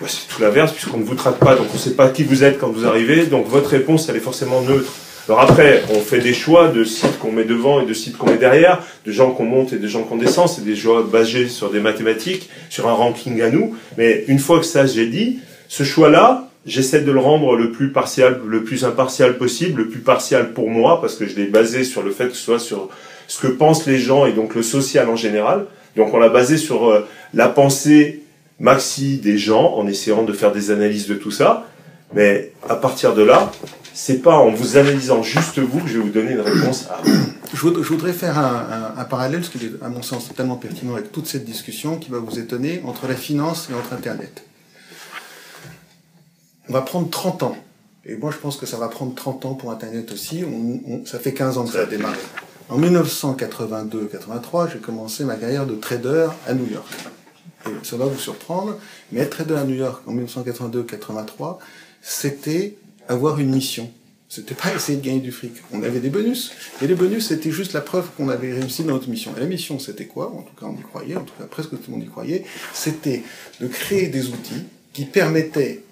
Bah, 0.00 0.06
c'est 0.08 0.28
tout 0.28 0.40
l'inverse, 0.40 0.72
puisqu'on 0.72 0.98
ne 0.98 1.04
vous 1.04 1.14
traque 1.14 1.38
pas, 1.38 1.56
donc 1.56 1.66
on 1.70 1.74
ne 1.74 1.78
sait 1.78 1.94
pas 1.94 2.08
qui 2.08 2.24
vous 2.24 2.42
êtes 2.42 2.58
quand 2.58 2.70
vous 2.70 2.86
arrivez, 2.86 3.26
donc 3.26 3.46
votre 3.48 3.70
réponse, 3.70 4.08
elle 4.08 4.16
est 4.16 4.20
forcément 4.20 4.62
neutre. 4.62 4.90
Alors 5.28 5.40
après, 5.42 5.82
on 5.90 6.00
fait 6.00 6.20
des 6.20 6.32
choix 6.32 6.68
de 6.68 6.84
sites 6.84 7.18
qu'on 7.18 7.30
met 7.30 7.44
devant 7.44 7.80
et 7.80 7.86
de 7.86 7.92
sites 7.92 8.16
qu'on 8.16 8.30
met 8.30 8.38
derrière, 8.38 8.82
de 9.04 9.12
gens 9.12 9.30
qu'on 9.30 9.44
monte 9.44 9.72
et 9.74 9.76
de 9.76 9.86
gens 9.86 10.02
qu'on 10.02 10.16
descend, 10.16 10.48
c'est 10.48 10.64
des 10.64 10.74
choix 10.74 11.02
basés 11.02 11.48
sur 11.48 11.70
des 11.70 11.80
mathématiques, 11.80 12.48
sur 12.70 12.88
un 12.88 12.94
ranking 12.94 13.40
à 13.42 13.50
nous, 13.50 13.76
mais 13.98 14.24
une 14.28 14.38
fois 14.38 14.58
que 14.58 14.64
ça 14.64 14.86
j'ai 14.86 15.06
dit, 15.06 15.38
ce 15.68 15.84
choix-là, 15.84 16.49
J'essaie 16.66 17.00
de 17.00 17.10
le 17.10 17.20
rendre 17.20 17.56
le 17.56 17.70
plus 17.70 17.90
partial, 17.90 18.40
le 18.46 18.64
plus 18.64 18.84
impartial 18.84 19.38
possible, 19.38 19.82
le 19.82 19.88
plus 19.88 20.00
partial 20.00 20.52
pour 20.52 20.68
moi, 20.68 21.00
parce 21.00 21.14
que 21.14 21.26
je 21.26 21.34
l'ai 21.36 21.46
basé 21.46 21.84
sur 21.84 22.02
le 22.02 22.10
fait 22.10 22.28
que 22.28 22.34
ce 22.34 22.42
soit 22.42 22.58
sur 22.58 22.90
ce 23.28 23.40
que 23.40 23.46
pensent 23.46 23.86
les 23.86 23.98
gens 23.98 24.26
et 24.26 24.32
donc 24.32 24.54
le 24.54 24.62
social 24.62 25.08
en 25.08 25.16
général. 25.16 25.66
Donc 25.96 26.12
on 26.12 26.18
l'a 26.18 26.28
basé 26.28 26.58
sur 26.58 26.88
euh, 26.88 27.06
la 27.32 27.48
pensée 27.48 28.22
maxi 28.58 29.16
des 29.16 29.38
gens, 29.38 29.74
en 29.74 29.86
essayant 29.86 30.22
de 30.22 30.32
faire 30.32 30.52
des 30.52 30.70
analyses 30.70 31.08
de 31.08 31.14
tout 31.14 31.30
ça. 31.30 31.66
Mais 32.12 32.52
à 32.68 32.74
partir 32.74 33.14
de 33.14 33.22
là, 33.22 33.50
c'est 33.94 34.22
pas 34.22 34.36
en 34.36 34.50
vous 34.50 34.76
analysant 34.76 35.22
juste 35.22 35.58
vous 35.58 35.80
que 35.80 35.88
je 35.88 35.94
vais 35.94 36.04
vous 36.04 36.10
donner 36.10 36.32
une 36.32 36.40
réponse 36.40 36.88
à 36.90 37.00
Je 37.54 37.60
voudrais 37.60 38.12
faire 38.12 38.38
un, 38.38 39.04
parallèle, 39.04 39.44
ce 39.44 39.50
qui 39.50 39.64
est 39.64 39.82
à 39.82 39.88
mon 39.88 40.02
sens 40.02 40.28
tellement 40.36 40.56
pertinent 40.56 40.94
avec 40.94 41.10
toute 41.10 41.26
cette 41.26 41.44
discussion, 41.44 41.96
qui 41.96 42.10
va 42.10 42.18
vous 42.18 42.38
étonner, 42.38 42.82
entre 42.84 43.08
la 43.08 43.14
finance 43.14 43.68
et 43.70 43.74
entre 43.74 43.92
Internet 43.92 44.44
on 46.70 46.72
va 46.72 46.82
prendre 46.82 47.10
30 47.10 47.42
ans. 47.42 47.56
Et 48.06 48.14
moi, 48.14 48.30
je 48.30 48.36
pense 48.38 48.56
que 48.56 48.64
ça 48.64 48.76
va 48.76 48.88
prendre 48.88 49.12
30 49.12 49.44
ans 49.44 49.54
pour 49.54 49.72
Internet 49.72 50.12
aussi. 50.12 50.44
Ça 51.04 51.18
fait 51.18 51.34
15 51.34 51.58
ans 51.58 51.64
que 51.64 51.72
ça 51.72 51.80
a 51.80 51.86
démarré. 51.86 52.16
En 52.68 52.80
1982-83, 52.80 54.72
j'ai 54.72 54.78
commencé 54.78 55.24
ma 55.24 55.34
carrière 55.34 55.66
de 55.66 55.74
trader 55.74 56.28
à 56.46 56.54
New 56.54 56.70
York. 56.70 56.86
Et 57.66 57.70
ça 57.82 57.96
va 57.96 58.04
vous 58.06 58.18
surprendre, 58.18 58.78
mais 59.10 59.20
être 59.20 59.30
trader 59.30 59.56
à 59.56 59.64
New 59.64 59.74
York 59.74 60.02
en 60.06 60.14
1982-83, 60.14 61.58
c'était 62.00 62.76
avoir 63.08 63.40
une 63.40 63.50
mission. 63.50 63.90
C'était 64.28 64.54
pas 64.54 64.72
essayer 64.72 64.96
de 64.96 65.04
gagner 65.04 65.18
du 65.18 65.32
fric. 65.32 65.54
On 65.72 65.82
avait 65.82 65.98
des 65.98 66.08
bonus. 66.08 66.52
Et 66.80 66.86
les 66.86 66.94
bonus, 66.94 67.26
c'était 67.26 67.50
juste 67.50 67.72
la 67.72 67.80
preuve 67.80 68.10
qu'on 68.16 68.28
avait 68.28 68.52
réussi 68.52 68.84
dans 68.84 68.94
notre 68.94 69.08
mission. 69.08 69.32
Et 69.36 69.40
la 69.40 69.46
mission, 69.46 69.80
c'était 69.80 70.06
quoi? 70.06 70.32
En 70.32 70.42
tout 70.42 70.54
cas, 70.54 70.66
on 70.66 70.78
y 70.78 70.82
croyait. 70.82 71.16
En 71.16 71.24
tout 71.24 71.34
cas, 71.36 71.46
presque 71.46 71.70
tout 71.70 71.80
le 71.88 71.94
monde 71.94 72.04
y 72.04 72.08
croyait. 72.08 72.44
C'était 72.72 73.24
de 73.60 73.66
créer 73.66 74.06
des 74.06 74.28
outils 74.28 74.66
qui 74.92 75.04
permettaient 75.04 75.82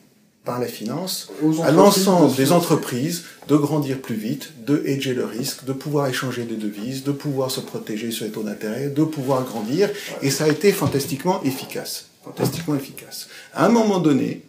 par 0.49 0.59
la 0.59 0.67
finance 0.67 1.29
à 1.63 1.71
l'ensemble 1.71 2.35
des 2.35 2.53
entreprises 2.53 3.25
de 3.49 3.57
grandir 3.57 4.01
plus 4.01 4.15
vite, 4.15 4.65
de 4.65 4.83
hedger 4.87 5.13
le 5.13 5.27
risque, 5.27 5.67
de 5.67 5.75
pouvoir 5.75 6.07
échanger 6.07 6.45
des 6.45 6.57
devises, 6.57 7.05
de 7.05 7.13
pouvoir 7.13 7.51
se 7.51 7.61
protéger 7.61 8.11
sur 8.11 8.25
les 8.25 8.31
taux 8.31 8.43
d'intérêt, 8.43 8.89
de 8.89 9.05
pouvoir 9.05 9.45
grandir. 9.45 9.91
Et 10.23 10.31
ça 10.31 10.45
a 10.45 10.49
été 10.49 10.73
fantastiquement 10.73 11.43
efficace. 11.43 12.07
Fantastiquement 12.25 12.77
efficace. 12.77 13.29
À 13.53 13.67
un 13.67 13.69
moment 13.69 13.99
donné, 13.99 14.43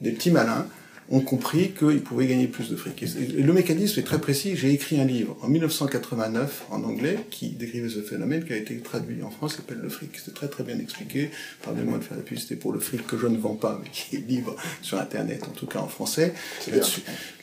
des 0.00 0.10
petits 0.10 0.32
malins 0.32 0.66
ont 1.10 1.20
compris 1.20 1.72
qu'ils 1.72 2.02
pouvaient 2.02 2.26
gagner 2.26 2.46
plus 2.46 2.70
de 2.70 2.76
fric. 2.76 3.02
Et 3.02 3.42
le 3.42 3.52
mécanisme 3.52 3.98
est 3.98 4.04
très 4.04 4.20
précis. 4.20 4.56
J'ai 4.56 4.72
écrit 4.72 5.00
un 5.00 5.04
livre 5.04 5.36
en 5.42 5.48
1989 5.48 6.66
en 6.70 6.84
anglais 6.84 7.18
qui 7.30 7.48
décrivait 7.48 7.88
ce 7.88 8.00
phénomène, 8.00 8.44
qui 8.44 8.52
a 8.52 8.56
été 8.56 8.76
traduit 8.78 9.22
en 9.22 9.30
France, 9.30 9.56
s'appelle 9.56 9.80
Le 9.82 9.88
fric. 9.88 10.10
C'est 10.24 10.34
très 10.34 10.46
très 10.46 10.62
bien 10.62 10.78
expliqué. 10.78 11.30
Pardonnez-moi 11.64 11.98
de 11.98 12.04
faire 12.04 12.16
la 12.16 12.22
publicité 12.22 12.54
pour 12.54 12.72
le 12.72 12.78
fric 12.78 13.06
que 13.06 13.18
je 13.18 13.26
ne 13.26 13.36
vends 13.36 13.56
pas, 13.56 13.80
mais 13.82 13.90
qui 13.90 14.16
est 14.16 14.26
libre 14.26 14.54
sur 14.82 15.00
Internet, 15.00 15.42
en 15.48 15.52
tout 15.52 15.66
cas 15.66 15.80
en 15.80 15.88
français. 15.88 16.32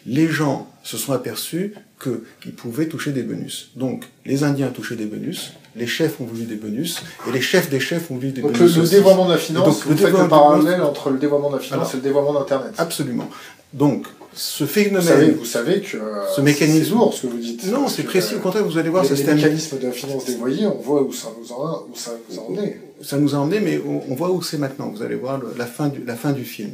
Les 0.05 0.27
gens 0.29 0.71
se 0.83 0.95
sont 0.95 1.11
aperçus 1.11 1.73
qu'ils 2.01 2.53
pouvaient 2.53 2.87
toucher 2.87 3.11
des 3.11 3.23
bonus. 3.23 3.71
Donc, 3.75 4.05
les 4.25 4.45
Indiens 4.45 4.69
touchaient 4.69 4.95
des 4.95 5.05
bonus, 5.05 5.51
les 5.75 5.87
chefs 5.87 6.21
ont 6.21 6.25
voulu 6.25 6.43
des 6.43 6.55
bonus, 6.55 7.03
et 7.27 7.31
les 7.31 7.41
chefs 7.41 7.69
des 7.69 7.81
chefs 7.81 8.09
ont 8.09 8.15
voulu 8.15 8.31
des 8.31 8.41
bonus. 8.41 8.57
Donc, 8.57 8.83
le, 8.83 8.89
dévoiement 8.89 9.25
de 9.25 9.31
la 9.31 9.37
finance, 9.37 9.83
vous 9.83 9.91
le 9.91 9.97
faites 9.97 10.17
le 10.17 10.27
parallèle 10.29 10.81
entre 10.81 11.09
le 11.09 11.17
dévoiement 11.17 11.49
de 11.49 11.55
la 11.55 11.61
finance 11.61 11.93
et 11.93 11.97
le 11.97 12.03
dévoiement 12.03 12.33
d'Internet. 12.33 12.73
Absolument. 12.77 13.29
Donc, 13.77 14.07
ce 14.33 14.65
phénomène. 14.65 15.01
Vous 15.01 15.07
savez, 15.07 15.31
vous 15.31 15.45
savez 15.45 15.81
que. 15.81 15.97
ce 16.35 16.41
mécanisme. 16.41 16.95
lourd 16.95 17.13
ce 17.13 17.23
que 17.23 17.27
vous 17.27 17.37
dites. 17.37 17.65
Non, 17.67 17.87
c'est 17.87 18.03
précis. 18.03 18.35
Au 18.35 18.39
contraire, 18.39 18.63
vous 18.63 18.77
allez 18.77 18.89
voir. 18.89 19.03
Les, 19.03 19.15
les 19.15 19.33
mécanismes 19.33 19.79
de 19.79 19.87
la 19.87 19.91
finance 19.91 20.25
dévoyée, 20.25 20.65
on 20.65 20.79
voit 20.79 21.03
où 21.03 21.13
ça 21.13 21.29
nous, 21.39 21.53
a, 21.53 21.87
où 21.89 21.95
ça 21.95 22.11
nous 22.29 22.39
a 22.39 22.43
emmené. 22.43 22.79
Ça 23.01 23.17
nous 23.17 23.35
a 23.35 23.37
emmené, 23.37 23.59
mais 23.59 23.79
on, 23.85 24.15
voit 24.15 24.31
où 24.31 24.41
c'est 24.41 24.57
maintenant. 24.57 24.89
Vous 24.89 25.03
allez 25.03 25.15
voir 25.15 25.39
la, 25.57 25.65
fin 25.65 25.89
du, 25.89 26.03
la 26.03 26.15
fin 26.15 26.31
du 26.31 26.43
film. 26.43 26.71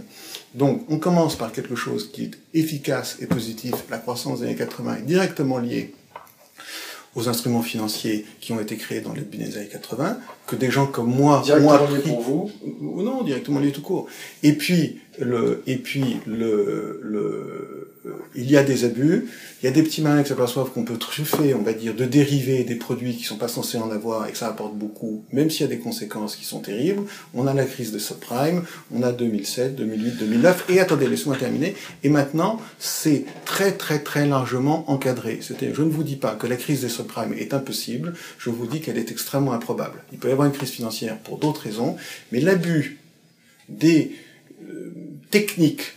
Donc, 0.56 0.86
on 0.90 0.98
commence 0.98 1.36
par 1.36 1.52
quelque 1.52 1.76
chose 1.76 2.10
qui 2.12 2.24
est 2.24 2.32
efficace 2.54 3.18
et 3.20 3.28
positif. 3.28 3.74
La 3.90 3.98
croissance 3.98 4.40
des 4.40 4.48
années 4.48 4.56
80 4.56 4.98
est 4.98 5.02
directement 5.02 5.58
liée 5.58 5.94
aux 7.16 7.30
instruments 7.30 7.62
financiers 7.62 8.26
qui 8.40 8.54
ont 8.54 8.60
été 8.60 8.76
créés 8.76 9.02
dans 9.02 9.14
les 9.14 9.22
début 9.22 9.38
des 9.38 9.58
années 9.58 9.70
80, 9.72 10.18
que 10.48 10.56
des 10.56 10.72
gens 10.72 10.88
comme 10.88 11.14
moi 11.14 11.42
directement 11.44 11.86
liés 11.88 12.00
pour 12.00 12.22
vous 12.22 12.52
ou 12.82 13.02
non 13.02 13.24
directement 13.24 13.60
liés 13.60 13.72
tout 13.72 13.82
court. 13.82 14.08
Et 14.42 14.54
puis 14.54 15.00
le 15.20 15.64
et 15.68 15.78
puis 15.78 16.18
le, 16.26 17.00
le 17.04 17.94
il 18.36 18.50
y 18.50 18.58
a 18.58 18.64
des 18.64 18.84
abus, 18.84 19.28
il 19.62 19.66
y 19.66 19.70
a 19.70 19.72
des 19.72 19.84
petits 19.84 20.02
malins 20.02 20.24
qui 20.24 20.30
s'aperçoivent 20.30 20.72
qu'on 20.72 20.84
peut 20.84 20.98
truffer, 20.98 21.54
on 21.54 21.62
va 21.62 21.74
dire, 21.74 21.96
de 21.96 22.06
dériver 22.06 22.64
des 22.64 22.76
produits 22.76 23.16
qui 23.16 23.24
sont 23.24 23.38
pas 23.38 23.48
censés 23.48 23.78
en 23.78 23.92
avoir 23.92 24.28
et 24.28 24.32
que 24.32 24.38
ça 24.38 24.48
apporte 24.48 24.76
beaucoup, 24.76 25.24
même 25.32 25.50
s'il 25.50 25.62
y 25.62 25.64
a 25.66 25.68
des 25.68 25.80
conséquences 25.80 26.36
qui 26.36 26.46
sont 26.46 26.60
terribles. 26.60 27.04
On 27.34 27.48
a 27.48 27.54
la 27.54 27.66
crise 27.66 27.92
de 27.92 28.00
subprime, 28.00 28.64
on 28.94 29.04
a 29.04 29.12
2007, 29.12 29.76
2008, 29.76 30.18
2009, 30.18 30.66
et 30.70 30.80
attendez, 30.80 31.08
laissez-moi 31.08 31.38
terminer. 31.38 31.76
Et 32.04 32.10
maintenant, 32.10 32.60
c'est 32.80 33.26
très 33.46 33.72
très 33.72 34.00
très 34.00 34.28
largement 34.28 34.90
encadré. 34.92 35.40
C'était, 35.42 35.74
je 35.74 35.82
ne 35.82 35.90
vous 35.90 36.04
dis 36.04 36.18
pas 36.18 36.36
que 36.36 36.48
la 36.48 36.56
crise 36.56 36.82
des 36.82 36.90
subprimes 36.90 37.34
est 37.34 37.54
impossible, 37.54 38.14
je 38.38 38.50
vous 38.50 38.68
dis 38.68 38.82
qu'elle 38.82 38.98
est 38.98 39.12
extrêmement 39.12 39.54
improbable. 39.54 40.04
Il 40.12 40.20
peut 40.20 40.30
y 40.30 40.32
avoir 40.32 40.48
une 40.48 40.54
crise 40.54 40.72
financière 40.72 41.18
pour 41.20 41.38
d'autres 41.38 41.62
raisons, 41.62 41.96
mais 42.32 42.42
l'abus 42.42 43.00
des 43.70 44.12
euh, 44.70 44.94
techniques 45.34 45.96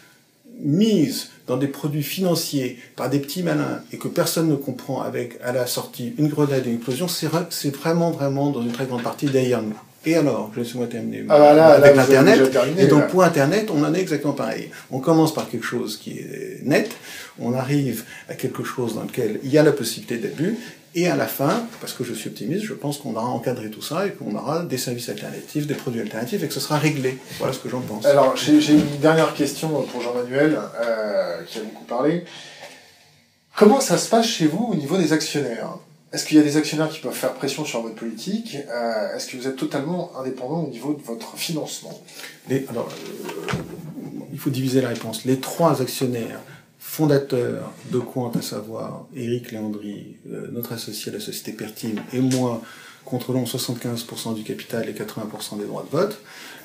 mise 0.61 1.29
dans 1.47 1.59
des 1.59 1.67
produits 1.67 2.03
financiers 2.03 2.79
par 2.97 3.11
des 3.11 3.19
petits 3.19 3.43
malins 3.43 3.83
et 3.93 3.99
que 3.99 4.09
personne 4.09 4.49
ne 4.49 4.57
comprend 4.57 5.03
avec 5.03 5.39
à 5.45 5.53
la 5.53 5.67
sortie 5.67 6.15
une 6.17 6.29
grenade 6.29 6.67
et 6.67 6.71
une 6.71 6.77
explosion, 6.77 7.07
c'est 7.07 7.77
vraiment, 7.77 8.11
vraiment 8.11 8.49
dans 8.51 8.63
une 8.63 8.73
très 8.73 8.87
grande 8.87 9.03
partie 9.03 9.27
derrière 9.27 9.61
nous. 9.61 9.79
Et 10.07 10.15
alors, 10.15 10.51
laissez-moi 10.57 10.87
terminer 10.87 11.25
ah 11.29 11.39
bah 11.39 11.53
là, 11.53 11.67
avec 11.75 11.97
l'Internet. 11.97 12.41
Et 12.79 12.87
donc 12.87 13.01
là. 13.01 13.07
pour 13.09 13.25
Internet, 13.25 13.71
on 13.71 13.85
en 13.85 13.93
est 13.93 14.01
exactement 14.01 14.33
pareil. 14.33 14.71
On 14.91 15.01
commence 15.01 15.35
par 15.35 15.51
quelque 15.51 15.67
chose 15.67 15.99
qui 15.99 16.13
est 16.13 16.61
net, 16.63 16.91
on 17.39 17.53
arrive 17.53 18.05
à 18.31 18.35
quelque 18.35 18.65
chose 18.65 18.95
dans 18.95 19.03
lequel 19.03 19.41
il 19.45 19.51
y 19.51 19.59
a 19.59 19.63
la 19.63 19.73
possibilité 19.73 20.17
d'abus, 20.17 20.57
et 20.97 21.07
à 21.09 21.15
la 21.15 21.27
fin, 21.27 21.67
parce 21.81 21.93
que 21.93 22.03
je 22.05 22.15
suis 22.15 22.31
optimiste, 22.31 22.65
je 22.65 22.73
pense 22.73 22.97
qu'on 22.99 23.15
aura 23.15 23.29
encadré 23.29 23.71
tout 23.71 23.83
ça 23.83 24.07
et 24.07 24.13
qu'on 24.13 24.35
aura 24.35 24.63
des 24.65 24.79
services 24.79 25.11
alternatifs, 25.11 25.67
des 25.67 25.75
produits 25.75 26.01
alternatifs 26.01 26.43
et 26.43 26.49
que 26.49 26.55
ce 26.55 26.59
sera 26.61 26.79
réglé. 26.79 27.19
Voilà 27.39 27.53
ce 27.53 27.59
que 27.59 27.69
j'en 27.69 27.83
pense. 27.83 28.07
Alors, 28.07 28.35
j'ai 28.37 28.73
une 28.73 28.99
dernière 29.01 29.35
question 29.35 29.69
pour 29.83 30.01
Jean-Manuel, 30.01 30.59
euh, 30.81 31.43
qui 31.47 31.59
a 31.59 31.63
beaucoup 31.63 31.85
parlé. 31.85 32.25
Comment 33.55 33.81
ça 33.81 33.99
se 33.99 34.09
passe 34.09 34.27
chez 34.27 34.47
vous 34.47 34.65
au 34.73 34.75
niveau 34.75 34.97
des 34.97 35.13
actionnaires? 35.13 35.77
Est-ce 36.15 36.25
qu'il 36.25 36.39
y 36.39 36.41
a 36.41 36.43
des 36.43 36.57
actionnaires 36.57 36.89
qui 36.89 37.01
peuvent 37.01 37.13
faire 37.13 37.35
pression 37.35 37.67
sur 37.67 37.83
votre 37.83 37.97
politique? 37.97 38.57
Euh, 38.71 39.15
Est-ce 39.15 39.27
que 39.27 39.37
vous 39.37 39.47
êtes 39.47 39.57
totalement 39.57 40.13
indépendant 40.19 40.63
au 40.65 40.69
niveau 40.69 40.95
de 40.95 41.03
votre 41.03 41.37
financement? 41.37 42.01
Les- 42.49 42.65
alors, 42.71 42.89
euh, 42.89 43.53
il 44.33 44.39
faut 44.39 44.51
diviser 44.51 44.81
la 44.81 44.89
réponse. 44.89 45.27
Les 45.27 45.41
trois 45.41 45.83
actionnaires 45.83 46.41
fondateurs 46.87 47.73
de 47.91 47.99
Quant, 47.99 48.31
à 48.31 48.41
savoir 48.41 49.07
Éric 49.15 49.51
Léandry, 49.51 50.17
euh, 50.31 50.49
notre 50.53 50.73
associé 50.73 51.11
à 51.11 51.17
la 51.17 51.21
société 51.21 51.53
Pertime, 51.53 52.01
et 52.15 52.21
moi, 52.21 52.63
contrôlons 53.07 53.45
75% 53.45 54.35
du 54.35 54.43
capital 54.43 54.89
et 54.89 54.93
80% 54.93 55.59
des 55.59 55.65
droits 55.65 55.87
de 55.91 55.97
vote. 55.97 56.21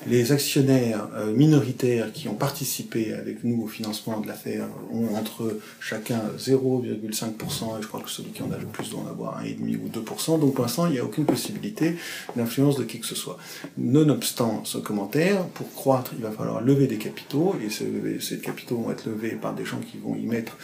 Les 0.08 0.32
actionnaires 0.32 1.08
euh, 1.14 1.32
minoritaires 1.32 2.12
qui 2.12 2.26
ont 2.28 2.34
participé 2.34 3.14
avec 3.14 3.44
nous 3.44 3.62
au 3.62 3.68
financement 3.68 4.20
de 4.20 4.26
l'affaire 4.26 4.66
ont 4.92 5.14
entre 5.14 5.58
chacun 5.78 6.20
0,5% 6.36 7.78
et 7.78 7.82
je 7.82 7.86
crois 7.86 8.00
que 8.00 8.10
celui 8.10 8.30
qui 8.30 8.42
en 8.42 8.50
a 8.50 8.58
le 8.58 8.66
plus 8.66 8.90
doit 8.90 9.02
en 9.02 9.06
avoir 9.06 9.44
1,5 9.44 9.78
ou 9.78 9.88
2%. 9.88 10.40
Donc 10.40 10.54
pour 10.54 10.64
l'instant, 10.64 10.86
il 10.86 10.94
n'y 10.94 10.98
a 10.98 11.04
aucune 11.04 11.24
possibilité 11.24 11.96
d'influence 12.34 12.76
de 12.76 12.82
qui 12.82 12.98
que 12.98 13.06
ce 13.06 13.14
soit. 13.14 13.38
Nonobstant 13.78 14.64
ce 14.64 14.78
commentaire, 14.78 15.46
pour 15.48 15.72
croître, 15.72 16.10
il 16.16 16.22
va 16.22 16.32
falloir 16.32 16.60
lever 16.60 16.88
des 16.88 16.98
capitaux, 16.98 17.54
et 17.64 17.70
ces, 17.70 18.38
capitaux 18.40 18.78
vont 18.78 18.90
être 18.90 19.06
levés 19.06 19.30
par 19.30 19.54
des 19.54 19.64
gens 19.64 19.78
qui 19.78 19.98
vont 19.98 20.16
y 20.16 20.26
mettre 20.26 20.56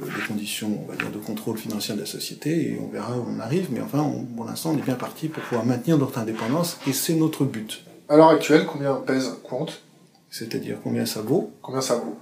euh, 0.00 0.04
des 0.04 0.26
conditions, 0.26 0.84
on 0.84 0.90
va 0.90 0.96
dire, 0.96 1.10
de 1.10 1.18
contrôle 1.18 1.58
financier 1.58 1.94
de 1.94 2.00
la 2.00 2.06
société, 2.06 2.70
et 2.70 2.78
on 2.80 2.88
verra 2.88 3.18
où 3.18 3.26
on 3.28 3.40
arrive, 3.40 3.68
mais 3.72 3.80
enfin, 3.80 4.08
pour 4.36 4.44
l'instant, 4.44 4.72
on 4.74 4.78
est 4.78 4.84
bien 4.84 4.94
parti 4.94 5.23
pour 5.28 5.42
pouvoir 5.42 5.64
maintenir 5.66 5.98
notre 5.98 6.18
indépendance, 6.18 6.78
et 6.86 6.92
c'est 6.92 7.14
notre 7.14 7.44
but. 7.44 7.84
À 8.08 8.16
l'heure 8.16 8.28
actuelle, 8.30 8.66
combien 8.66 8.94
pèse 8.96 9.30
Compte? 9.44 9.80
C'est-à-dire 10.30 10.78
combien 10.82 11.06
ça 11.06 11.20
vaut? 11.22 11.52
Combien 11.62 11.80
ça 11.80 11.96
vaut? 11.96 12.18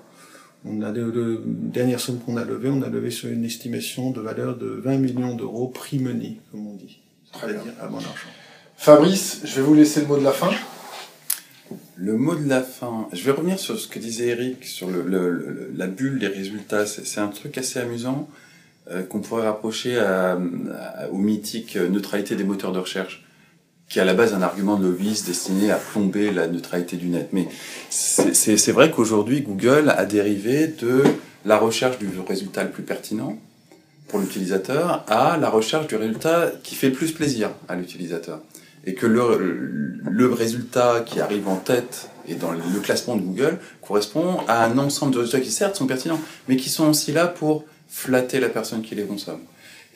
On 0.64 0.80
a 0.82 0.92
le, 0.92 1.10
le- 1.10 1.42
dernière 1.44 1.98
somme 1.98 2.20
qu'on 2.20 2.36
a 2.36 2.44
levée, 2.44 2.68
on 2.70 2.82
a 2.82 2.88
levé 2.88 3.10
sur 3.10 3.28
une 3.28 3.44
estimation 3.44 4.10
de 4.10 4.20
valeur 4.20 4.56
de 4.56 4.66
20 4.68 4.98
millions 4.98 5.34
d'euros 5.34 5.68
prix 5.68 5.98
money, 5.98 6.38
comme 6.50 6.66
on 6.66 6.74
dit. 6.74 7.00
Très 7.32 7.48
bien. 7.48 7.56
C'est-à-dire 7.64 7.82
à 7.82 7.86
bon 7.88 7.96
argent. 7.96 8.08
Fabrice, 8.76 9.40
je 9.44 9.56
vais 9.56 9.62
vous 9.62 9.74
laisser 9.74 10.00
le 10.02 10.06
mot 10.06 10.18
de 10.18 10.24
la 10.24 10.32
fin. 10.32 10.50
Le 11.96 12.16
mot 12.16 12.34
de 12.34 12.48
la 12.48 12.62
fin, 12.62 13.08
je 13.12 13.22
vais 13.24 13.30
revenir 13.30 13.58
sur 13.58 13.78
ce 13.78 13.86
que 13.88 13.98
disait 13.98 14.28
Eric, 14.28 14.64
sur 14.64 14.88
le, 14.90 15.02
le- 15.02 15.30
le- 15.30 15.72
la 15.74 15.86
bulle 15.86 16.18
des 16.18 16.26
résultats. 16.26 16.84
C'est 16.86 17.06
c'est 17.06 17.20
un 17.20 17.28
truc 17.28 17.56
assez 17.58 17.78
amusant 17.78 18.28
euh, 18.30 18.34
qu'on 19.08 19.20
pourrait 19.20 19.46
rapprocher 19.46 19.98
à, 19.98 20.32
à- 20.32 21.08
au 21.10 21.16
mythique 21.18 21.76
euh, 21.76 21.88
neutralité 21.88 22.34
des 22.36 22.44
moteurs 22.44 22.72
de 22.72 22.78
recherche, 22.78 23.24
qui 23.88 23.98
est 23.98 24.02
à 24.02 24.04
la 24.04 24.14
base 24.14 24.32
un 24.34 24.42
argument 24.42 24.76
de 24.76 24.84
lobbyiste 24.86 25.26
destiné 25.26 25.70
à 25.70 25.76
plomber 25.76 26.30
la 26.32 26.46
neutralité 26.48 26.96
du 26.96 27.08
net. 27.08 27.28
Mais 27.32 27.46
c'est 27.90 28.72
vrai 28.72 28.90
qu'aujourd'hui, 28.90 29.42
Google 29.42 29.92
a 29.96 30.04
dérivé 30.06 30.66
de 30.66 31.02
la 31.44 31.58
recherche 31.58 31.98
du 31.98 32.08
résultat 32.26 32.64
le 32.64 32.70
plus 32.70 32.82
pertinent 32.84 33.36
pour 34.08 34.18
l'utilisateur 34.20 35.04
à 35.08 35.36
la 35.36 35.48
recherche 35.50 35.86
du 35.88 35.96
résultat 35.96 36.52
qui 36.62 36.74
fait 36.74 36.90
plus 36.90 37.12
plaisir 37.12 37.50
à 37.68 37.74
l'utilisateur 37.76 38.40
et 38.84 38.94
que 38.94 39.06
le, 39.06 39.98
le 40.10 40.32
résultat 40.32 41.02
qui 41.06 41.20
arrive 41.20 41.48
en 41.48 41.56
tête 41.56 42.08
et 42.26 42.34
dans 42.34 42.50
le 42.52 42.80
classement 42.80 43.16
de 43.16 43.22
Google 43.22 43.58
correspond 43.80 44.38
à 44.48 44.64
un 44.64 44.78
ensemble 44.78 45.12
de 45.14 45.18
résultats 45.18 45.40
qui 45.40 45.50
certes 45.50 45.76
sont 45.76 45.86
pertinents, 45.86 46.20
mais 46.48 46.56
qui 46.56 46.68
sont 46.68 46.88
aussi 46.88 47.12
là 47.12 47.26
pour 47.26 47.64
flatter 47.92 48.40
la 48.40 48.48
personne 48.48 48.80
qui 48.82 48.94
les 48.94 49.04
consomme. 49.04 49.40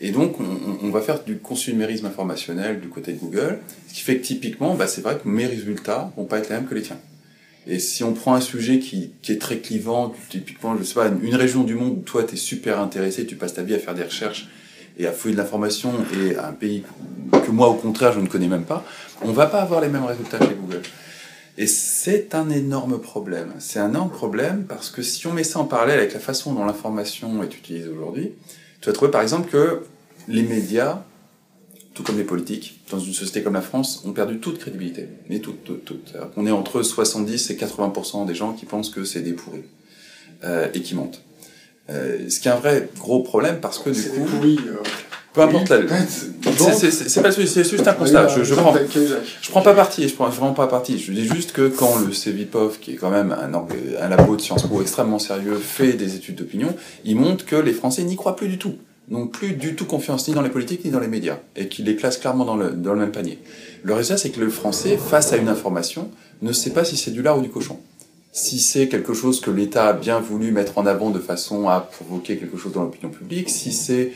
Et 0.03 0.11
donc, 0.11 0.37
on, 0.83 0.91
va 0.91 1.01
faire 1.01 1.25
du 1.25 1.39
consumérisme 1.39 2.05
informationnel 2.05 2.81
du 2.81 2.89
côté 2.89 3.15
de 3.15 3.19
Google, 3.19 3.59
ce 3.89 3.95
qui 3.95 4.01
fait 4.03 4.19
que 4.19 4.27
typiquement, 4.27 4.75
bah, 4.75 4.87
c'est 4.87 5.01
vrai 5.01 5.17
que 5.17 5.27
mes 5.27 5.47
résultats 5.47 6.13
vont 6.19 6.27
pas 6.27 6.39
être 6.39 6.51
les 6.51 6.57
mêmes 6.57 6.67
que 6.67 6.75
les 6.75 6.83
tiens. 6.83 6.99
Et 7.67 7.79
si 7.79 8.05
on 8.05 8.13
prend 8.13 8.35
un 8.35 8.43
sujet 8.43 8.79
qui, 8.79 9.13
qui 9.23 9.33
est 9.33 9.41
très 9.41 9.59
clivant, 9.59 10.15
typiquement, 10.29 10.77
je 10.77 10.85
sais 10.85 10.95
pas, 10.95 11.09
une 11.09 11.35
région 11.35 11.65
du 11.65 11.75
monde 11.75 11.97
où 11.99 12.03
toi, 12.03 12.25
tu 12.25 12.35
es 12.35 12.37
super 12.37 12.79
intéressé, 12.79 13.25
tu 13.25 13.37
passes 13.37 13.55
ta 13.55 13.63
vie 13.63 13.75
à 13.75 13.79
faire 13.79 13.95
des 13.95 14.05
recherches 14.05 14.49
et 14.99 15.07
à 15.07 15.13
fouiller 15.13 15.35
de 15.35 15.41
l'information, 15.41 15.93
et 16.15 16.37
un 16.37 16.53
pays 16.53 16.83
que 17.33 17.51
moi, 17.51 17.69
au 17.69 17.75
contraire, 17.75 18.13
je 18.13 18.21
ne 18.21 18.27
connais 18.27 18.49
même 18.49 18.65
pas, 18.65 18.85
on 19.23 19.33
va 19.33 19.47
pas 19.47 19.63
avoir 19.63 19.81
les 19.81 19.89
mêmes 19.89 20.05
résultats 20.05 20.39
chez 20.39 20.55
Google. 20.55 20.83
Et 21.59 21.67
c'est 21.67 22.35
un 22.35 22.51
énorme 22.51 23.01
problème. 23.01 23.55
C'est 23.59 23.79
un 23.79 23.89
énorme 23.89 24.11
problème 24.11 24.65
parce 24.69 24.91
que 24.91 25.03
si 25.03 25.27
on 25.27 25.33
met 25.33 25.45
ça 25.45 25.59
en 25.59 25.65
parallèle 25.65 25.99
avec 25.99 26.13
la 26.13 26.21
façon 26.21 26.53
dont 26.53 26.65
l'information 26.65 27.43
est 27.43 27.57
utilisée 27.57 27.89
aujourd'hui, 27.89 28.33
tu 28.81 28.87
vas 28.87 28.93
trouver 28.93 29.11
par 29.11 29.23
exemple 29.23 29.51
que 29.51 29.83
les 30.29 30.43
médias, 30.43 31.03
tout 31.95 32.03
comme 32.03 32.19
les 32.19 32.25
politiques, 32.25 32.81
dans 32.91 32.99
une 32.99 33.15
société 33.15 33.43
comme 33.43 33.55
la 33.55 33.63
France, 33.63 34.03
ont 34.05 34.13
perdu 34.13 34.39
toute 34.39 34.59
crédibilité. 34.59 35.09
Mais 35.31 35.39
toute, 35.39 35.65
toute, 35.65 35.85
toute. 35.85 36.13
Qu'on 36.35 36.47
est 36.47 36.51
entre 36.51 36.83
70 36.83 37.51
et 37.51 37.55
80% 37.55 38.27
des 38.27 38.35
gens 38.35 38.53
qui 38.53 38.67
pensent 38.67 38.91
que 38.91 39.05
c'est 39.05 39.23
des 39.23 39.33
pourris. 39.33 39.65
Euh, 40.45 40.69
et 40.75 40.83
qui 40.83 40.95
mentent. 40.95 41.23
Euh, 41.89 42.29
ce 42.29 42.41
qui 42.41 42.49
est 42.49 42.51
un 42.51 42.57
vrai 42.57 42.91
gros 42.99 43.23
problème 43.23 43.61
parce 43.61 43.79
que 43.79 43.89
du 43.89 44.03
coup, 44.03 44.25
pourri. 44.27 44.59
euh, 44.67 44.77
peu 45.37 45.43
importe 45.43 45.69
la... 45.69 45.79
C'est- 45.79 47.23
pas 47.23 47.31
c'est 47.31 47.65
juste 47.65 47.87
un 47.87 47.93
constat. 47.93 48.29
Je, 48.29 48.43
je 48.45 48.55
prends, 48.55 48.75
je 49.43 49.51
prends 49.51 49.63
pas 49.63 49.75
parti, 49.75 50.09
je 50.09 50.15
prends 50.15 50.29
vraiment 50.29 50.55
pas 50.55 50.67
parti. 50.67 50.99
Je 50.99 51.13
dis 51.13 51.27
juste 51.27 51.53
que 51.53 51.69
quand 51.69 51.97
le 52.07 52.13
CEVIPOF, 52.13 52.81
qui 52.81 52.93
est 52.93 52.97
quand 52.97 53.11
même 53.11 53.31
un, 53.33 53.53
un 53.53 54.09
labo 54.09 54.37
de 54.37 54.41
Sciences 54.41 54.63
Po 54.67 54.81
extrêmement 54.81 55.19
sérieux, 55.19 55.57
fait 55.57 55.93
des 55.93 56.17
études 56.17 56.37
d'opinion, 56.37 56.75
il 57.05 57.17
montre 57.17 57.45
que 57.45 57.57
les 57.57 57.73
Français 57.73 58.03
n'y 58.05 58.17
croient 58.17 58.37
plus 58.37 58.49
du 58.49 58.59
tout. 58.59 58.75
N'ont 59.09 59.29
plus 59.29 59.53
du 59.53 59.77
tout 59.77 59.85
confiance 59.85 60.27
ni 60.27 60.35
dans 60.35 60.43
les 60.43 60.51
politiques 60.51 60.85
ni 60.85 60.91
dans 60.91 60.99
les 60.99 61.07
médias. 61.07 61.39
Et 61.55 61.69
qu'il 61.69 61.85
les 61.85 61.95
classe 61.95 62.17
clairement 62.19 62.45
dans 62.45 62.57
le, 62.57 62.71
dans 62.71 62.93
le 62.93 62.99
même 63.01 63.13
panier. 63.13 63.39
Le 63.85 63.95
résultat, 63.95 64.17
c'est 64.19 64.31
que 64.31 64.41
le 64.41 64.51
Français, 64.51 64.97
face 64.97 65.33
à 65.33 65.37
une 65.37 65.49
information, 65.49 66.11
ne 66.43 66.53
sait 66.53 66.71
pas 66.71 66.85
si 66.85 66.97
c'est 66.97 67.13
du 67.13 67.23
lard 67.23 67.39
ou 67.39 67.43
du 67.43 67.49
cochon. 67.51 67.79
Si 68.33 68.59
c'est 68.59 68.89
quelque 68.89 69.15
chose 69.15 69.41
que 69.41 69.51
l'État 69.51 69.87
a 69.89 69.93
bien 69.93 70.19
voulu 70.21 70.51
mettre 70.51 70.77
en 70.79 70.87
avant 70.87 71.11
de 71.11 71.21
façon 71.21 71.69
à 71.69 71.81
provoquer 71.81 72.37
quelque 72.37 72.59
chose 72.59 72.73
dans 72.73 72.83
l'opinion 72.83 73.11
publique, 73.11 73.49
si 73.49 73.73
c'est 73.73 74.13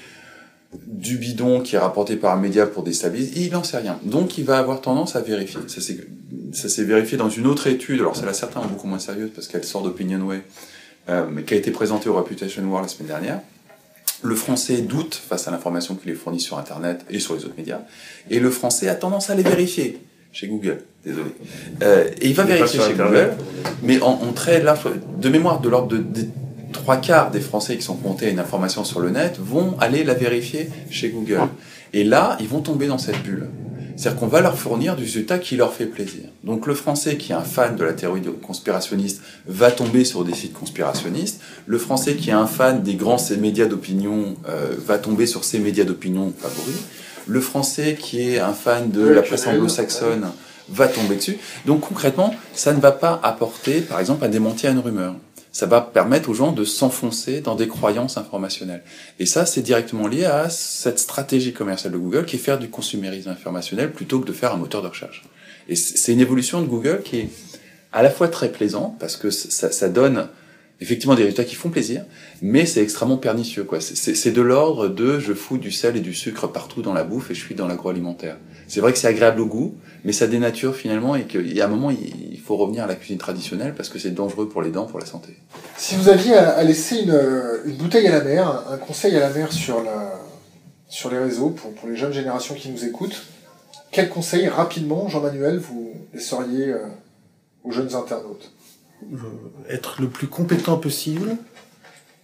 du 0.87 1.17
bidon 1.17 1.61
qui 1.61 1.75
est 1.77 1.79
rapporté 1.79 2.17
par 2.17 2.37
un 2.37 2.41
média 2.41 2.67
pour 2.67 2.83
déstabiliser, 2.85 3.33
il 3.47 3.53
n'en 3.53 3.65
sait 3.65 3.79
rien. 3.79 3.99
Donc 4.05 4.39
il 4.39 4.45
va 4.45 4.59
avoir 4.59 4.81
tendance 4.81 5.17
à 5.17 5.21
vérifier. 5.21 5.61
Ça 5.67 5.81
s'est- 5.81 6.07
ça 6.53 6.69
s'est 6.69 6.85
vérifié 6.85 7.17
dans 7.19 7.29
une 7.31 7.47
autre 7.47 7.67
étude, 7.67 8.01
alors 8.01 8.15
celle-là 8.17 8.33
certains 8.35 8.61
beaucoup 8.63 8.87
moins 8.87 8.99
sérieuse 8.99 9.31
parce 9.35 9.49
qu'elle 9.49 9.65
sort 9.65 9.83
d'Opinionway, 9.83 10.43
euh, 11.09 11.25
mais 11.31 11.43
qui 11.43 11.55
a 11.55 11.57
été 11.57 11.71
présentée 11.73 12.09
au 12.09 12.15
Reputation 12.15 12.63
War 12.71 12.83
la 12.83 12.89
semaine 12.89 13.09
dernière. 13.09 13.41
Le 14.23 14.35
français 14.35 14.79
doute 14.83 15.15
face 15.15 15.49
à 15.49 15.51
l'information 15.51 15.95
qu'il 15.97 16.11
est 16.11 16.15
fournie 16.15 16.41
sur 16.41 16.59
Internet 16.59 17.05
et 17.11 17.19
sur 17.21 17.35
les 17.35 17.45
autres 17.45 17.57
médias, 17.57 17.81
et 18.31 18.39
le 18.39 18.51
français 18.51 18.89
a 18.89 18.95
tendance 18.95 19.31
à 19.31 19.35
les 19.35 19.43
vérifier 19.43 19.99
chez 20.31 20.47
Google. 20.47 20.83
Désolé. 21.05 21.31
Euh, 21.83 22.05
et 22.21 22.29
il 22.29 22.35
va 22.35 22.45
vérifier 22.45 22.79
chez 22.79 22.93
Internet. 22.93 23.31
Google, 23.31 23.45
mais 23.83 24.01
en, 24.03 24.11
en 24.11 24.33
très 24.33 24.63
large, 24.63 24.85
de 25.21 25.29
mémoire, 25.31 25.61
de 25.61 25.69
l'ordre 25.69 25.97
de, 25.97 26.05
trois 26.73 26.97
quarts 26.97 27.31
des 27.31 27.41
Français 27.41 27.77
qui 27.77 27.83
sont 27.83 27.97
comptés 27.97 28.27
à 28.27 28.31
une 28.31 28.39
information 28.39 28.85
sur 28.85 29.01
le 29.01 29.11
net 29.11 29.39
vont 29.39 29.77
aller 29.79 30.05
la 30.05 30.15
vérifier 30.15 30.71
chez 30.91 31.11
Google. 31.11 31.49
Et 31.93 32.05
là, 32.05 32.37
ils 32.41 32.49
vont 32.49 32.61
tomber 32.61 32.87
dans 32.87 32.99
cette 32.99 33.23
bulle. 33.23 33.49
C'est-à-dire 33.97 34.21
qu'on 34.21 34.29
va 34.29 34.41
leur 34.41 34.57
fournir 34.57 34.97
du 34.97 35.03
résultat 35.03 35.39
qui 35.39 35.57
leur 35.57 35.75
fait 35.75 35.85
plaisir. 35.85 36.23
Donc 36.43 36.67
le 36.67 36.75
Français 36.75 37.17
qui 37.17 37.33
est 37.33 37.35
un 37.35 37.43
fan 37.43 37.77
de 37.77 37.85
la 37.85 37.93
théorie 37.93 38.23
conspirationniste 38.41 39.21
va 39.47 39.71
tomber 39.71 40.05
sur 40.05 40.25
des 40.25 40.33
sites 40.33 40.55
conspirationnistes. 40.55 41.43
Le 41.67 41.77
Français 41.77 42.15
qui 42.15 42.31
est 42.31 42.33
un 42.33 42.47
fan 42.47 42.83
des 42.83 42.95
grands 42.95 43.19
médias 43.39 43.67
d'opinion 43.67 44.37
euh, 44.49 44.75
va 44.87 44.97
tomber 44.97 45.27
sur 45.27 45.45
ces 45.45 45.59
médias 45.59 45.85
d'opinion 45.85 46.33
favoris. 46.39 46.81
Le 47.27 47.41
Français 47.43 47.99
qui 48.01 48.23
est 48.23 48.39
un 48.39 48.55
fan 48.55 48.91
de 48.91 49.07
la 49.07 49.21
presse 49.21 49.47
anglo-saxonne 49.47 50.29
va 50.71 50.89
tomber 50.89 51.17
dessus. 51.17 51.37
Donc 51.67 51.81
concrètement, 51.81 52.35
ça 52.55 52.73
ne 52.73 52.81
va 52.81 52.93
pas 52.93 53.21
apporter, 53.23 53.81
par 53.81 54.01
exemple, 54.01 54.25
à 54.25 54.29
une 54.29 54.79
rumeur. 54.79 55.15
Ça 55.53 55.67
va 55.67 55.81
permettre 55.81 56.29
aux 56.29 56.35
gens 56.35 56.53
de 56.53 56.65
s'enfoncer 56.65 57.41
dans 57.41 57.57
des 57.57 57.67
croyances 57.67 58.17
informationnelles. 58.17 58.83
Et 59.19 59.27
ça, 59.27 59.47
c'est 59.47 59.63
directement 59.63 60.07
lié 60.07 60.25
à 60.25 60.49
cette 60.49 60.99
stratégie 60.99 61.53
commerciale 61.53 61.93
de 61.93 61.99
Google 61.99 62.25
qui 62.25 62.37
est 62.37 62.39
faire 62.39 62.59
du 62.59 62.69
consumérisme 62.69 63.31
informationnel 63.31 63.93
plutôt 63.93 64.21
que 64.21 64.27
de 64.27 64.33
faire 64.33 64.55
un 64.55 64.59
moteur 64.59 64.83
de 64.83 64.89
recherche. 64.89 65.25
Et 65.69 65.77
c'est 65.77 66.13
une 66.13 66.21
évolution 66.21 66.61
de 66.61 66.67
Google 66.67 67.03
qui 67.05 67.19
est 67.19 67.29
à 67.93 68.03
la 68.03 68.11
fois 68.11 68.29
très 68.29 68.51
plaisant 68.51 68.97
parce 69.01 69.17
que 69.17 69.31
ça, 69.31 69.73
ça 69.73 69.89
donne 69.89 70.29
effectivement 70.81 71.15
des 71.15 71.23
résultats 71.23 71.45
qui 71.45 71.55
font 71.55 71.69
plaisir, 71.69 72.05
mais 72.41 72.67
c'est 72.67 72.83
extrêmement 72.83 73.17
pernicieux. 73.19 73.65
quoi. 73.65 73.81
C'est- 73.81 74.31
de 74.31 74.43
l'ordre 74.43 74.89
de 74.89 75.19
je 75.19 75.33
fous 75.33 75.59
du 75.59 75.73
sel 75.73 75.97
et 75.97 76.01
du 76.01 76.15
sucre 76.15 76.47
partout 76.47 76.83
dans 76.83 76.93
la 76.93 77.05
bouffe 77.05 77.31
et 77.31 77.35
je 77.35 77.41
suis 77.45 77.55
dans 77.55 77.67
l'agroalimentaire. 77.67 78.37
C'est 78.69 78.81
vrai 78.81 78.93
que 78.93 78.99
c'est 78.99 79.09
agréable 79.09 79.41
au 79.41 79.47
goût, 79.47 79.75
mais 80.05 80.13
ça 80.13 80.27
dénature 80.27 80.77
finalement 80.77 81.17
et 81.17 81.25
qu'il 81.25 81.53
y 81.53 81.61
a 81.61 81.65
un 81.65 81.69
moment, 81.69 81.91
il 81.91 82.39
faut 82.39 82.57
revenir 82.57 82.85
à 82.85 82.87
la 82.87 82.95
cuisine 82.95 83.19
traditionnelle 83.19 83.75
parce 83.77 83.89
que 83.89 83.99
c'est 83.99 84.13
dangereux 84.13 84.49
pour 84.49 84.63
les 84.63 84.71
dents, 84.71 84.87
pour 84.87 85.01
la 85.01 85.07
santé. 85.07 85.37
Si 85.77 85.97
vous 85.97 86.09
aviez 86.09 86.35
à, 86.35 86.63
laisser 86.63 87.01
une, 87.01 87.77
bouteille 87.77 88.07
à 88.07 88.13
la 88.13 88.25
mer, 88.25 88.65
un 88.71 88.77
conseil 88.77 89.17
à 89.17 89.21
la 89.21 89.31
mer 89.31 89.53
sur 89.53 91.11
les 91.11 91.19
réseaux 91.19 91.51
pour, 91.51 91.75
pour 91.75 91.89
les 91.89 91.97
jeunes 91.97 92.13
générations 92.13 92.55
qui 92.55 92.71
nous 92.71 92.85
écoutent, 92.85 93.21
quel 93.93 94.09
conseil 94.09 94.47
rapidement, 94.49 95.09
Jean-Manuel, 95.09 95.59
vous 95.59 95.93
laisseriez 96.15 96.69
euh, 96.69 96.79
aux 97.65 97.73
jeunes 97.73 97.95
internautes? 97.95 98.53
Être 99.69 100.01
le 100.01 100.09
plus 100.09 100.27
compétent 100.27 100.77
possible. 100.79 101.37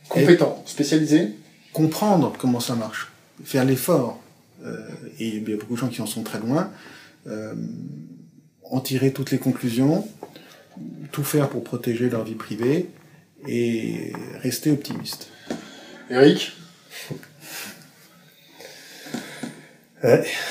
Compétent, 0.08 0.62
spécialisé 0.66 1.30
Comprendre 1.72 2.32
comment 2.38 2.60
ça 2.60 2.74
marche, 2.74 3.12
faire 3.44 3.64
l'effort. 3.64 4.20
Euh, 4.64 4.88
et 5.18 5.28
il 5.28 5.48
y 5.48 5.52
a 5.52 5.56
beaucoup 5.56 5.74
de 5.74 5.78
gens 5.78 5.88
qui 5.88 6.00
en 6.00 6.06
sont 6.06 6.22
très 6.22 6.38
loin. 6.38 6.70
Euh, 7.26 7.54
en 8.62 8.80
tirer 8.80 9.12
toutes 9.12 9.30
les 9.30 9.38
conclusions, 9.38 10.08
tout 11.12 11.24
faire 11.24 11.48
pour 11.48 11.62
protéger 11.62 12.08
leur 12.08 12.24
vie 12.24 12.34
privée 12.34 12.88
et 13.46 14.12
rester 14.42 14.70
optimiste. 14.70 15.28
Eric? 16.10 16.52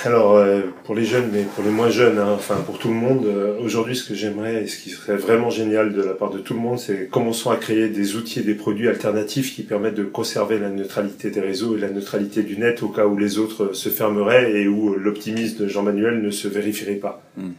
Alors 0.04 0.36
euh, 0.36 0.62
pour 0.86 0.96
les 0.96 1.06
jeunes, 1.06 1.30
mais 1.32 1.43
pour 1.43 1.64
les 1.64 1.70
moins 1.70 1.89
jeunes, 1.89 2.18
hein, 2.18 2.34
enfin 2.36 2.56
pour 2.66 2.80
tout 2.80 2.88
le 2.88 2.96
monde, 2.96 3.26
euh, 3.26 3.58
aujourd'hui 3.62 3.96
ce 3.96 4.04
que 4.04 4.16
j'aimerais 4.16 4.64
et 4.64 4.68
ce 4.68 4.78
qui 4.78 4.89
serait 4.89 5.18
vraiment 5.18 5.52
génial 5.52 5.93
de 5.93 6.02
la 6.02 6.14
part 6.14 6.32
de 6.32 6.39
tout 6.39 6.56
le 6.56 6.60
monde, 6.60 6.80
c'est 6.80 7.08
commençons 7.12 7.52
à 7.52 7.56
créer 7.56 7.89
des 7.89 8.16
outils 8.16 8.39
et 8.39 8.43
des 8.43 8.56
produits 8.56 8.88
alternatifs 8.89 9.56
qui 9.56 9.62
permettent 9.62 9.96
de 9.96 10.04
conserver 10.04 10.58
la 10.58 10.70
neutralité 10.70 11.30
des 11.30 11.41
réseaux 11.41 11.78
et 11.78 11.80
la 11.80 11.89
neutralité 11.89 12.41
du 12.41 12.58
net 12.58 12.82
au 12.82 12.89
cas 12.89 13.06
où 13.06 13.18
les 13.18 13.38
autres 13.38 13.74
se 13.74 13.89
fermeraient 13.89 14.52
et 14.52 14.68
où 14.68 14.96
l'optimisme 14.96 15.64
de 15.64 15.68
Jean-Manuel 15.68 16.22
ne 16.22 16.32
se 16.32 16.48
vérifierait 16.48 16.96
pas. 16.96 17.22
Hmm. 17.38 17.52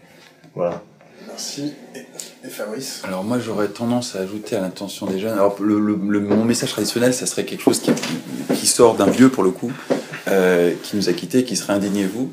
Voilà. 0.57 0.83
Merci. 1.29 1.73
Et 1.95 2.49
Fabrice? 2.49 3.03
Alors 3.05 3.23
moi 3.23 3.39
j'aurais 3.39 3.69
tendance 3.69 4.17
à 4.17 4.21
ajouter 4.21 4.57
à 4.57 4.61
l'intention 4.61 5.07
des 5.07 5.21
jeunes. 5.21 5.35
Alors 5.35 5.57
le, 5.61 5.79
mon 5.79 6.45
message 6.45 6.71
traditionnel, 6.71 7.15
ça 7.15 7.27
serait 7.27 7.45
quelque 7.45 7.63
chose 7.63 7.79
qui, 7.79 7.93
qui 8.55 8.67
sort 8.67 8.97
d'un 8.97 9.09
vieux 9.09 9.29
pour 9.29 9.45
le 9.45 9.51
coup. 9.51 9.73
Euh, 10.29 10.73
qui 10.83 10.97
nous 10.97 11.09
a 11.09 11.13
quittés, 11.13 11.45
qui 11.45 11.57
serait 11.57 11.75
indignez-vous. 11.75 12.33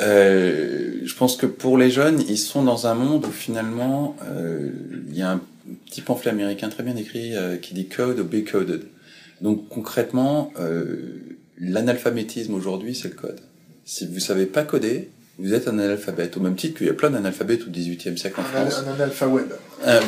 Euh, 0.00 1.00
je 1.04 1.14
pense 1.14 1.36
que 1.36 1.46
pour 1.46 1.78
les 1.78 1.90
jeunes, 1.90 2.22
ils 2.28 2.38
sont 2.38 2.62
dans 2.62 2.86
un 2.86 2.94
monde 2.94 3.26
où 3.26 3.30
finalement, 3.30 4.16
euh, 4.28 4.70
il 5.08 5.16
y 5.16 5.22
a 5.22 5.32
un 5.32 5.40
petit 5.86 6.00
pamphlet 6.00 6.30
américain 6.30 6.68
très 6.68 6.82
bien 6.82 6.96
écrit 6.96 7.36
euh, 7.36 7.56
qui 7.56 7.74
dit 7.74 7.88
code 7.88 8.20
ou 8.20 8.24
be 8.24 8.44
coded. 8.44 8.82
Donc 9.40 9.68
concrètement, 9.68 10.52
l'analphabétisme 11.60 12.54
aujourd'hui, 12.54 12.96
c'est 12.96 13.08
le 13.08 13.14
code. 13.14 13.38
Si 13.84 14.04
vous 14.04 14.18
savez 14.18 14.46
pas 14.46 14.64
coder, 14.64 15.10
vous 15.38 15.54
êtes 15.54 15.68
un 15.68 15.78
analphabète, 15.78 16.36
au 16.36 16.40
même 16.40 16.56
titre 16.56 16.78
qu'il 16.78 16.88
y 16.88 16.90
a 16.90 16.94
plein 16.94 17.10
d'analphabètes 17.10 17.62
au 17.62 17.70
XVIIIe 17.70 18.18
siècle 18.18 18.40
en 18.40 18.42
France. 18.42 18.82
Un, 18.84 18.94
analphabète. 18.94 19.44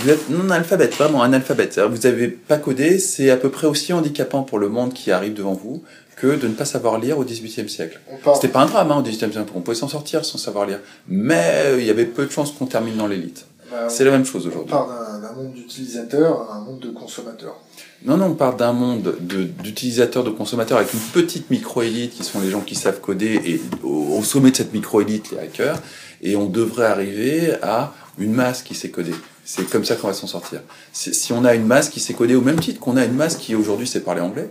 vous 0.01 0.11
êtes 0.11 0.31
non 0.31 0.51
analphabète, 0.51 0.95
vraiment 0.95 1.23
un 1.23 1.33
alphabète. 1.33 1.79
Vous 1.79 1.99
n'avez 1.99 2.27
pas 2.27 2.59
codé, 2.59 2.99
c'est 2.99 3.31
à 3.31 3.37
peu 3.37 3.51
près 3.51 3.69
aussi 3.69 3.93
handicapant 3.93 4.43
pour 4.43 4.59
le 4.59 4.69
monde 4.69 4.93
qui 4.93 5.13
arrive 5.13 5.35
devant 5.35 5.55
vous 5.55 5.85
que 6.21 6.37
de 6.37 6.49
ne 6.49 6.55
pas 6.55 6.67
savoir 6.67 6.99
lire 6.99 7.19
au 7.19 7.25
XVIIIe 7.25 7.69
siècle. 7.69 7.99
C'était 8.35 8.49
pas 8.49 8.61
un 8.61 8.67
drame 8.67 8.93
hein, 8.93 8.99
au 8.99 9.03
XVIIIe 9.03 9.33
siècle, 9.33 9.51
on 9.55 9.61
pouvait 9.61 9.77
s'en 9.77 9.89
sortir 9.89 10.25
sans 10.25 10.39
savoir 10.39 10.67
lire. 10.67 10.81
Mais 11.09 11.63
euh, 11.65 11.81
il 11.81 11.87
y 11.87 11.91
avait 11.91 12.05
peu 12.05 12.27
de 12.27 12.31
chances 12.31 12.53
qu'on 12.53 12.67
termine 12.67 12.97
dans 12.97 13.07
l'élite. 13.07 13.47
Bah, 13.71 13.89
c'est 13.89 14.05
la 14.05 14.11
même 14.11 14.25
chose 14.25 14.47
aujourd'hui. 14.47 14.75
On 14.75 14.85
parle 14.85 15.23
d'un 15.23 15.33
monde 15.33 15.55
d'utilisateurs 15.55 16.51
à 16.51 16.57
un 16.57 16.61
monde 16.61 16.81
de 16.81 16.91
consommateurs. 16.91 17.57
Non, 18.05 18.17
non, 18.17 18.27
on 18.27 18.35
parle 18.35 18.57
d'un 18.57 18.73
monde 18.73 19.17
d'utilisateurs, 19.63 20.25
de, 20.25 20.31
consommateurs 20.31 20.79
avec 20.79 20.93
une 20.93 21.01
petite 21.01 21.51
micro-élite 21.51 22.13
qui 22.13 22.25
sont 22.25 22.41
les 22.41 22.51
gens 22.51 22.61
qui 22.61 22.75
savent 22.75 23.01
coder 23.01 23.41
et 23.45 23.61
au, 23.83 24.23
sommet 24.23 24.51
de 24.51 24.57
cette 24.57 24.73
micro-élite, 24.73 25.31
les 25.31 25.39
hackers. 25.39 25.79
Et 26.23 26.37
on 26.37 26.47
devrait 26.47 26.87
arriver 26.87 27.55
à 27.63 27.95
une 28.19 28.33
masse 28.33 28.63
qui 28.63 28.75
sait 28.75 28.91
coder. 28.91 29.15
C'est 29.45 29.69
comme 29.71 29.85
ça 29.85 29.97
qu'on 29.97 30.09
va 30.09 30.13
s'en 30.13 30.27
sortir. 30.27 30.61
Si 30.93 31.33
on 31.33 31.45
a 31.45 31.55
une 31.55 31.67
masse 31.67 31.89
qui 31.89 32.01
sait 32.01 32.13
coder 32.13 32.35
au 32.35 32.43
même 32.43 32.61
titre 32.61 32.81
qu'on 32.81 32.97
a 32.97 33.05
une 33.05 33.15
masse 33.15 33.37
qui 33.37 33.55
aujourd'hui 33.55 33.87
sait 33.87 34.01
parler 34.01 34.21
anglais, 34.21 34.51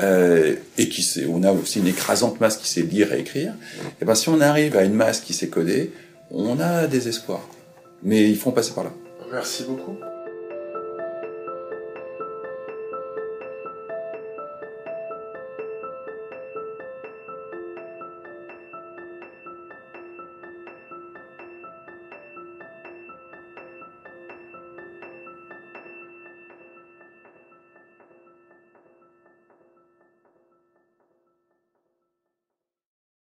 euh, 0.00 0.54
et 0.78 0.88
qui 0.88 1.02
sait, 1.02 1.26
on 1.28 1.42
a 1.42 1.52
aussi 1.52 1.80
une 1.80 1.86
écrasante 1.86 2.40
masse 2.40 2.56
qui 2.56 2.68
sait 2.68 2.82
lire 2.82 3.12
et 3.12 3.20
écrire, 3.20 3.54
et 4.00 4.04
ben 4.04 4.14
si 4.14 4.28
on 4.28 4.40
arrive 4.40 4.76
à 4.76 4.84
une 4.84 4.94
masse 4.94 5.20
qui 5.20 5.34
sait 5.34 5.48
coder, 5.48 5.92
on 6.30 6.60
a 6.60 6.86
des 6.86 7.08
espoirs. 7.08 7.46
Mais 8.02 8.28
il 8.28 8.36
faut 8.36 8.52
passer 8.52 8.72
par 8.72 8.84
là. 8.84 8.92
Merci 9.30 9.64
beaucoup. 9.64 9.96